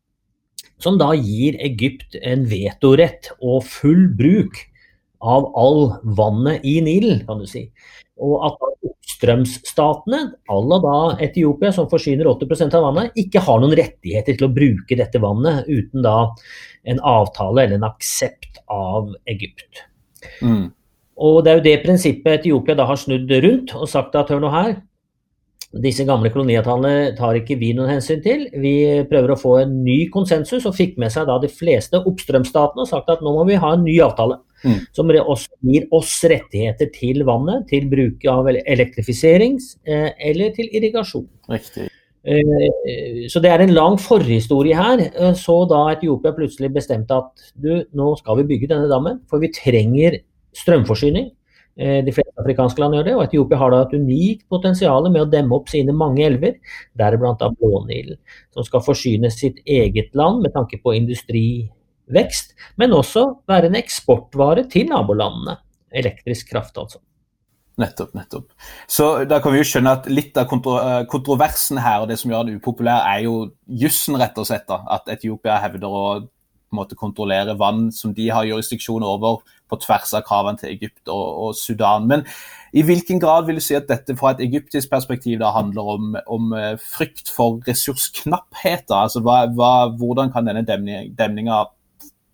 Som 0.78 0.96
da 1.00 1.10
gir 1.18 1.58
Egypt 1.64 2.16
en 2.22 2.46
vetorett 2.48 3.32
og 3.42 3.64
full 3.66 4.06
bruk 4.16 4.60
av 5.18 5.48
all 5.58 5.88
vannet 6.14 6.62
i 6.62 6.78
Nilen, 6.84 7.24
kan 7.26 7.42
du 7.42 7.48
si. 7.50 7.64
Og 8.22 8.38
at 8.46 8.62
oppstrømsstatene, 9.18 10.20
à 10.46 10.58
la 10.62 10.78
da 10.82 10.94
Etiopia, 11.24 11.72
som 11.74 11.88
forsyner 11.90 12.30
80% 12.30 12.76
av 12.78 12.86
vannet, 12.86 13.18
ikke 13.18 13.42
har 13.42 13.60
noen 13.60 13.74
rettigheter 13.78 14.38
til 14.38 14.46
å 14.46 14.54
bruke 14.54 14.98
dette 14.98 15.18
vannet 15.22 15.66
uten 15.66 16.06
da 16.06 16.30
en 16.88 17.02
avtale 17.02 17.64
eller 17.64 17.80
en 17.80 17.88
aksept 17.90 18.62
av 18.70 19.10
Egypt. 19.26 19.82
Mm. 20.42 20.70
Og 21.18 21.44
Det 21.44 21.50
er 21.50 21.58
jo 21.58 21.64
det 21.64 21.82
prinsippet 21.82 22.40
Etiopia 22.40 22.76
da 22.78 22.86
har 22.86 22.98
snudd 23.00 23.30
rundt 23.42 23.74
og 23.74 23.88
sagt 23.90 24.14
at 24.14 24.30
hør 24.30 24.42
nå 24.44 24.52
her, 24.54 24.76
disse 25.76 26.04
gamle 26.08 26.30
koloniavtalene 26.32 27.12
tar 27.18 27.36
ikke 27.36 27.58
vi 27.60 27.74
noen 27.76 27.90
hensyn 27.92 28.22
til. 28.24 28.46
Vi 28.56 28.72
prøver 29.10 29.34
å 29.34 29.36
få 29.36 29.58
en 29.60 29.74
ny 29.84 29.98
konsensus, 30.12 30.64
og 30.64 30.76
fikk 30.78 30.96
med 31.00 31.12
seg 31.12 31.26
da 31.28 31.36
de 31.42 31.50
fleste 31.52 32.00
oppstrømsstatene 32.08 32.86
og 32.86 32.88
sagt 32.88 33.10
at 33.12 33.20
nå 33.24 33.34
må 33.36 33.44
vi 33.50 33.58
ha 33.60 33.74
en 33.76 33.84
ny 33.84 33.98
avtale. 34.04 34.38
Mm. 34.64 34.78
Som 34.96 35.12
gir 35.12 35.84
oss 35.94 36.16
rettigheter 36.24 36.88
til 36.94 37.20
vannet, 37.28 37.68
til 37.68 37.84
bruk 37.90 38.24
av 38.32 38.48
elektrifisering 38.48 39.58
eh, 39.86 40.08
eller 40.30 40.56
til 40.56 40.72
irrigasjon. 40.72 41.28
Riktig. 41.52 41.90
Eh, 42.28 43.28
så 43.30 43.40
det 43.44 43.52
er 43.52 43.62
en 43.62 43.76
lang 43.76 44.00
forhistorie 44.00 44.76
her. 44.76 45.04
Eh, 45.12 45.36
så 45.38 45.60
da 45.70 45.84
Etiopia 45.92 46.32
plutselig 46.36 46.72
bestemte 46.74 47.20
at 47.20 47.52
du, 47.54 47.84
nå 47.92 48.14
skal 48.22 48.40
vi 48.40 48.48
bygge 48.54 48.72
denne 48.72 48.88
dammen, 48.90 49.20
for 49.28 49.44
vi 49.44 49.52
trenger 49.52 50.22
strømforsyning. 50.62 51.30
Eh, 51.78 52.00
de 52.02 52.10
fleste 52.14 52.42
afrikanske 52.42 52.82
land 52.82 52.96
gjør 52.96 53.06
det, 53.06 53.14
og 53.14 53.24
Etiopia 53.28 53.58
har 53.60 53.70
da 53.70 53.80
et 53.84 53.94
unikt 53.94 54.44
potensial 54.50 55.06
med 55.06 55.22
å 55.22 55.30
demme 55.30 55.54
opp 55.54 55.70
sine 55.70 55.94
mange 55.94 56.24
elver, 56.26 56.56
deriblant 56.98 57.44
Blånilen, 57.60 58.18
som 58.54 58.66
skal 58.66 58.82
forsyne 58.82 59.30
sitt 59.30 59.60
eget 59.62 60.10
land 60.18 60.42
med 60.42 60.56
tanke 60.56 60.80
på 60.82 60.96
industrivekst, 60.98 62.56
men 62.82 62.96
også 62.96 63.28
være 63.46 63.70
en 63.70 63.78
eksportvare 63.78 64.66
til 64.72 64.90
nabolandene. 64.90 65.60
Elektrisk 65.94 66.50
kraft, 66.50 66.74
altså. 66.82 66.98
Nettopp, 67.78 68.10
nettopp. 68.18 68.48
Så 68.90 69.06
da 69.30 69.38
kan 69.38 69.54
vi 69.54 69.60
jo 69.60 69.68
skjønne 69.70 69.92
at 70.00 70.08
litt 70.10 70.36
av 70.40 70.48
kontro 70.50 70.80
eh, 70.82 71.04
kontroversen 71.10 71.78
her 71.78 72.02
og 72.02 72.10
det 72.10 72.18
som 72.18 72.32
gjør 72.32 72.48
den 72.48 72.58
upopulær, 72.58 73.06
er 73.06 73.22
jo 73.28 73.36
jussen, 73.70 74.18
rett 74.18 74.34
og 74.34 74.48
slett. 74.50 74.66
da, 74.66 74.80
At 74.98 75.06
Etiopia 75.14 75.60
hevder 75.62 75.94
å 75.94 76.02
måte 76.74 76.98
kontrollere 76.98 77.56
vann 77.58 77.88
som 77.94 78.12
de 78.14 78.28
har 78.32 78.46
jurisdiksjon 78.48 79.06
over, 79.06 79.40
på 79.68 79.76
tvers 79.82 80.14
av 80.16 80.24
kravene 80.24 80.56
til 80.60 80.70
Egypt 80.72 81.10
og, 81.12 81.26
og, 81.44 81.50
Sudan. 81.56 82.06
Men 82.08 82.24
i 82.72 82.84
hvilken 82.86 83.20
grad 83.20 83.44
vil 83.48 83.60
du 83.60 83.64
si 83.64 83.76
at 83.76 83.88
dette 83.90 84.16
fra 84.16 84.32
et 84.32 84.40
egyptisk 84.46 84.90
perspektiv 84.90 85.42
da 85.42 85.52
handler 85.52 85.90
om, 85.94 86.14
om 86.26 86.54
eh, 86.56 86.74
frykt 86.80 87.28
for 87.32 87.60
ressursknapphet? 87.68 88.88
Altså, 88.88 89.20
hva, 89.24 89.42
hva, 89.52 89.90
hvordan 90.00 90.32
kan 90.32 90.48
denne 90.48 90.64
demninga 90.64 91.66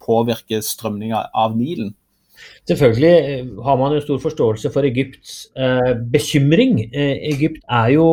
påvirke 0.04 0.62
strømninga 0.62 1.26
av 1.34 1.58
Nilen? 1.58 1.94
Selvfølgelig 2.68 3.12
eh, 3.12 3.50
har 3.66 3.76
man 3.80 3.94
jo 3.96 4.02
stor 4.04 4.22
forståelse 4.22 4.70
for 4.72 4.86
Egypts 4.88 5.34
eh, 5.56 5.92
bekymring. 6.12 6.78
Eh, 6.88 7.18
Egypt 7.32 7.60
er 7.68 7.92
jo 7.96 8.06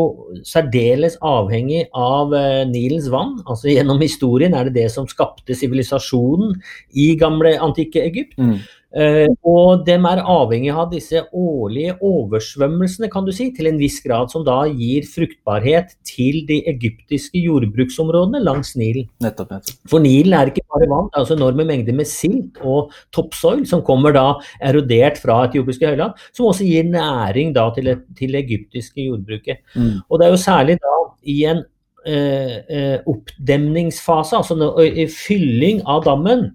særdeles 0.48 1.18
avhengig 1.22 1.86
av 1.96 2.36
eh, 2.36 2.64
Nilens 2.70 3.08
vann. 3.14 3.38
altså 3.48 3.72
Gjennom 3.72 4.02
historien 4.04 4.58
er 4.58 4.68
det 4.68 4.76
det 4.82 4.90
som 4.92 5.08
skapte 5.10 5.56
sivilisasjonen 5.56 6.58
i 6.92 7.14
gamle, 7.20 7.56
antikke 7.64 8.04
Egypt. 8.06 8.38
Mm. 8.38 8.60
Uh, 8.92 9.30
og 9.48 9.86
de 9.88 9.94
er 9.96 10.20
avhengig 10.20 10.72
av 10.76 10.90
disse 10.92 11.22
årlige 11.32 11.94
oversvømmelsene 12.04 13.08
kan 13.12 13.24
du 13.24 13.32
si, 13.36 13.48
til 13.56 13.70
en 13.70 13.80
viss 13.80 14.02
grad, 14.04 14.32
som 14.34 14.44
da 14.48 14.58
gir 14.68 15.08
fruktbarhet 15.08 15.94
til 16.08 16.42
de 16.50 16.60
egyptiske 16.68 17.40
jordbruksområdene 17.40 18.44
langs 18.44 18.74
Nilen. 18.76 19.08
Nettopp, 19.24 19.56
nettopp. 19.56 19.80
For 19.92 20.04
Nilen 20.04 20.36
er 20.36 20.52
ikke 20.52 20.66
bare 20.68 20.90
vann, 20.92 21.08
det 21.08 21.18
er 21.18 21.24
altså 21.24 21.40
enorme 21.40 21.68
mengder 21.70 21.96
med 21.96 22.10
silt 22.10 22.60
og 22.60 22.92
toppsoil 23.16 23.64
som 23.70 23.86
kommer 23.88 24.16
da 24.16 24.28
erodert 24.60 25.22
fra 25.24 25.46
etiopiske 25.48 25.94
høyland, 25.94 26.20
som 26.36 26.52
også 26.52 26.68
gir 26.68 26.88
næring 26.92 27.56
da 27.56 27.70
til, 27.76 27.94
til 28.18 28.36
det 28.36 28.44
egyptiske 28.44 29.08
jordbruket. 29.08 29.64
Mm. 29.76 30.02
Og 30.10 30.20
det 30.20 30.28
er 30.28 30.36
jo 30.36 30.46
særlig 30.50 30.80
da 30.84 30.98
i 31.32 31.44
en 31.48 31.64
uh, 31.64 32.58
uh, 32.76 32.98
oppdemningsfase, 33.14 34.42
altså 34.42 34.74
i 34.84 35.08
fylling 35.12 35.84
av 35.88 36.04
dammen, 36.08 36.50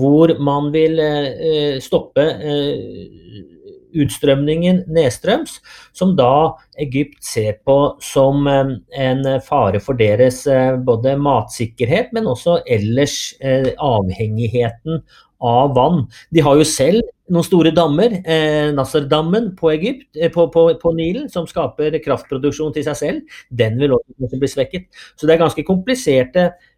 hvor 0.00 0.34
man 0.42 0.70
vil 0.74 1.00
eh, 1.00 1.80
stoppe 1.84 2.24
eh, 2.24 3.42
utstrømningen 3.94 4.82
nedstrøms, 4.90 5.60
som 5.94 6.16
da 6.18 6.54
Egypt 6.82 7.20
ser 7.24 7.60
på 7.66 7.78
som 8.02 8.48
eh, 8.50 8.74
en 9.06 9.26
fare 9.44 9.82
for 9.82 9.98
deres 9.98 10.44
både 10.86 11.16
matsikkerhet, 11.20 12.14
men 12.16 12.30
også 12.30 12.60
ellers 12.66 13.18
avhengigheten 13.42 15.04
av 15.44 15.74
vann. 15.76 16.04
De 16.32 16.42
har 16.44 16.56
jo 16.58 16.66
selv 16.66 17.04
noen 17.32 17.46
store 17.46 17.72
dammer, 17.74 18.12
eh, 18.24 18.70
Nasser-dammen 18.76 19.54
på, 19.56 19.70
eh, 19.72 20.30
på, 20.32 20.46
på, 20.52 20.64
på, 20.80 20.92
Nilen, 20.96 21.28
som 21.32 21.46
skaper 21.48 21.96
kraftproduksjon 22.04 22.74
til 22.74 22.84
seg 22.84 22.96
selv. 23.00 23.40
Den 23.50 23.78
vil 23.80 23.96
også 23.96 24.40
bli 24.40 24.50
svekket. 24.50 24.88
Så 25.16 25.26
det 25.26 25.36
er 25.36 25.44
ganske 25.46 25.64
kompliserte 25.66 26.50
Eh, 26.50 26.73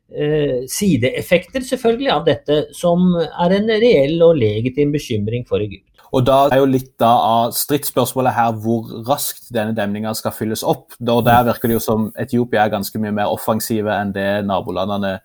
sideeffekter 0.71 1.65
selvfølgelig 1.67 2.11
av 2.15 2.27
dette, 2.29 2.57
som 2.77 3.09
er 3.19 3.55
en 3.57 3.73
reell 3.83 4.21
og 4.23 4.37
legitim 4.39 4.93
bekymring 4.95 5.43
for 5.49 5.59
Egypt. 5.65 5.97
Og 6.15 6.25
Da 6.27 6.37
er 6.53 6.61
jo 6.63 6.69
litt 6.71 6.93
da 7.01 7.13
av 7.19 7.55
stridsspørsmålet 7.57 8.37
her 8.37 8.59
hvor 8.63 8.91
raskt 9.09 9.51
denne 9.55 9.75
demninga 9.77 10.15
skal 10.17 10.35
fylles 10.37 10.65
opp. 10.67 10.95
Og 11.01 11.25
Der 11.27 11.47
virker 11.51 11.69
det 11.69 11.79
jo 11.79 11.87
som 11.87 12.11
Etiopia 12.19 12.65
er 12.65 12.75
ganske 12.77 13.01
mye 13.03 13.15
mer 13.15 13.33
offensive 13.33 13.93
enn 13.93 14.15
det 14.15 14.47
nabolandene 14.47 15.19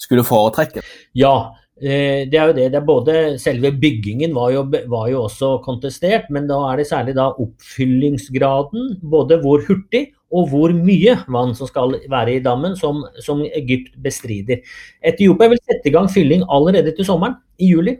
skulle 0.00 0.24
foretrekke. 0.26 0.82
Ja, 1.14 1.52
eh, 1.78 2.24
det 2.30 2.38
er 2.38 2.50
jo 2.50 2.56
det. 2.56 2.70
det 2.72 2.80
er 2.80 2.88
både 2.88 3.38
Selve 3.38 3.70
byggingen 3.72 4.34
var 4.34 4.50
jo, 4.50 4.64
var 4.90 5.06
jo 5.12 5.26
også 5.28 5.62
kontestert, 5.64 6.30
men 6.30 6.48
da 6.50 6.58
er 6.72 6.80
det 6.80 6.88
særlig 6.90 7.14
da 7.18 7.30
oppfyllingsgraden. 7.36 8.98
Både 9.02 9.38
hvor 9.44 9.62
hurtig 9.68 10.08
og 10.32 10.48
hvor 10.50 10.72
mye 10.74 11.16
vann 11.30 11.54
som 11.56 11.68
skal 11.68 11.96
være 12.10 12.36
i 12.36 12.42
dammen, 12.44 12.76
som, 12.78 13.02
som, 13.20 13.42
Egypt 13.44 13.94
bestrider. 14.02 14.62
Etiopia 15.04 15.52
vil 15.52 15.60
sette 15.60 15.90
i 15.90 15.94
gang 15.94 16.08
fylling 16.10 16.46
allerede 16.48 16.94
til 16.96 17.08
sommeren, 17.08 17.36
i 17.60 17.72
juli. 17.72 17.98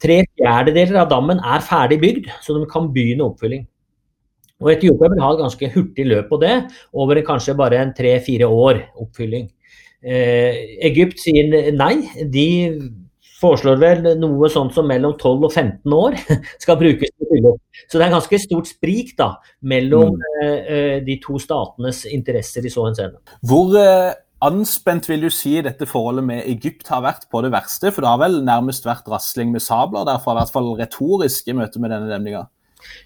Tre 0.00 0.22
fjerdedeler 0.38 1.02
av 1.02 1.10
dammen 1.12 1.42
er 1.44 1.62
ferdig 1.64 2.00
bygd, 2.02 2.30
så 2.42 2.56
de 2.56 2.66
kan 2.70 2.90
begynne 2.94 3.28
oppfylling. 3.28 3.66
Og 4.60 4.74
Etiopia 4.74 5.12
vil 5.12 5.22
ha 5.22 5.30
et 5.32 5.40
ganske 5.40 5.70
hurtig 5.74 6.06
løp 6.08 6.28
på 6.32 6.40
det, 6.42 6.56
over 6.92 7.22
kanskje 7.24 7.56
bare 7.56 7.80
en 7.80 7.94
tre-fire 7.96 8.48
år 8.50 8.82
oppfylling. 9.00 9.48
Eh, 10.00 10.80
Egypt 10.88 11.20
sier 11.20 11.70
nei. 11.76 11.94
De 12.32 12.48
foreslår 13.40 13.78
vel 13.80 14.08
noe 14.20 14.50
sånt 14.52 14.74
som 14.76 14.88
mellom 14.88 15.16
12 15.16 15.46
og 15.48 15.52
15 15.52 15.94
år 15.96 16.16
skal 16.62 16.78
brukes 16.80 17.12
til 17.12 17.30
fylle. 17.30 17.54
Så 17.86 17.98
det 17.98 18.06
er 18.06 18.16
ganske 18.16 18.40
stort 18.42 18.70
sprik 18.70 19.14
da, 19.18 19.32
mellom 19.66 20.16
mm. 20.16 20.26
uh, 20.42 20.96
de 21.06 21.16
to 21.22 21.40
statenes 21.42 22.04
interesser 22.10 22.66
i 22.66 22.72
så 22.72 22.86
henseende. 22.88 23.20
Hvor 23.46 23.72
uh, 23.76 24.12
anspent 24.46 25.08
vil 25.10 25.26
du 25.26 25.30
si 25.34 25.56
dette 25.64 25.88
forholdet 25.88 26.26
med 26.28 26.46
Egypt 26.48 26.88
har 26.92 27.04
vært 27.06 27.28
på 27.32 27.42
det 27.44 27.52
verste? 27.54 27.92
For 27.94 28.04
det 28.04 28.12
har 28.12 28.22
vel 28.22 28.40
nærmest 28.46 28.88
vært 28.88 29.08
rasling 29.10 29.52
med 29.54 29.64
sabler, 29.64 30.08
derfor 30.08 30.36
i 30.36 30.40
hvert 30.40 30.54
fall 30.54 30.72
retorisk 30.80 31.50
i 31.50 31.56
møte 31.58 31.82
med 31.82 31.94
denne 31.94 32.10
demninga? 32.12 32.46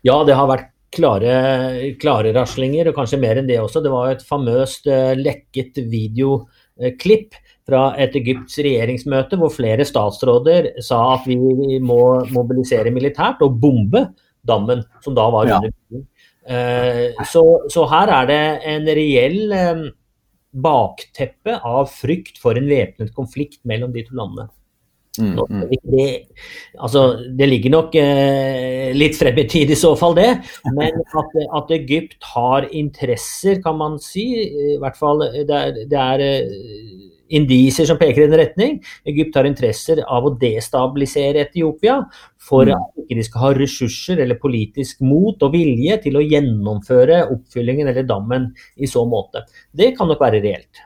Ja, 0.07 0.21
det 0.27 0.39
har 0.39 0.51
vært 0.51 0.71
klare, 0.95 1.95
klare 1.99 2.35
raslinger, 2.37 2.91
og 2.91 2.99
kanskje 2.99 3.19
mer 3.23 3.41
enn 3.41 3.49
det 3.51 3.59
også. 3.63 3.83
Det 3.83 3.95
var 3.95 4.13
et 4.13 4.27
famøst 4.27 4.87
uh, 4.91 5.15
lekket 5.19 5.83
videoklipp 5.91 7.39
fra 7.65 7.85
et 8.01 8.17
Egypts 8.21 8.59
regjeringsmøte 8.61 9.39
hvor 9.41 9.53
flere 9.53 9.87
statsråder 9.89 10.75
sa 10.85 11.01
at 11.15 11.29
vi 11.29 11.39
må 11.81 12.01
mobilisere 12.35 12.93
militært 12.93 13.43
og 13.45 13.57
bombe 13.63 14.07
dammen, 14.45 14.85
som 15.05 15.17
da 15.17 15.29
var 15.33 15.49
under 15.49 15.71
bygging. 15.73 16.05
Eh, 16.45 17.23
så, 17.25 17.45
så, 17.73 17.87
her 17.89 18.11
er 18.13 18.27
det 18.29 18.43
en 18.69 18.91
reell 18.99 19.55
eh, 19.57 19.87
bakteppe 20.53 21.57
av 21.65 21.89
frykt 21.89 22.37
for 22.43 22.61
en 22.61 22.69
væpnet 22.69 23.15
konflikt 23.17 23.63
mellom 23.65 23.95
de 23.95 24.05
to 24.05 24.19
landene. 24.19 24.51
Mm, 25.15 25.39
mm. 25.39 25.69
Det, 25.71 26.05
altså, 26.83 27.05
det, 27.39 27.47
ligger 27.47 27.71
nok 27.71 27.95
eh, 27.97 28.91
litt 28.97 29.15
frem 29.17 29.37
i 29.39 29.47
tid 29.49 29.71
i 29.71 29.79
så 29.79 29.93
fall, 29.97 30.17
det. 30.19 30.31
Men 30.75 30.99
at, 31.07 31.37
at, 31.45 31.71
Egypt 31.77 32.19
har 32.35 32.67
interesser, 32.75 33.61
kan 33.63 33.79
man 33.79 33.97
si. 34.03 34.27
I 34.75 34.79
hvert 34.83 34.99
fall 34.99 35.23
det 35.23 35.61
er, 35.61 35.79
det 35.89 36.01
er 36.03 36.27
indisier 37.29 37.89
som 37.89 37.99
peker 38.01 38.25
i 38.25 38.31
den 38.31 38.41
retning. 38.41 38.79
Egypt 39.09 39.37
har 39.39 39.49
interesser 39.49 40.03
av 40.05 40.27
å 40.29 40.35
destabilisere 40.41 41.47
Etiopia 41.47 42.01
for 42.45 42.69
at 42.69 42.85
at 42.85 43.05
ikke 43.05 43.19
de 43.19 43.27
skal 43.27 43.45
ha 43.45 43.53
ressurser 43.59 44.23
eller 44.25 44.41
politisk 44.41 45.05
mot 45.05 45.43
og 45.43 45.55
vilje 45.55 45.99
til 46.07 46.19
å 46.19 46.25
gjennomføre 46.25 47.25
oppfyllingen 47.35 47.91
eller 47.91 48.09
dammen 48.09 48.51
i 48.77 48.91
så 48.91 49.05
måte. 49.09 49.45
Det 49.73 49.95
kan 49.99 50.11
nok 50.11 50.23
være 50.23 50.43
reelt. 50.45 50.85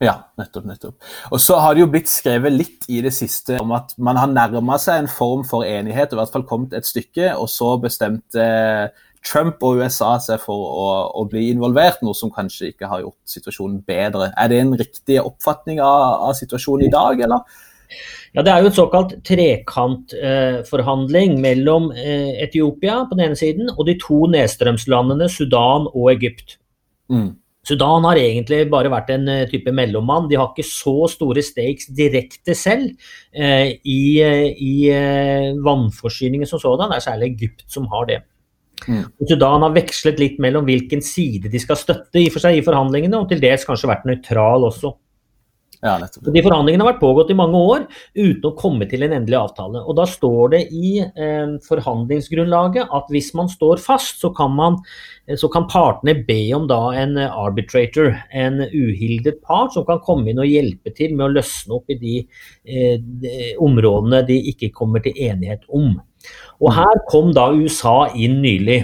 Ja, 0.00 0.14
nettopp. 0.40 0.64
nettopp. 0.68 0.94
Og 1.32 1.40
så 1.42 1.58
har 1.60 1.74
det 1.74 1.82
jo 1.82 1.88
blitt 1.92 2.08
skrevet 2.08 2.54
litt 2.54 2.86
i 2.92 3.02
det 3.04 3.12
siste 3.12 3.58
om 3.60 3.74
at 3.76 3.92
man 4.00 4.16
har 4.20 4.30
nærma 4.32 4.78
seg 4.80 5.02
en 5.02 5.10
form 5.10 5.42
for 5.48 5.66
enighet, 5.68 6.12
og 6.12 6.16
i 6.16 6.20
hvert 6.22 6.32
fall 6.32 6.46
kommet 6.48 6.76
et 6.76 6.88
stykke, 6.88 7.34
og 7.36 7.48
så 7.52 7.74
bestemte 7.82 8.46
Trump 9.26 9.62
og 9.66 9.82
USA 9.82 10.12
seg 10.22 10.38
for 10.42 10.54
å, 10.54 11.10
å 11.18 11.24
bli 11.30 11.50
involvert, 11.50 12.02
noe 12.06 12.14
som 12.16 12.30
kanskje 12.32 12.68
ikke 12.72 12.88
har 12.90 13.00
gjort 13.02 13.18
situasjonen 13.28 13.82
bedre. 13.86 14.32
Er 14.38 14.46
det 14.52 14.58
en 14.62 14.78
riktig 14.78 15.16
oppfatning 15.22 15.78
av, 15.82 16.22
av 16.28 16.34
situasjonen 16.38 16.86
i 16.86 16.94
dag, 16.94 17.14
eller? 17.26 17.40
Ja, 18.34 18.42
Det 18.42 18.52
er 18.52 18.58
jo 18.60 18.66
en 18.70 18.76
såkalt 18.76 19.12
trekantforhandling 19.24 21.40
mellom 21.40 21.92
eh, 21.94 22.42
Etiopia 22.44 23.04
på 23.06 23.14
den 23.16 23.26
ene 23.30 23.36
siden 23.38 23.70
og 23.72 23.86
de 23.88 23.94
to 24.02 24.26
nedstrømslandene 24.32 25.28
Sudan 25.32 25.86
og 25.92 26.10
Egypt. 26.12 26.58
Mm. 27.12 27.30
Sudan 27.66 28.04
har 28.06 28.16
egentlig 28.20 28.60
bare 28.70 28.90
vært 28.92 29.08
en 29.14 29.26
eh, 29.32 29.46
type 29.50 29.72
mellommann. 29.74 30.28
De 30.30 30.36
har 30.38 30.52
ikke 30.52 30.68
så 30.68 31.08
store 31.10 31.42
stakes 31.42 31.88
direkte 31.96 32.54
selv 32.54 32.92
eh, 33.32 33.72
i, 33.82 34.20
eh, 34.22 34.52
i 34.54 34.74
eh, 34.92 35.56
vannforsyningen 35.66 36.46
som 36.50 36.62
sådan. 36.62 36.90
Det 36.92 37.00
er 37.00 37.08
særlig 37.08 37.32
Egypt 37.32 37.66
som 37.72 37.84
har 37.94 38.04
det. 38.12 38.20
Mm. 38.84 39.02
Sudan 39.28 39.64
har 39.64 39.74
vekslet 39.74 40.20
litt 40.20 40.38
mellom 40.42 40.66
hvilken 40.68 41.02
side 41.04 41.50
de 41.52 41.60
skal 41.62 41.78
støtte 41.80 42.20
i, 42.20 42.28
for 42.32 42.44
seg 42.44 42.58
i 42.58 42.64
forhandlingene, 42.66 43.18
og 43.18 43.30
til 43.30 43.42
dels 43.42 43.64
kanskje 43.66 43.90
vært 43.90 44.06
nøytral 44.08 44.68
også. 44.68 44.92
Ja. 45.84 45.96
De 46.00 46.42
forhandlingene 46.42 46.82
har 46.82 46.94
vært 46.94 47.02
pågått 47.02 47.30
i 47.32 47.36
mange 47.36 47.58
år 47.60 47.84
uten 48.16 48.46
å 48.48 48.54
komme 48.58 48.86
til 48.88 49.04
en 49.04 49.14
endelig 49.18 49.38
avtale. 49.38 49.82
Og 49.84 49.96
Da 49.98 50.06
står 50.08 50.54
det 50.54 50.62
i 50.74 50.92
eh, 51.04 51.52
forhandlingsgrunnlaget 51.66 52.92
at 52.96 53.12
hvis 53.12 53.32
man 53.38 53.50
står 53.52 53.82
fast, 53.82 54.22
så 54.22 54.32
kan, 54.36 54.54
man, 54.56 54.78
eh, 55.26 55.36
så 55.38 55.50
kan 55.52 55.68
partene 55.70 56.16
be 56.26 56.40
om 56.56 56.66
da 56.70 56.80
en 56.96 57.16
eh, 57.20 57.38
arbitrator, 57.44 58.14
en 58.32 58.64
uhildet 58.66 59.42
part, 59.44 59.74
som 59.76 59.86
kan 59.88 60.02
komme 60.06 60.32
inn 60.32 60.42
og 60.42 60.50
hjelpe 60.50 60.94
til 60.96 61.14
med 61.14 61.28
å 61.28 61.34
løsne 61.36 61.78
opp 61.78 61.92
i 61.92 62.00
de, 62.00 62.16
eh, 62.64 62.96
de 62.98 63.52
områdene 63.62 64.24
de 64.26 64.40
ikke 64.52 64.72
kommer 64.74 65.04
til 65.04 65.16
enighet 65.28 65.66
om. 65.68 65.94
Og 66.62 66.72
Her 66.76 67.00
kom 67.10 67.32
da 67.36 67.50
USA 67.52 68.06
inn 68.16 68.40
nylig 68.44 68.80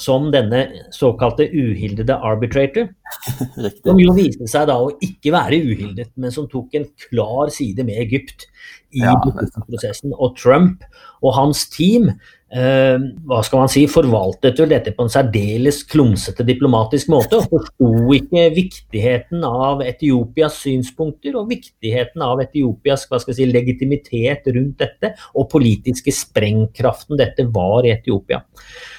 som 0.00 0.30
denne 0.32 0.88
såkalte 0.94 1.48
uhildede 1.50 2.14
arbitrator. 2.14 2.88
Riktig. 3.64 3.82
Som 3.84 4.00
jo 4.00 4.14
viste 4.16 4.48
seg 4.50 4.68
da 4.70 4.78
å 4.80 4.92
ikke 5.04 5.34
være 5.34 5.60
uhildet, 5.66 6.12
men 6.16 6.34
som 6.34 6.48
tok 6.50 6.78
en 6.78 6.88
klar 7.08 7.52
side 7.52 7.84
med 7.86 8.00
Egypt 8.06 8.46
i 8.92 9.02
Ja, 9.04 9.16
beslutningsprosessen. 9.24 10.14
Og 10.18 10.36
Trump 10.38 10.84
og 11.22 11.34
hans 11.36 11.64
team 11.72 12.08
eh, 12.52 13.04
hva 13.28 13.40
skal 13.46 13.62
man 13.62 13.72
si, 13.72 13.84
forvaltet 13.90 14.60
vel 14.60 14.72
dette 14.74 14.92
på 14.96 15.06
en 15.06 15.12
særdeles 15.12 15.82
klumsete 15.88 16.44
diplomatisk 16.46 17.10
måte. 17.12 17.40
Og 17.40 17.48
forsto 17.52 17.90
ikke 18.18 18.46
viktigheten 18.56 19.44
av 19.48 19.84
Etiopias 19.86 20.60
synspunkter 20.62 21.38
og 21.40 21.50
viktigheten 21.52 22.24
av 22.24 22.42
Etiopias 22.44 23.06
hva 23.08 23.20
skal 23.22 23.34
jeg 23.34 23.42
si, 23.42 23.50
legitimitet 23.52 24.50
rundt 24.52 24.78
dette, 24.82 25.14
og 25.36 25.50
politiske 25.52 26.14
sprengkraften 26.14 27.20
dette 27.20 27.48
var 27.52 27.88
i 27.88 27.94
Etiopia. 27.96 28.42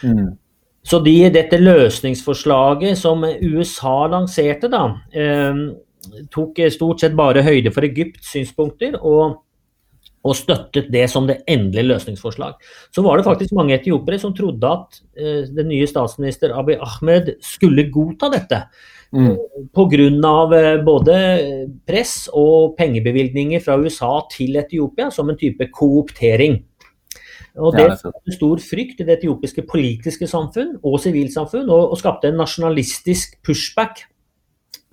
Mm. 0.04 0.34
Så 0.84 1.00
de, 1.00 1.16
dette 1.32 1.62
løsningsforslaget 1.62 3.00
som 3.00 3.24
USA 3.24 4.02
lanserte, 4.12 4.68
da, 4.72 4.84
eh, 5.16 5.62
tok 6.34 6.60
stort 6.74 7.04
sett 7.04 7.16
bare 7.16 7.44
høyde 7.46 7.72
for 7.72 7.86
Egypts 7.88 8.34
synspunkter 8.34 8.98
og, 9.00 9.40
og 10.24 10.38
støttet 10.40 10.90
det 10.94 11.04
som 11.12 11.28
det 11.28 11.42
endelige 11.52 11.90
løsningsforslag. 11.92 12.56
Så 12.96 13.04
var 13.04 13.20
det 13.20 13.28
faktisk 13.28 13.56
mange 13.58 13.76
etiopere 13.76 14.20
som 14.22 14.34
trodde 14.36 14.70
at 14.70 15.00
eh, 15.20 15.44
den 15.52 15.70
nye 15.72 15.88
statsminister 15.90 16.56
Abiy 16.56 16.80
Ahmed 16.80 17.36
skulle 17.44 17.90
godta 17.92 18.32
dette. 18.34 18.64
Mm. 19.14 19.36
Pga. 19.76 20.06
Eh, 20.58 20.78
både 20.86 21.18
press 21.88 22.30
og 22.34 22.78
pengebevilgninger 22.80 23.62
fra 23.64 23.78
USA 23.78 24.14
til 24.32 24.56
Etiopia 24.62 25.12
som 25.12 25.30
en 25.30 25.40
type 25.40 25.68
kooptering. 25.76 26.64
Og 27.54 27.76
det 27.76 27.86
skapte 28.00 28.34
stor 28.34 28.62
frykt 28.66 29.04
i 29.04 29.06
det 29.06 29.20
etiopiske 29.20 29.62
politiske 29.70 30.26
samfunn 30.26 30.80
og 30.82 30.98
sivilsamfunn, 31.04 31.68
og, 31.70 31.92
og 31.94 32.00
skapte 32.02 32.32
en 32.32 32.40
nasjonalistisk 32.42 33.38
pushback 33.46 34.08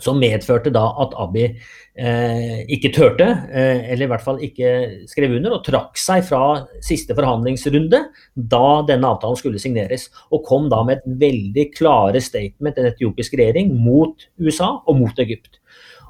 som 0.03 0.19
medførte 0.21 0.73
da 0.75 0.83
at 1.03 1.15
Abiy 1.21 1.47
eh, 1.47 2.63
ikke 2.73 2.93
turte, 2.95 3.29
eh, 3.53 3.85
eller 3.93 4.07
i 4.07 4.11
hvert 4.11 4.25
fall 4.25 4.41
ikke 4.45 4.73
skrev 5.11 5.37
under, 5.39 5.59
og 5.59 5.65
trakk 5.67 6.01
seg 6.01 6.25
fra 6.29 6.43
siste 6.85 7.17
forhandlingsrunde 7.19 8.03
da 8.35 8.65
denne 8.89 9.13
avtalen 9.13 9.39
skulle 9.39 9.63
signeres, 9.63 10.09
og 10.33 10.45
kom 10.49 10.69
da 10.73 10.83
med 10.87 11.01
et 11.01 11.17
veldig 11.25 11.67
klare 11.77 12.23
statement, 12.25 12.79
en 12.81 12.91
etiopisk 12.91 13.37
regjering, 13.39 13.73
mot 13.77 14.29
USA 14.41 14.75
og 14.81 15.01
mot 15.03 15.23
Egypt. 15.23 15.61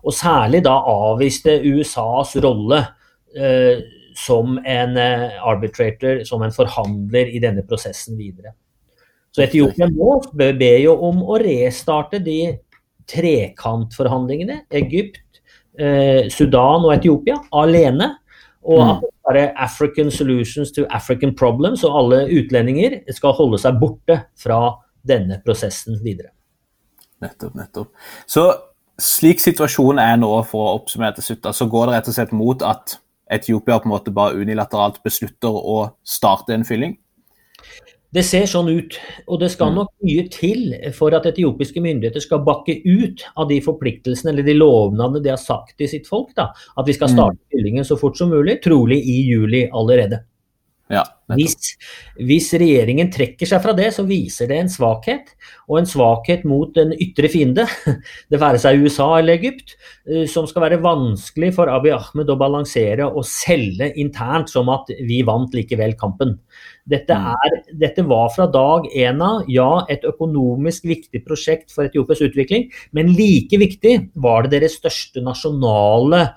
Og 0.00 0.14
særlig 0.16 0.62
da 0.64 0.78
avviste 0.88 1.58
USAs 1.66 2.36
rolle 2.40 2.80
eh, 3.36 3.82
som 4.16 4.56
en 4.64 4.96
eh, 4.98 5.36
arbitrator, 5.46 6.24
som 6.28 6.42
en 6.42 6.54
forhandler 6.54 7.30
i 7.30 7.42
denne 7.42 7.64
prosessen 7.66 8.18
videre. 8.18 8.54
Så 9.30 9.44
Etiopia 9.44 9.86
nå 9.86 10.16
be- 10.34 10.52
ber 10.58 10.80
jo 10.82 10.96
om 11.06 11.20
å 11.22 11.38
restarte 11.38 12.18
de 12.22 12.40
trekantforhandlingene. 13.08 14.60
Egypt, 14.70 15.40
eh, 15.78 16.28
Sudan 16.28 16.84
og 16.84 16.94
Etiopia 16.94 17.36
alene. 17.52 18.16
Og 18.62 18.78
Mm. 18.78 18.90
at 18.90 19.00
det 19.00 19.10
skal 19.24 19.52
African 19.56 20.10
solutions 20.10 20.70
to 20.72 20.84
African 20.90 21.34
problems, 21.34 21.84
og 21.84 21.96
alle 21.98 22.28
utlendinger 22.28 23.00
skal 23.10 23.32
holde 23.32 23.58
seg 23.58 23.80
borte 23.80 24.22
fra 24.36 24.76
denne 25.06 25.40
prosessen 25.46 25.98
videre. 26.04 26.28
Nettopp, 27.22 27.54
nettopp. 27.54 27.88
Så 28.26 28.54
slik 29.00 29.40
situasjonen 29.40 29.98
er 29.98 30.16
nå, 30.16 30.44
for 30.44 30.66
å 30.66 30.74
oppsummere 30.78 31.14
til 31.14 31.22
slutt, 31.22 31.54
så 31.54 31.68
går 31.70 31.86
det 31.86 31.94
rett 31.94 32.08
og 32.08 32.14
slett 32.14 32.32
mot 32.32 32.62
at 32.62 32.98
Etiopia 33.30 33.78
på 33.78 33.86
en 33.86 33.92
måte 33.92 34.12
bare 34.12 34.34
unilateralt 34.34 35.02
beslutter 35.02 35.48
å 35.48 35.92
starte 36.04 36.50
en 36.50 36.64
fylling? 36.64 36.98
Det 38.12 38.24
ser 38.26 38.42
sånn 38.50 38.66
ut, 38.68 38.96
og 39.28 39.38
det 39.38 39.52
skal 39.52 39.70
Mm. 39.70 39.74
nok 39.76 39.90
mye 40.02 40.28
til 40.30 40.74
for 40.92 41.14
at 41.14 41.26
etiopiske 41.26 41.80
myndigheter 41.80 42.20
skal 42.20 42.40
bakke 42.40 42.82
ut 42.84 43.22
av 43.36 43.48
de 43.48 43.60
forpliktelsene 43.60 44.30
eller 44.32 44.42
de 44.42 44.54
lovnadene 44.54 45.22
de 45.22 45.30
har 45.30 45.38
sagt 45.38 45.78
til 45.78 45.86
sitt 45.86 46.08
folk. 46.08 46.34
Da. 46.34 46.48
At 46.76 46.86
vi 46.86 46.92
skal 46.92 47.08
Mm. 47.08 47.14
starte 47.14 47.38
fyllingen 47.52 47.84
så 47.84 47.96
fort 47.96 48.16
som 48.16 48.30
mulig, 48.30 48.62
trolig 48.62 48.98
i 48.98 49.22
juli 49.30 49.70
allerede. 49.72 50.24
Ja. 50.90 51.04
Hvis, 51.38 51.76
hvis 52.18 52.48
regjeringen 52.58 53.12
trekker 53.14 53.46
seg 53.46 53.60
fra 53.62 53.70
det, 53.78 53.92
så 53.94 54.02
viser 54.08 54.48
det 54.50 54.56
en 54.58 54.72
svakhet, 54.72 55.28
og 55.70 55.78
en 55.78 55.86
svakhet 55.86 56.42
mot 56.48 56.74
en 56.82 56.90
ytre 56.98 57.30
fiende, 57.30 57.66
det 58.30 58.40
være 58.42 58.58
seg 58.58 58.82
USA 58.82 59.06
eller 59.20 59.38
Egypt, 59.38 59.76
eh, 60.10 60.24
som 60.30 60.48
skal 60.50 60.66
være 60.66 60.80
vanskelig 60.82 61.52
for 61.54 61.70
Abiy 61.70 61.94
Ahmed 61.94 62.32
å 62.34 62.38
balansere 62.40 63.06
og 63.06 63.22
selge 63.28 63.92
internt 64.02 64.50
som 64.50 64.72
at 64.74 64.90
vi 65.06 65.22
vant 65.26 65.54
likevel 65.54 65.94
kampen. 66.00 66.40
Dette, 66.90 67.14
Mm. 67.14 67.34
er, 67.38 67.74
dette 67.78 68.02
var 68.08 68.30
fra 68.34 68.48
dag 68.50 68.86
én 68.90 69.20
av 69.22 69.46
ja, 69.46 69.84
et 69.88 70.02
økonomisk 70.02 70.88
viktig 70.90 71.22
prosjekt 71.26 71.70
for 71.70 71.86
Etiopias 71.86 72.22
utvikling, 72.24 72.70
men 72.90 73.14
like 73.14 73.54
viktig 73.60 74.10
var 74.18 74.42
det 74.42 74.58
deres 74.58 74.80
største 74.80 75.22
nasjonale 75.22 76.32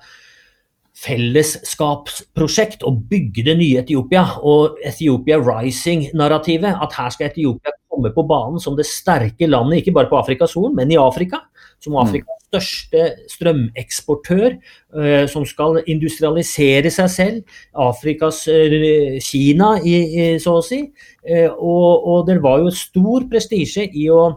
fellesskapsprosjekt 0.94 2.84
å 2.86 2.92
bygge 3.10 3.44
det 3.48 3.56
nye 3.58 3.80
Etiopia 3.82 4.24
og 4.46 4.78
Ethiopia 4.86 5.40
Rising-narrativet. 5.42 6.78
At 6.84 6.94
her 6.98 7.10
skal 7.14 7.30
Etiopia 7.32 7.74
komme 7.90 8.12
på 8.14 8.26
banen 8.28 8.62
som 8.62 8.78
det 8.78 8.86
sterke 8.88 9.48
landet, 9.50 9.82
ikke 9.82 9.96
bare 9.98 10.10
på 10.10 10.20
Afrikas 10.20 10.54
Horn, 10.58 10.74
men 10.78 10.92
i 10.94 11.00
Afrika. 11.00 11.42
Som 11.82 11.98
Afrikas 12.00 12.44
største 12.54 13.04
strømeksportør, 13.30 14.56
eh, 15.00 15.26
som 15.30 15.44
skal 15.46 15.82
industrialisere 15.86 16.90
seg 16.90 17.10
selv. 17.10 17.58
Afrikas 17.74 18.46
eh, 18.48 19.18
Kina, 19.22 19.74
så 20.40 20.58
å 20.60 20.64
si. 20.64 20.84
Eh, 21.26 21.50
og, 21.50 22.06
og 22.06 22.26
det 22.28 22.40
var 22.44 22.62
jo 22.62 22.74
stor 22.74 23.26
prestisje 23.30 23.88
i 23.90 24.08
å 24.12 24.28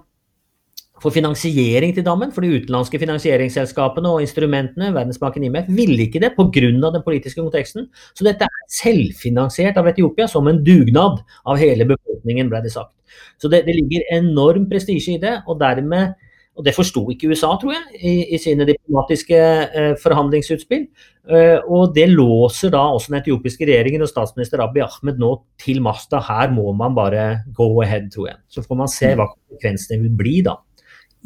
få 1.03 1.11
finansiering 1.13 1.93
til 1.95 2.05
dammen, 2.05 2.31
for 2.33 2.41
de 2.41 2.51
utenlandske 2.57 2.99
finansieringsselskapene 3.01 4.09
og 4.09 4.23
instrumentene, 4.25 4.91
Verdensbanken 4.95 5.45
IMF, 5.47 5.69
ville 5.69 6.07
ikke 6.07 6.21
det 6.23 6.33
pga. 6.37 6.69
den 6.93 7.03
politiske 7.05 7.41
konteksten. 7.41 7.89
Så 8.15 8.23
dette 8.25 8.45
er 8.45 8.69
selvfinansiert 8.69 9.77
av 9.77 9.87
Etiopia 9.87 10.27
som 10.27 10.47
en 10.47 10.63
dugnad 10.63 11.21
av 11.45 11.57
hele 11.57 11.85
befolkningen, 11.85 12.49
ble 12.49 12.61
det 12.63 12.71
sagt. 12.71 12.93
Så 13.37 13.49
det, 13.49 13.65
det 13.65 13.75
ligger 13.75 14.07
enorm 14.17 14.69
prestisje 14.69 15.15
i 15.15 15.21
det, 15.21 15.41
og 15.47 15.59
dermed 15.59 16.15
og 16.57 16.65
det 16.65 16.73
forsto 16.73 17.03
ikke 17.13 17.29
USA, 17.29 17.51
tror 17.61 17.75
jeg, 17.75 17.99
i, 18.01 18.13
i 18.33 18.37
sine 18.41 18.65
diplomatiske 18.65 19.37
eh, 19.37 19.91
forhandlingsutspill. 20.01 20.87
Eh, 21.29 21.59
og 21.69 21.93
det 21.93 22.07
låser 22.09 22.71
da 22.73 22.81
også 22.95 23.13
den 23.13 23.19
etiopiske 23.19 23.67
regjeringen 23.69 24.01
og 24.01 24.09
statsminister 24.09 24.63
Abiy 24.65 24.81
Ahmed 24.87 25.21
nå 25.21 25.35
til 25.61 25.83
masta. 25.85 26.17
Her 26.25 26.49
må 26.55 26.71
man 26.77 26.97
bare 26.97 27.43
go 27.53 27.69
ahead, 27.85 28.09
tror 28.13 28.31
jeg. 28.31 28.39
Så 28.49 28.65
får 28.65 28.79
man 28.79 28.89
se 28.89 29.13
hva 29.13 29.29
konsekvensene 29.35 30.01
vil 30.07 30.17
bli 30.17 30.39
da, 30.49 30.57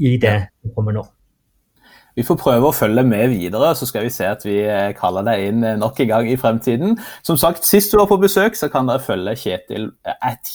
i 0.02 0.16
det 0.22 0.38
som 0.62 0.76
kommer 0.76 0.98
nå. 0.98 1.08
Vi 2.18 2.26
får 2.28 2.36
prøve 2.42 2.68
å 2.68 2.76
følge 2.76 3.06
med 3.08 3.30
videre, 3.32 3.70
så 3.72 3.86
skal 3.88 4.04
vi 4.04 4.12
se 4.12 4.26
at 4.28 4.42
vi 4.44 4.58
kaller 4.98 5.24
deg 5.24 5.46
inn 5.48 5.62
nok 5.80 6.02
en 6.04 6.10
gang 6.10 6.28
i 6.28 6.36
fremtiden. 6.36 6.98
Som 7.24 7.38
sagt, 7.40 7.64
Sist 7.64 7.94
du 7.94 8.02
var 8.02 8.10
på 8.10 8.20
besøk, 8.20 8.58
så 8.60 8.68
kan 8.74 8.90
dere 8.90 9.00
følge 9.00 9.38
Kjetil, 9.40 9.88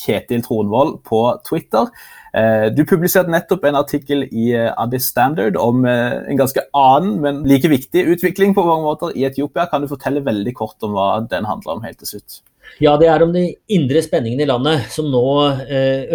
Kjetil 0.03 0.45
Tronvold 0.45 0.99
på 1.09 1.23
Twitter. 1.49 1.89
Eh, 2.37 2.67
du 2.75 2.83
publiserte 2.85 3.31
nettopp 3.31 3.65
en 3.65 3.79
artikkel 3.79 4.25
i 4.27 4.51
eh, 4.53 4.69
Addis 4.77 5.07
Standard 5.09 5.57
om 5.57 5.85
eh, 5.87 6.19
en 6.27 6.39
ganske 6.39 6.61
annen, 6.75 7.15
men 7.23 7.41
like 7.47 7.71
viktig 7.71 8.03
utvikling 8.13 8.53
på 8.53 8.65
mange 8.67 8.85
måter 8.85 9.15
i 9.15 9.25
Etiopia. 9.29 9.65
Kan 9.71 9.85
du 9.85 9.89
fortelle 9.91 10.25
veldig 10.25 10.53
kort 10.57 10.83
om 10.85 10.93
hva 10.97 11.09
den 11.31 11.47
handler 11.49 11.77
om 11.77 11.87
helt 11.87 11.97
til 12.03 12.17
slutt? 12.17 12.41
Ja, 12.83 12.93
det 12.99 13.07
er 13.09 13.23
om 13.25 13.31
de 13.33 13.43
indre 13.73 14.01
spenningene 14.05 14.43
i 14.45 14.49
landet, 14.49 14.89
som 14.93 15.07
nå 15.09 15.23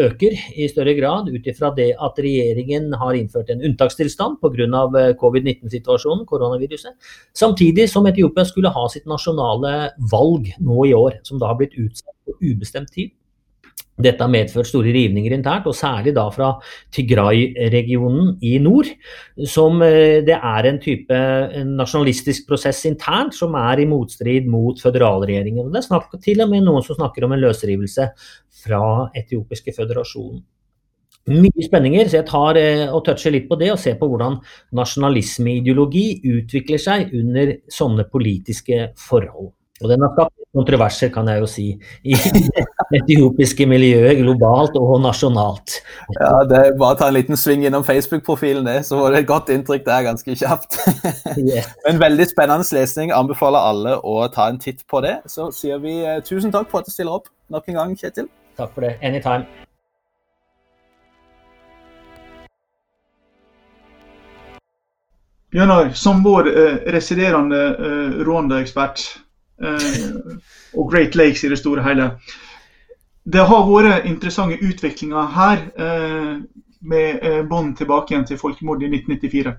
øker 0.05 0.37
i 0.55 0.69
større 0.71 0.95
grad 0.95 1.31
ut 1.33 1.49
ifra 1.51 1.73
det 1.75 1.89
at 1.99 2.21
regjeringen 2.23 2.93
har 3.01 3.17
innført 3.19 3.51
en 3.51 3.65
unntakstilstand 3.67 4.39
pga. 4.43 4.83
covid-19-situasjonen, 5.19 6.27
koronaviruset. 6.29 6.95
Samtidig 7.35 7.89
som 7.91 8.07
Etiopia 8.07 8.45
skulle 8.47 8.71
ha 8.71 8.85
sitt 8.93 9.09
nasjonale 9.11 9.91
valg 10.13 10.53
nå 10.61 10.87
i 10.87 10.95
år, 10.95 11.19
som 11.27 11.41
da 11.43 11.51
har 11.51 11.59
blitt 11.59 11.75
utsatt 11.75 12.15
på 12.29 12.39
ubestemt 12.53 12.93
tid. 12.95 13.11
Dette 14.01 14.25
har 14.25 14.31
medført 14.33 14.71
store 14.71 14.93
rivninger 14.95 15.35
internt, 15.37 15.67
og 15.69 15.77
særlig 15.77 16.15
da 16.17 16.25
fra 16.33 16.55
Tigray-regionen 16.95 18.39
i 18.41 18.55
nord. 18.63 18.89
Som 19.49 19.83
eh, 19.85 20.23
det 20.25 20.39
er 20.39 20.69
en 20.69 20.81
type 20.83 21.19
nasjonalistisk 21.69 22.49
prosess 22.49 22.87
internt 22.89 23.37
som 23.37 23.55
er 23.59 23.83
i 23.83 23.89
motstrid 23.89 24.49
mot 24.51 24.81
føderalregjeringen. 24.81 25.69
Det 25.75 25.83
er 25.83 25.89
snakk, 25.91 26.17
til 26.25 26.41
og 26.45 26.51
med 26.55 26.65
noen 26.65 26.87
som 26.87 26.99
snakker 26.99 27.29
om 27.29 27.37
en 27.37 27.45
løsrivelse 27.45 28.09
fra 28.65 28.83
etiopiske 29.19 29.77
føderasjonen. 29.77 30.43
Mye 31.31 31.63
spenninger, 31.63 32.09
så 32.11 32.19
jeg 32.19 32.27
tar 32.33 32.59
eh, 32.59 32.89
og 32.91 33.05
toucher 33.07 33.31
litt 33.31 33.45
på 33.51 33.55
det 33.61 33.69
og 33.71 33.79
ser 33.79 33.95
på 34.01 34.09
hvordan 34.11 34.41
nasjonalismeideologi 34.75 36.07
utvikler 36.33 36.83
seg 36.83 37.13
under 37.15 37.59
sånne 37.71 38.09
politiske 38.11 38.89
forhold. 38.99 39.53
Og 39.83 39.91
den 39.91 40.03
har 40.05 40.13
skapt 40.15 40.45
kontroverser, 40.55 41.11
kan 41.13 41.29
jeg 41.29 41.43
jo 41.43 41.49
si, 41.51 41.65
i 42.07 42.15
etiopiske 42.99 43.67
miljøer 43.67 44.15
globalt 44.21 44.77
og 44.79 44.95
nasjonalt. 45.03 45.81
Ja, 46.19 46.31
det 46.49 46.61
er 46.61 46.77
Bare 46.79 46.99
ta 46.99 47.09
en 47.11 47.17
liten 47.17 47.39
sving 47.39 47.67
innom 47.67 47.85
Facebook-profilen, 47.87 48.67
det, 48.69 48.85
så 48.87 48.99
får 49.01 49.11
du 49.11 49.19
et 49.19 49.29
godt 49.29 49.51
inntrykk 49.55 49.85
der 49.89 50.07
ganske 50.07 50.37
kjapt. 50.39 50.79
yes. 51.51 51.69
En 51.91 51.99
veldig 52.01 52.29
spennende 52.31 52.67
lesning. 52.77 53.13
Anbefaler 53.15 53.71
alle 53.73 53.99
å 53.99 54.23
ta 54.33 54.49
en 54.51 54.61
titt 54.63 54.87
på 54.91 55.03
det. 55.05 55.19
Så 55.31 55.51
sier 55.57 55.83
vi 55.83 55.99
eh, 56.07 56.23
tusen 56.27 56.55
takk 56.55 56.71
for 56.71 56.83
at 56.83 56.89
du 56.89 56.95
stiller 56.95 57.19
opp 57.19 57.31
nok 57.53 57.69
en 57.69 57.83
gang, 57.83 57.99
Kjetil. 57.99 58.31
Takk 58.57 58.75
for 58.75 58.87
det. 58.87 58.97
Anytime. 59.03 59.47
Bjørnar, 65.53 65.91
som 65.93 66.23
vår 66.25 66.49
eh, 66.49 66.77
residerende 66.95 67.59
eh, 67.77 68.21
Rwanda-ekspert 68.25 69.03
og 69.61 70.91
Great 70.91 71.15
Lakes 71.15 71.45
i 71.45 71.49
det 71.53 71.59
store 71.59 71.85
hele. 71.85 72.11
Det 73.23 73.45
har 73.47 73.67
vært 73.69 74.07
interessante 74.09 74.59
utviklinger 74.59 75.29
her 75.37 75.67
eh, 75.79 76.39
med 76.83 77.23
eh, 77.23 77.43
bånd 77.47 77.77
tilbake 77.79 78.15
igjen 78.15 78.27
til 78.27 78.41
folkemordet 78.41 78.89
i 78.89 78.97
1994. 78.99 79.55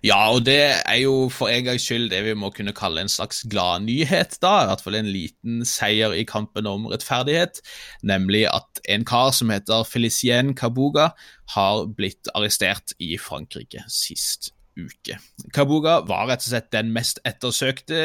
Ja, 0.00 0.30
og 0.32 0.46
det 0.46 0.80
er 0.80 0.96
jo 1.02 1.28
for 1.28 1.52
en 1.52 1.66
gangs 1.66 1.84
skyld 1.84 2.08
det 2.10 2.22
vi 2.24 2.32
må 2.32 2.48
kunne 2.56 2.72
kalle 2.72 3.02
en 3.04 3.12
slags 3.12 3.42
gladnyhet, 3.52 4.38
da. 4.40 4.54
I 4.62 4.70
hvert 4.70 4.84
fall 4.84 4.96
en 4.96 5.10
liten 5.12 5.60
seier 5.68 6.16
i 6.16 6.24
kampen 6.24 6.66
om 6.66 6.88
rettferdighet. 6.88 7.60
Nemlig 8.02 8.46
at 8.48 8.80
en 8.88 9.04
kar 9.04 9.34
som 9.36 9.52
heter 9.52 9.84
Felicien 9.84 10.54
Kabuga, 10.56 11.10
har 11.52 11.84
blitt 11.92 12.32
arrestert 12.32 12.96
i 12.98 13.16
Frankrike 13.20 13.84
sist 13.92 14.54
uke. 14.86 15.18
Kabuga 15.54 16.00
var 16.08 16.28
rett 16.30 16.44
og 16.44 16.50
slett 16.50 16.70
den 16.74 16.92
mest 16.94 17.20
ettersøkte 17.28 18.00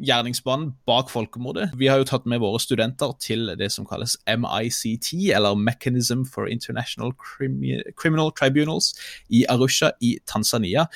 gjerningsmannen 0.00 0.74
bak 0.88 1.10
folkemordet. 1.12 1.70
Vi 1.80 1.90
har 1.90 2.00
jo 2.00 2.08
tatt 2.10 2.28
med 2.30 2.42
våre 2.42 2.60
studenter 2.62 3.14
til 3.22 3.52
det 3.60 3.70
som 3.74 3.88
kalles 3.88 4.16
MICT, 4.26 5.12
eller 5.36 5.58
Mechanism 5.58 6.26
for 6.28 6.50
International 6.50 7.14
Criminal 7.20 8.32
Tribunals, 8.36 8.92
i 9.28 9.44
Arusha 9.50 9.92
i 10.00 10.16
Tanzania. 10.26 10.88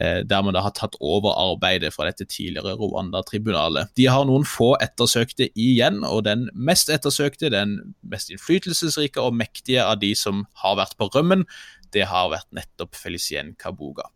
Eh, 0.00 0.22
der 0.24 0.42
man 0.42 0.54
da 0.56 0.62
har 0.64 0.72
tatt 0.72 0.96
over 1.04 1.34
arbeidet 1.36 1.92
fra 1.92 2.06
dette 2.08 2.24
tidligere 2.24 2.78
Rwanda-tribunalet. 2.80 3.92
De 3.96 4.08
har 4.08 4.24
noen 4.24 4.46
få 4.48 4.72
ettersøkte 4.80 5.50
igjen, 5.52 6.00
og 6.08 6.24
den 6.24 6.48
mest 6.54 6.88
ettersøkte, 6.92 7.52
den 7.52 7.94
mest 8.00 8.32
innflytelsesrike 8.32 9.20
og 9.20 9.36
mektige 9.36 9.84
av 9.84 10.00
de 10.00 10.14
som 10.16 10.46
har 10.64 10.78
vært 10.80 10.96
på 10.96 11.10
rømmen, 11.12 11.44
det 11.92 12.08
har 12.08 12.32
vært 12.32 12.48
nettopp 12.56 12.96
Felicien 12.96 13.52
Kabuga. 13.60 14.08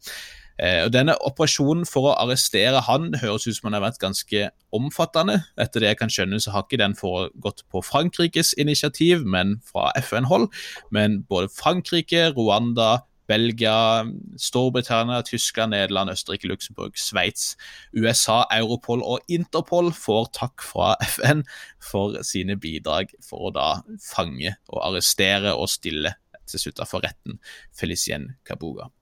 Eh, 0.59 0.85
og 0.87 0.93
Denne 0.95 1.17
operasjonen 1.29 1.85
for 1.89 2.11
å 2.11 2.15
arrestere 2.17 2.81
han 2.87 3.11
høres 3.21 3.47
ut 3.49 3.59
som 3.59 3.69
han 3.69 3.79
har 3.79 3.87
vært 3.89 4.01
ganske 4.03 4.49
omfattende. 4.77 5.41
Etter 5.61 5.85
det 5.85 5.93
jeg 5.93 6.01
kan 6.03 6.13
skjønne, 6.13 6.41
så 6.41 6.55
har 6.55 6.65
ikke 6.67 6.81
den 6.81 6.97
foregått 6.99 7.65
på 7.73 7.83
Frankrikes 7.85 8.55
initiativ, 8.61 9.27
men 9.27 9.59
fra 9.67 9.91
FN-hold. 10.01 10.49
Men 10.95 11.23
både 11.29 11.53
Frankrike, 11.53 12.31
Rwanda, 12.37 13.05
Belgia, 13.27 14.07
Storbritannia, 14.39 15.23
Tyskland, 15.27 15.75
Nederland, 15.75 16.11
Østerrike, 16.11 16.49
Luxembourg, 16.49 16.95
Sveits, 16.99 17.57
USA, 17.93 18.45
Europol 18.55 19.03
og 19.03 19.25
Interpol 19.29 19.91
får 19.95 20.31
takk 20.39 20.63
fra 20.63 20.95
FN 21.03 21.43
for 21.83 22.21
sine 22.27 22.59
bidrag 22.61 23.15
for 23.27 23.49
å 23.49 23.55
da 23.55 23.71
fange 24.03 24.55
og 24.71 24.85
arrestere 24.91 25.57
og 25.57 25.71
stille 25.73 26.15
til 26.47 26.63
slutt 26.63 26.85
for 26.87 27.03
retten 27.03 27.41
Felicien 27.75 28.31
Kabuga. 28.47 28.93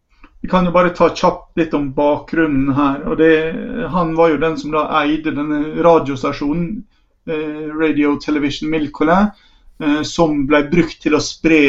Vi 0.44 0.48
kan 0.52 0.66
jo 0.68 0.74
bare 0.74 0.90
ta 0.92 1.06
kjapt 1.08 1.56
litt 1.56 1.72
om 1.72 1.86
bakgrunnen 1.96 2.74
her. 2.76 2.98
og 3.08 3.16
det, 3.16 3.88
Han 3.88 4.10
var 4.14 4.28
jo 4.28 4.40
den 4.42 4.58
som 4.60 4.74
da 4.74 4.82
eide 5.00 5.32
denne 5.32 5.80
radiostasjonen, 5.80 6.82
eh, 7.26 7.70
Radio 7.72 8.18
Television 8.20 8.68
Milkole, 8.68 9.30
eh, 9.80 10.02
som 10.02 10.42
ble 10.46 10.66
brukt 10.68 11.00
til 11.00 11.16
å 11.16 11.20
spre 11.24 11.60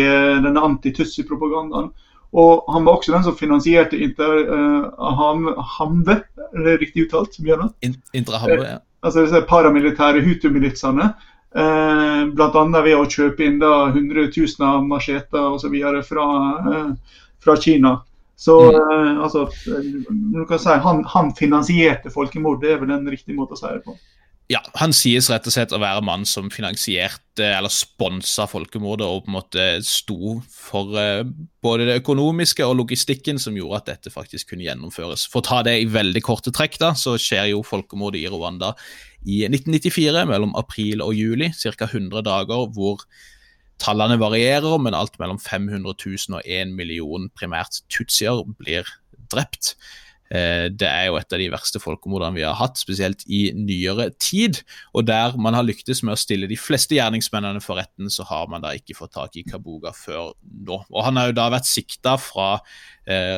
denne 0.43 0.59
anti-Tussi-propagandaen. 0.59 1.87
Og 2.35 2.65
Han 2.73 2.83
var 2.83 2.97
også 2.97 3.13
den 3.13 3.23
som 3.23 3.37
finansierte 3.39 3.95
Inter 3.95 4.43
uh, 4.43 5.61
Hamve, 5.77 6.17
er 6.51 6.65
det 6.65 6.73
riktig 6.81 7.05
uttalt? 7.05 7.37
Bjørnar? 7.39 7.71
Intrahamve, 8.11 8.65
ja. 8.65 8.81
Altså 9.05 9.23
disse 9.23 9.39
paramilitære 9.47 10.19
Hutu-militsene. 10.25 11.13
Eh, 11.55 12.25
Bl.a. 12.35 12.65
ved 12.83 12.97
å 12.97 13.07
kjøpe 13.07 13.47
inn 13.47 13.61
da 13.63 13.87
hundretusener 13.95 14.81
av 14.81 14.83
macheter 14.89 15.47
osv. 15.55 15.77
Fra, 16.09 16.27
eh, 16.73 17.21
fra 17.39 17.55
Kina. 17.55 17.93
Så 18.35 18.57
mm. 18.61 18.75
eh, 18.75 19.23
altså, 19.23 19.45
kan 20.49 20.59
si, 20.59 20.75
han, 20.87 21.05
han, 21.13 21.31
finansierte 21.37 22.11
folkemord, 22.11 22.59
det 22.63 22.75
er 22.75 22.83
vel 22.83 22.91
en 22.95 23.07
riktig 23.11 23.37
måte 23.37 23.55
å 23.55 23.59
si 23.59 23.71
det 23.71 23.85
på. 23.85 23.95
Ja, 24.51 24.59
Han 24.77 24.91
sies 24.93 25.25
rett 25.31 25.47
og 25.49 25.55
slett 25.55 25.71
å 25.73 25.79
være 25.81 26.03
mann 26.05 26.21
som 26.29 26.51
finansierte 26.53 27.47
eller 27.47 27.71
sponsa 27.73 28.45
folkemordet 28.45 29.07
og 29.07 29.23
på 29.23 29.31
en 29.31 29.37
måte 29.39 29.63
sto 29.81 30.35
for 30.53 30.93
uh, 30.93 31.23
både 31.65 31.87
det 31.89 31.95
økonomiske 32.03 32.61
og 32.67 32.75
logistikken 32.83 33.41
som 33.41 33.57
gjorde 33.57 33.79
at 33.79 33.89
dette 33.89 34.13
faktisk 34.13 34.51
kunne 34.51 34.67
gjennomføres. 34.67 35.25
For 35.31 35.41
å 35.41 35.47
ta 35.49 35.63
det 35.65 35.79
i 35.81 35.89
veldig 35.89 36.21
korte 36.27 36.53
trekk, 36.53 36.77
da, 36.83 36.93
så 36.93 37.15
skjer 37.17 37.55
jo 37.55 37.65
folkemordet 37.65 38.21
i 38.21 38.29
Rwanda 38.29 38.75
i 39.25 39.41
1994, 39.49 40.27
mellom 40.29 40.53
april 40.61 41.01
og 41.01 41.17
juli. 41.17 41.49
Ca. 41.57 41.89
100 41.89 42.21
dager 42.29 42.69
hvor 42.75 43.01
Tallene 43.81 44.17
varierer, 44.21 44.77
men 44.81 44.95
alt 44.97 45.19
mellom 45.19 45.39
500 45.41 45.83
000 45.83 46.39
og 46.39 46.41
1 46.45 46.73
million 46.77 47.29
primært 47.35 47.83
tutsier 47.91 48.43
blir 48.59 48.87
drept. 49.31 49.75
Eh, 50.33 50.71
det 50.73 50.87
er 50.89 51.09
jo 51.09 51.19
et 51.19 51.33
av 51.35 51.41
de 51.41 51.51
verste 51.53 51.79
folkemordene 51.81 52.39
vi 52.39 52.45
har 52.47 52.57
hatt, 52.57 52.79
spesielt 52.81 53.21
i 53.29 53.51
nyere 53.53 54.09
tid. 54.17 54.61
Og 54.97 55.05
der 55.05 55.37
man 55.37 55.57
har 55.57 55.65
lyktes 55.67 56.01
med 56.03 56.15
å 56.15 56.19
stille 56.19 56.49
de 56.49 56.57
fleste 56.57 56.97
gjerningsmennene 56.97 57.61
for 57.63 57.77
retten, 57.81 58.09
så 58.09 58.25
har 58.31 58.49
man 58.51 58.65
da 58.65 58.73
ikke 58.77 58.97
fått 58.97 59.13
tak 59.19 59.37
i 59.37 59.45
Kabuga 59.45 59.93
før 59.95 60.33
nå. 60.41 60.81
Og 60.89 61.01
Han 61.05 61.21
har 61.21 61.29
jo 61.29 61.37
da 61.37 61.49
vært 61.53 61.69
sikta 61.69 62.17
fra 62.21 62.55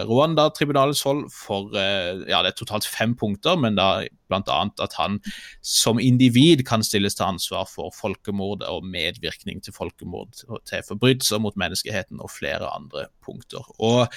Rwanda-tribunalets 0.07 1.03
hold 1.03 1.25
for 1.33 1.75
eh, 1.75 2.23
ja, 2.29 2.39
det 2.43 2.53
er 2.53 2.57
totalt 2.57 2.87
fem 2.87 3.15
punkter, 3.19 3.57
men 3.59 3.75
da 3.75 4.05
bl.a. 4.31 4.59
at 4.83 4.95
han 4.99 5.19
som 5.65 5.99
individ 5.99 6.63
kan 6.67 6.83
stilles 6.83 7.15
til 7.17 7.27
ansvar 7.27 7.67
for 7.71 7.91
folkemord 7.95 8.63
og 8.67 8.87
medvirkning 8.87 9.61
til 9.63 9.75
folkemord, 9.75 10.31
til 10.67 10.85
forbrytelser 10.87 11.43
mot 11.43 11.59
menneskeheten 11.59 12.23
og 12.23 12.31
flere 12.31 12.71
andre 12.71 13.07
punkter. 13.23 13.63
Og 13.79 14.07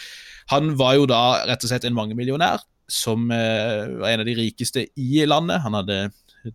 Han 0.51 0.75
var 0.79 0.97
jo 0.99 1.07
da 1.07 1.45
rett 1.47 1.63
og 1.63 1.71
slett 1.71 1.85
en 1.87 1.95
mangemillionær 1.95 2.65
som 2.91 3.31
eh, 3.31 3.87
var 4.01 4.11
en 4.11 4.25
av 4.25 4.27
de 4.27 4.35
rikeste 4.35 4.89
i 4.99 5.23
landet. 5.27 5.63
Han 5.63 5.79
hadde 5.79 6.01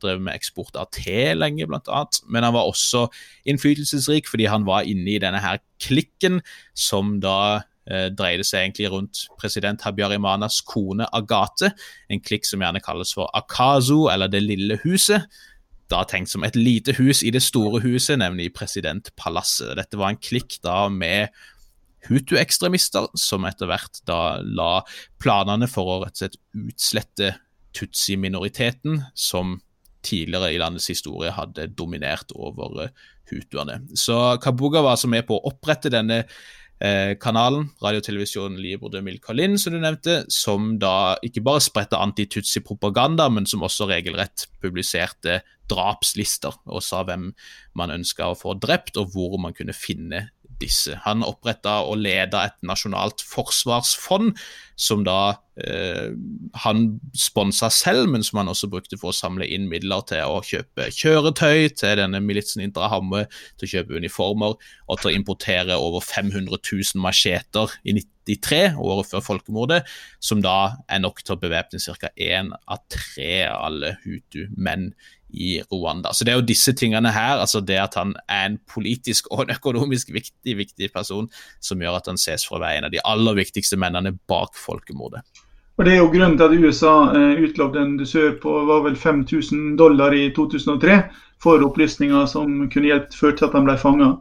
drevet 0.01 0.23
med 0.25 0.35
eksport 0.35 0.75
av 0.79 0.89
te 0.95 1.33
lenge, 1.35 1.67
annet. 1.67 2.19
Men 2.27 2.43
han 2.43 2.55
var 2.55 2.67
også 2.67 3.05
innflytelsesrik 3.47 4.27
fordi 4.27 4.49
han 4.51 4.65
var 4.67 4.87
inne 4.89 5.15
i 5.15 5.21
denne 5.21 5.41
her 5.43 5.61
klikken 5.83 6.41
som 6.73 7.19
da 7.23 7.63
eh, 7.89 8.07
dreide 8.13 8.45
seg 8.47 8.63
egentlig 8.63 8.91
rundt 8.93 9.25
president 9.39 9.83
Habyarimanas 9.85 10.61
kone 10.67 11.07
Agathe, 11.15 11.71
en 12.09 12.23
klikk 12.23 12.47
som 12.47 12.63
gjerne 12.63 12.83
kalles 12.83 13.13
for 13.15 13.31
Akazo, 13.37 14.05
eller 14.11 14.31
Det 14.31 14.43
lille 14.43 14.79
huset. 14.83 15.27
Da 15.91 16.01
tenkt 16.09 16.31
som 16.31 16.43
et 16.43 16.55
lite 16.57 16.95
hus 16.97 17.21
i 17.23 17.29
det 17.29 17.43
store 17.45 17.83
huset, 17.83 18.17
nemlig 18.17 18.53
presidentpalasset. 18.57 19.75
Dette 19.77 19.99
var 20.01 20.13
en 20.13 20.21
klikk 20.21 20.57
da 20.65 20.87
med 20.89 21.29
hutu-ekstremister, 22.09 23.07
som 23.17 23.45
etter 23.45 23.69
hvert 23.69 24.01
da 24.09 24.39
la 24.41 24.81
planene 25.21 25.69
for 25.69 25.89
å 25.89 25.99
rett 26.03 26.17
og 26.17 26.23
slett 26.23 26.39
utslette 26.55 27.31
tutsi-minoriteten, 27.75 29.01
som 29.13 29.59
tidligere 30.05 30.53
i 30.53 30.59
landets 30.61 30.89
historie 30.91 31.33
hadde 31.33 31.67
dominert 31.77 32.33
over 32.37 32.89
hutuene. 33.31 33.81
Så 33.97 34.37
Kabuga 34.41 34.83
var 34.85 34.95
altså 34.95 35.09
med 35.11 35.25
på 35.27 35.37
å 35.37 35.49
opprette 35.49 35.91
denne 35.93 36.23
kanalen, 37.23 37.69
radiotelevisjonen 37.79 38.59
Libre 38.59 38.89
de 38.91 38.99
Milkalin, 39.01 39.55
som 39.57 39.71
du 39.71 39.79
nevnte, 39.79 40.17
som 40.33 40.73
da 40.81 41.15
ikke 41.23 41.43
bare 41.45 41.63
spredte 41.63 41.99
anti-Tutsi-propaganda, 42.03 43.29
men 43.31 43.47
som 43.47 43.63
også 43.63 43.87
regelrett 43.87 44.49
publiserte 44.59 45.39
drapslister 45.71 46.57
og 46.67 46.83
sa 46.83 47.05
hvem 47.07 47.29
man 47.79 47.93
ønska 47.95 48.27
å 48.29 48.37
få 48.37 48.57
drept, 48.59 48.99
og 48.99 49.15
hvor 49.15 49.39
man 49.41 49.55
kunne 49.55 49.75
finne 49.77 50.27
disse. 50.61 50.95
Han 51.03 51.23
oppretta 51.25 51.81
og 51.87 51.99
leda 52.03 52.45
et 52.47 52.57
nasjonalt 52.65 53.23
forsvarsfond, 53.25 54.35
som 54.75 55.03
da 55.07 55.37
eh, 55.63 56.11
han 56.63 56.85
sponsa 57.15 57.69
selv, 57.71 58.09
men 58.11 58.23
som 58.23 58.41
han 58.41 58.51
også 58.51 58.69
brukte 58.71 58.99
for 58.99 59.11
å 59.11 59.15
samle 59.15 59.47
inn 59.47 59.69
midler 59.71 60.03
til 60.09 60.27
å 60.27 60.41
kjøpe 60.45 60.89
kjøretøy 60.91 61.69
til 61.79 61.95
denne 62.01 62.21
militsen 62.23 62.65
Indre 62.65 62.89
Hamme, 62.91 63.25
til 63.55 63.67
å 63.67 63.71
kjøpe 63.77 63.99
uniformer 64.01 64.57
og 64.59 65.01
til 65.01 65.11
å 65.11 65.15
importere 65.15 65.79
over 65.79 66.03
500 66.03 66.59
000 66.59 67.03
macheter 67.03 67.77
i 67.87 67.95
93, 67.97 68.75
året 68.81 69.11
før 69.11 69.23
folkemordet, 69.23 69.83
som 70.19 70.41
da 70.43 70.75
er 70.91 71.03
nok 71.03 71.23
til 71.23 71.37
å 71.37 71.41
bevæpne 71.41 71.79
ca. 71.79 72.11
én 72.17 72.51
av 72.67 72.81
tre 72.91 73.45
av 73.47 73.69
alle 73.69 73.95
hutu-menn 74.03 74.91
i 75.35 75.61
Rwanda. 75.71 76.13
Så 76.13 76.23
Det 76.23 76.31
er 76.31 76.39
jo 76.39 76.47
disse 76.47 76.73
tingene 76.73 77.11
her, 77.11 77.37
altså 77.37 77.59
det 77.61 77.77
at 77.79 77.95
han 77.95 78.15
er 78.29 78.45
en 78.45 78.57
politisk 78.71 79.27
og 79.31 79.45
en 79.45 79.55
økonomisk 79.55 80.13
viktig, 80.13 80.57
viktig 80.57 80.91
person, 80.93 81.29
som 81.59 81.81
gjør 81.81 81.99
at 81.99 82.07
han 82.07 82.17
ses 82.17 82.45
for 82.47 82.57
å 82.57 82.63
være 82.63 82.79
en 82.79 82.87
av 82.89 82.93
de 82.93 83.03
aller 83.03 83.35
viktigste 83.41 83.77
mennene 83.77 84.15
bak 84.29 84.55
folkemordet. 84.65 85.23
Og 85.75 85.85
Det 85.85 85.91
er 85.93 85.99
jo 85.99 86.11
grunnen 86.11 86.37
til 86.39 86.45
at 86.45 86.63
USA 86.63 86.93
eh, 87.11 87.41
utlovde 87.43 87.81
en 87.81 87.97
dusør 87.99 88.37
på 88.39 88.51
var 88.69 88.85
vel 88.85 88.95
5000 88.95 89.75
dollar 89.79 90.15
i 90.15 90.29
2003 90.35 91.01
for 91.43 91.63
opplysninger 91.65 92.29
som 92.31 92.63
kunne 92.71 92.87
hjulpet 92.87 93.17
før 93.19 93.35
til 93.35 93.49
at 93.49 93.57
han 93.57 93.67
ble 93.67 93.75
fanga. 93.77 94.13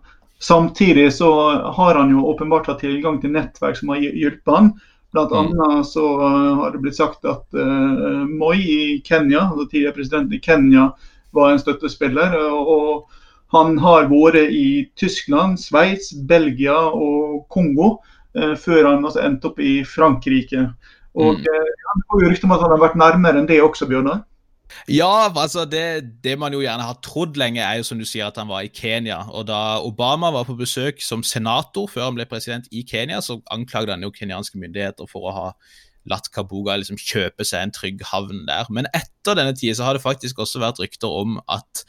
Samtidig 0.43 1.13
så 1.15 1.31
har 1.77 1.95
han 1.95 2.11
jo 2.11 2.27
åpenbart 2.33 2.67
hatt 2.67 2.83
tilgang 2.83 3.21
til 3.23 3.33
nettverk 3.37 3.79
som 3.79 3.95
har 3.95 4.03
hjulpet 4.03 4.55
han. 4.55 4.73
Blant 5.15 5.31
mm. 5.31 5.39
annet 5.39 5.87
så 5.87 6.05
uh, 6.19 6.55
har 6.59 6.75
det 6.75 6.83
blitt 6.83 6.99
sagt 6.99 7.23
at 7.25 7.47
uh, 7.55 8.27
Moi 8.27 8.59
i 8.59 8.81
Kenya, 9.07 9.47
altså 9.47 9.69
tidligere 9.71 9.95
president 9.95 10.35
i 10.35 10.43
Kenya, 10.43 10.89
var 11.31 11.53
en 11.53 11.63
støttespiller. 11.63 12.35
Og, 12.51 13.07
han 13.55 13.77
har 13.79 14.09
vært 14.11 14.51
i 14.51 14.89
Tyskland, 14.99 15.61
Sveits, 15.63 16.11
Belgia 16.27 16.75
og 16.75 17.45
Kongo 17.55 18.01
før 18.35 18.89
han 18.91 19.05
altså, 19.05 19.23
endte 19.23 19.51
opp 19.51 19.61
i 19.63 19.79
Frankrike. 19.87 20.69
Og 21.15 21.39
mm. 21.39 21.75
Han 21.91 22.07
får 22.11 22.23
jo 22.25 22.31
rykte 22.33 22.49
om 22.49 22.55
at 22.57 22.65
han 22.65 22.73
har 22.75 22.81
vært 22.83 22.97
nærmere 22.99 23.39
enn 23.39 23.47
det 23.47 23.61
også, 23.63 23.87
Bjørnar. 23.91 24.25
Ja, 24.91 25.31
altså 25.31 25.65
det, 25.65 26.19
det, 26.25 26.35
man 26.39 26.53
jo 26.53 26.63
gjerne 26.65 26.87
har 26.87 26.99
trodd 27.05 27.39
lenge, 27.41 27.63
er 27.63 27.79
jo 27.79 27.87
som 27.87 28.01
du 28.01 28.07
sier 28.09 28.27
at 28.27 28.39
han 28.41 28.51
var 28.51 28.65
i 28.67 28.73
Kenya. 28.73 29.21
Og 29.31 29.47
da 29.49 29.79
Obama 29.85 30.33
var 30.35 30.49
på 30.49 30.57
besøk 30.59 31.03
som 31.05 31.23
senator 31.23 31.89
før 31.91 32.09
han 32.09 32.19
ble 32.19 32.27
president 32.29 32.67
i 32.73 32.85
Kenya, 32.89 33.21
så 33.25 33.39
anklagde 33.55 33.95
han 33.95 34.05
jo 34.05 34.13
kenyanske 34.15 34.59
myndigheter 34.61 35.09
for 35.11 35.29
å 35.29 35.37
ha 35.37 35.47
latt 36.11 36.29
Kabuga 36.35 36.77
liksom 36.77 36.99
kjøpe 37.01 37.47
seg 37.49 37.65
en 37.65 37.75
trygg 37.77 38.03
havn 38.11 38.45
der. 38.49 38.69
Men 38.75 38.91
etter 38.93 39.39
denne 39.39 39.55
tida 39.57 39.79
så 39.79 39.89
har 39.89 39.97
det 39.97 40.05
faktisk 40.05 40.43
også 40.43 40.61
vært 40.65 40.83
rykter 40.83 41.13
om 41.23 41.39
at 41.49 41.85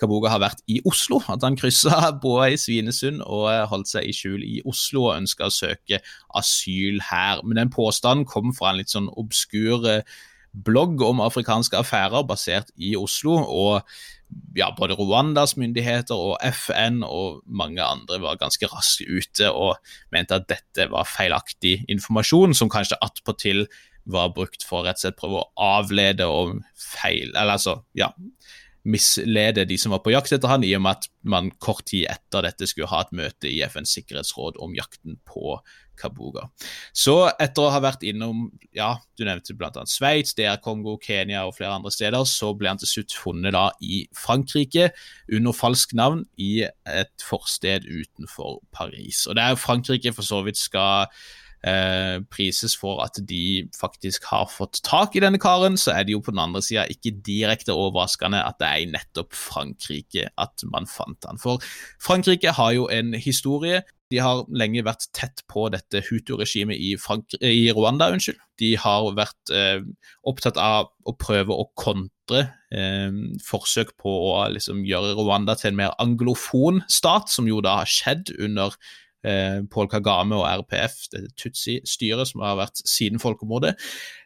Kabuga 0.00 0.32
har 0.32 0.42
vært 0.42 0.64
i 0.70 0.80
Oslo. 0.88 1.20
At 1.32 1.44
han 1.46 1.58
kryssa 1.58 2.10
båa 2.22 2.50
i 2.52 2.58
Svinesund 2.60 3.22
og 3.26 3.48
holdt 3.72 3.92
seg 3.92 4.08
i 4.08 4.16
skjul 4.16 4.42
i 4.46 4.60
Oslo 4.68 5.08
og 5.08 5.16
ønska 5.20 5.48
å 5.48 5.54
søke 5.54 6.02
asyl 6.38 7.02
her. 7.10 7.44
Men 7.44 7.64
den 7.64 7.72
påstanden 7.74 8.28
kom 8.28 8.54
fra 8.56 8.72
en 8.72 8.82
litt 8.82 8.92
sånn 8.92 9.10
obskur 9.12 10.04
blogg 10.52 11.00
om 11.00 11.22
afrikanske 11.24 11.78
affærer 11.80 12.26
basert 12.28 12.72
i 12.76 12.94
Oslo. 12.98 13.38
og 13.40 13.86
ja, 14.56 14.70
Både 14.76 14.96
Rwandas 14.96 15.56
myndigheter 15.60 16.16
og 16.16 16.38
FN 16.56 17.02
og 17.04 17.42
mange 17.46 17.82
andre 17.84 18.20
var 18.22 18.40
ganske 18.40 18.68
raske 18.72 19.04
ute 19.08 19.50
og 19.52 19.76
mente 20.12 20.38
at 20.38 20.48
dette 20.48 20.88
var 20.92 21.08
feilaktig 21.08 21.82
informasjon, 21.92 22.54
som 22.56 22.72
kanskje 22.72 23.00
attpåtil 23.04 23.66
var 24.08 24.32
brukt 24.34 24.64
for 24.66 24.86
rett 24.86 24.98
og 24.98 25.04
slett 25.04 25.18
prøve 25.20 25.42
å 25.42 25.50
avlede 25.78 26.26
og 26.26 26.58
feil, 26.74 27.30
eller 27.36 27.54
altså, 27.54 27.76
ja, 27.98 28.10
mislede 28.82 29.64
de 29.68 29.78
som 29.78 29.94
var 29.94 30.02
på 30.02 30.12
jakt 30.14 30.32
etter 30.34 30.50
han, 30.50 30.64
i 30.66 30.74
og 30.76 30.82
med 30.82 30.98
at 30.98 31.08
man 31.22 31.52
kort 31.62 31.86
tid 31.90 32.08
etter 32.10 32.46
dette 32.48 32.66
skulle 32.66 32.90
ha 32.90 33.04
et 33.04 33.14
møte 33.14 33.50
i 33.50 33.62
FNs 33.62 33.94
sikkerhetsråd 33.98 34.58
om 34.62 34.74
jakten 34.74 35.20
på 35.28 35.58
Kabuga. 35.98 36.48
Så 36.96 37.14
etter 37.30 37.66
å 37.66 37.72
ha 37.72 37.80
vært 37.84 38.02
innom 38.06 38.46
ja, 38.74 38.94
du 39.18 39.24
nevnte 39.26 39.54
bl.a. 39.58 39.84
Sveits, 39.88 40.34
DR 40.38 40.58
Kongo, 40.64 40.96
Kenya 41.02 41.44
og 41.46 41.54
flere 41.58 41.76
andre 41.76 41.92
steder, 41.94 42.24
så 42.28 42.52
ble 42.58 42.72
han 42.72 42.80
til 42.80 42.90
slutt 42.90 43.16
funnet 43.16 43.54
da 43.54 43.68
i 43.84 44.02
Frankrike 44.18 44.90
under 45.30 45.56
falsk 45.56 45.94
navn 45.98 46.24
i 46.40 46.64
et 46.64 47.26
forsted 47.28 47.86
utenfor 47.86 48.60
Paris. 48.74 49.26
Og 49.28 49.38
Der 49.38 49.60
Frankrike 49.60 50.14
for 50.16 50.26
så 50.26 50.42
vidt 50.46 50.60
skal 50.60 51.12
eh, 51.66 52.18
prises 52.32 52.74
for 52.78 53.02
at 53.04 53.18
de 53.28 53.68
faktisk 53.78 54.26
har 54.30 54.50
fått 54.50 54.82
tak 54.86 55.16
i 55.16 55.22
denne 55.24 55.40
karen, 55.42 55.78
så 55.80 55.94
er 55.94 56.06
det 56.06 56.16
jo 56.16 56.22
på 56.24 56.34
den 56.34 56.42
andre 56.42 56.62
sida 56.64 56.86
ikke 56.90 57.14
direkte 57.24 57.76
overraskende 57.76 58.42
at 58.42 58.60
det 58.60 58.68
er 58.68 58.84
i 58.84 58.90
nettopp 58.92 59.34
Frankrike 59.36 60.28
at 60.38 60.66
man 60.72 60.88
fant 60.90 61.28
han. 61.28 61.40
For 61.42 61.62
Frankrike 62.02 62.54
har 62.58 62.76
jo 62.76 62.88
en 62.92 63.14
historie 63.14 63.82
de 64.12 64.20
har 64.20 64.44
lenge 64.52 64.84
vært 64.84 65.08
tett 65.16 65.42
på 65.50 65.66
dette 65.72 66.02
Hutu-regimet 66.04 66.76
i, 66.76 66.94
i, 67.48 67.70
Rwanda. 67.72 68.10
unnskyld. 68.12 68.40
De 68.60 68.74
har 68.80 69.08
vært 69.16 69.52
eh, 69.54 69.80
opptatt 70.28 70.58
av 70.60 70.90
å 71.08 71.14
prøve 71.18 71.56
å 71.56 71.70
kontre 71.78 72.44
eh, 72.74 73.14
forsøk 73.46 73.94
på 74.00 74.12
å 74.32 74.34
liksom, 74.52 74.84
gjøre 74.88 75.16
Rwanda 75.16 75.56
til 75.58 75.72
en 75.72 75.80
mer 75.80 75.96
anglofon 76.02 76.82
stat, 76.92 77.32
som 77.32 77.48
jo 77.48 77.62
da 77.64 77.78
har 77.80 77.90
skjedd 77.90 78.34
under 78.38 78.76
eh, 79.26 79.60
Paul 79.72 79.88
Kagame 79.90 80.38
og 80.38 80.48
RPF, 80.62 81.06
det 81.12 81.28
Tutsi-styret 81.40 82.30
som 82.32 82.44
har 82.44 82.58
vært 82.60 82.82
siden 82.88 83.22
folkemordet. 83.22 83.76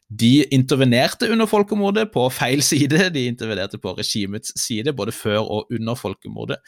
De 0.07 0.44
intervenerte 0.55 1.28
under 1.32 1.49
folkemordet 1.51 2.09
på 2.14 2.28
feil 2.30 2.62
side, 2.62 3.09
de 3.14 3.26
intervenerte 3.26 3.80
på 3.82 3.97
regimets 3.99 4.55
side 4.61 4.94
både 4.97 5.14
før 5.14 5.42
og 5.42 5.72
under 5.74 5.99
folkemordet. 5.99 6.61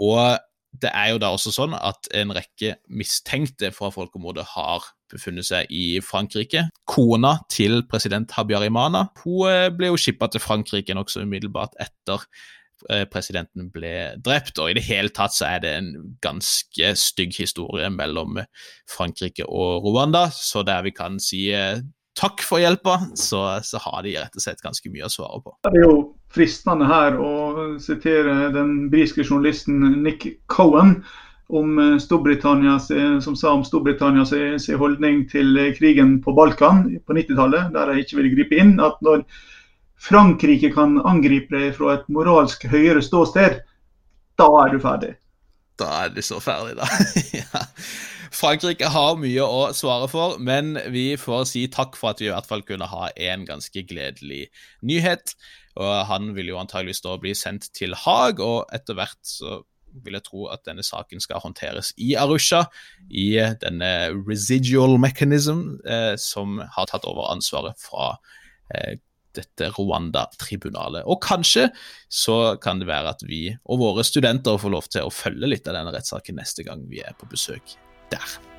Og 0.00 0.38
det 0.82 0.90
er 0.96 1.12
jo 1.12 1.20
da 1.20 1.28
også 1.34 1.52
sånn 1.52 1.74
at 1.76 2.08
en 2.16 2.32
rekke 2.32 2.76
mistenkte 2.92 3.72
fra 3.76 3.90
folkemordet 3.92 4.44
har 4.54 4.86
befunnet 5.12 5.44
seg 5.44 5.68
i 5.72 6.00
Frankrike. 6.04 6.64
Kona 6.88 7.36
til 7.52 7.82
president 7.90 8.32
Habyarimana 8.32 9.06
hun 9.22 9.50
eh, 9.50 9.68
ble 9.74 9.92
jo 9.92 10.00
skippa 10.00 10.30
til 10.32 10.42
Frankrike 10.44 10.96
nokså 10.96 11.26
umiddelbart 11.26 11.76
etter 11.82 12.24
presidenten 13.12 13.70
ble 13.72 14.12
drept, 14.24 14.58
og 14.58 14.70
i 14.70 14.76
det 14.78 14.84
hele 14.86 15.12
tatt 15.14 15.34
så 15.36 15.48
er 15.48 15.64
det 15.64 15.72
en 15.78 15.90
ganske 16.24 16.92
stygg 16.98 17.36
historie 17.38 17.88
mellom 17.92 18.40
Frankrike 18.90 19.46
og 19.48 19.86
Rwanda, 19.86 20.28
så 20.34 20.64
der 20.66 20.84
vi 20.86 20.94
kan 20.94 21.18
si 21.22 21.46
eh, 21.54 21.82
takk 22.18 22.44
for 22.44 22.62
hjelpa, 22.62 22.98
så, 23.18 23.44
så, 23.64 23.80
har 23.86 24.02
de 24.04 24.16
rett 24.18 24.36
og 24.36 24.44
slett 24.44 24.64
ganske 24.64 24.92
mye 24.92 25.08
å 25.08 25.12
svare 25.12 25.42
på. 25.44 25.54
Det 25.66 25.74
er 25.74 25.84
jo 25.86 25.98
fristende 26.32 26.88
her 26.88 27.18
å 27.20 27.32
sitere 27.82 28.52
den 28.54 28.88
britiske 28.92 29.24
journalisten 29.24 30.02
Nick 30.04 30.26
Cohen 30.52 30.98
om 31.52 31.78
eh, 31.78 31.96
Storbritannia, 32.02 32.78
som 33.24 33.38
sa 33.38 33.54
om 33.56 33.64
Storbritannias 33.66 34.34
holdning 34.80 35.24
til 35.32 35.58
krigen 35.78 36.18
på 36.24 36.34
Balkan 36.36 36.86
på 37.06 37.16
90-tallet, 37.18 37.72
der 37.74 37.92
de 37.92 38.04
ikke 38.04 38.20
ville 38.20 38.36
gripe 38.36 38.60
inn. 38.60 38.78
at 38.80 39.00
når 39.04 39.26
Frankrike 40.02 40.72
kan 40.74 40.96
angripe 41.06 41.54
deg 41.54 41.76
fra 41.76 41.96
et 41.96 42.08
moralsk 42.12 42.64
høyere 42.70 43.02
ståsted, 43.04 43.60
da 44.40 44.48
er 44.64 44.72
du 44.72 44.80
ferdig. 44.82 45.12
Da 45.78 45.90
er 46.04 46.14
du 46.14 46.22
så 46.24 46.40
ferdig, 46.42 46.74
da. 46.80 46.88
ja. 47.42 47.66
Frankrike 48.32 48.88
har 48.88 49.18
mye 49.20 49.44
å 49.44 49.66
svare 49.76 50.08
for, 50.10 50.38
men 50.40 50.74
vi 50.92 51.12
får 51.20 51.44
si 51.50 51.66
takk 51.70 51.98
for 52.00 52.12
at 52.12 52.22
vi 52.22 52.30
i 52.30 52.32
hvert 52.32 52.48
fall 52.48 52.64
kunne 52.66 52.88
ha 52.88 53.10
en 53.12 53.44
ganske 53.48 53.84
gledelig 53.88 54.46
nyhet. 54.88 55.36
Og 55.80 55.92
Han 56.08 56.32
vil 56.36 56.50
jo 56.52 56.58
antageligvis 56.60 57.04
da 57.04 57.18
bli 57.20 57.34
sendt 57.36 57.70
til 57.76 57.94
Haag, 57.96 58.40
og 58.40 58.72
etter 58.74 58.98
hvert 58.98 59.20
så 59.26 59.60
vil 60.02 60.16
jeg 60.16 60.24
tro 60.24 60.46
at 60.48 60.64
denne 60.64 60.84
saken 60.84 61.20
skal 61.20 61.42
håndteres 61.44 61.92
i 62.00 62.14
Arusha, 62.16 62.64
i 63.12 63.36
denne 63.60 63.92
residual 64.24 64.96
mechanism 65.00 65.76
eh, 65.84 66.14
som 66.16 66.62
har 66.76 66.88
tatt 66.88 67.04
over 67.08 67.28
ansvaret 67.34 67.76
fra 67.80 68.14
eh, 68.72 68.96
dette 69.38 69.70
Rwanda-tribunalet. 69.76 71.06
Og 71.08 71.20
kanskje 71.24 71.68
så 72.12 72.56
kan 72.62 72.82
det 72.82 72.90
være 72.90 73.16
at 73.16 73.26
vi 73.26 73.44
og 73.64 73.82
våre 73.82 74.06
studenter 74.06 74.60
får 74.60 74.76
lov 74.76 74.88
til 74.92 75.08
å 75.08 75.14
følge 75.14 75.50
litt 75.50 75.68
av 75.68 75.78
denne 75.78 75.94
rettssaken 75.94 76.40
neste 76.40 76.66
gang 76.66 76.84
vi 76.90 77.04
er 77.04 77.16
på 77.18 77.30
besøk 77.32 77.76
der. 78.12 78.51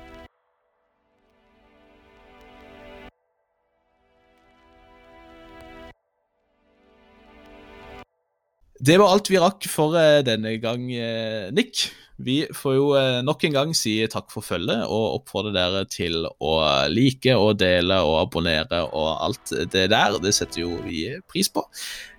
Det 8.84 8.96
var 9.00 9.14
alt 9.14 9.30
vi 9.30 9.40
rakk 9.40 9.64
for 9.70 9.94
eh, 9.96 10.20
denne 10.26 10.56
gang, 10.60 10.88
eh, 10.92 11.52
Nick. 11.54 11.86
Vi 12.24 12.42
får 12.54 12.74
jo 12.76 12.88
eh, 12.98 13.20
nok 13.24 13.46
en 13.46 13.54
gang 13.54 13.72
si 13.76 13.94
takk 14.10 14.28
for 14.34 14.44
følget 14.44 14.84
og 14.84 15.20
oppfordre 15.20 15.54
dere 15.54 15.84
til 15.88 16.26
å 16.26 16.52
like 16.92 17.32
og 17.38 17.56
dele 17.62 18.02
og 18.04 18.18
abonnere 18.26 18.82
og 18.90 19.08
alt 19.24 19.54
det 19.72 19.86
der. 19.94 20.18
Det 20.20 20.34
setter 20.36 20.66
jo 20.66 20.82
vi 20.84 21.06
pris 21.30 21.48
på. 21.48 21.64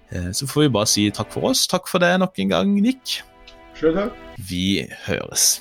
Så 0.05 0.45
får 0.47 0.67
vi 0.67 0.73
bare 0.73 0.89
si 0.89 1.07
takk 1.13 1.31
for 1.33 1.49
oss. 1.49 1.65
Takk 1.67 1.89
for 1.89 2.01
det 2.01 2.13
nok 2.21 2.37
en 2.39 2.53
gang, 2.53 2.75
Nick. 2.81 3.19
Sjøl 3.75 3.97
takk. 3.97 4.19
Vi 4.49 4.85
høres. 5.07 5.55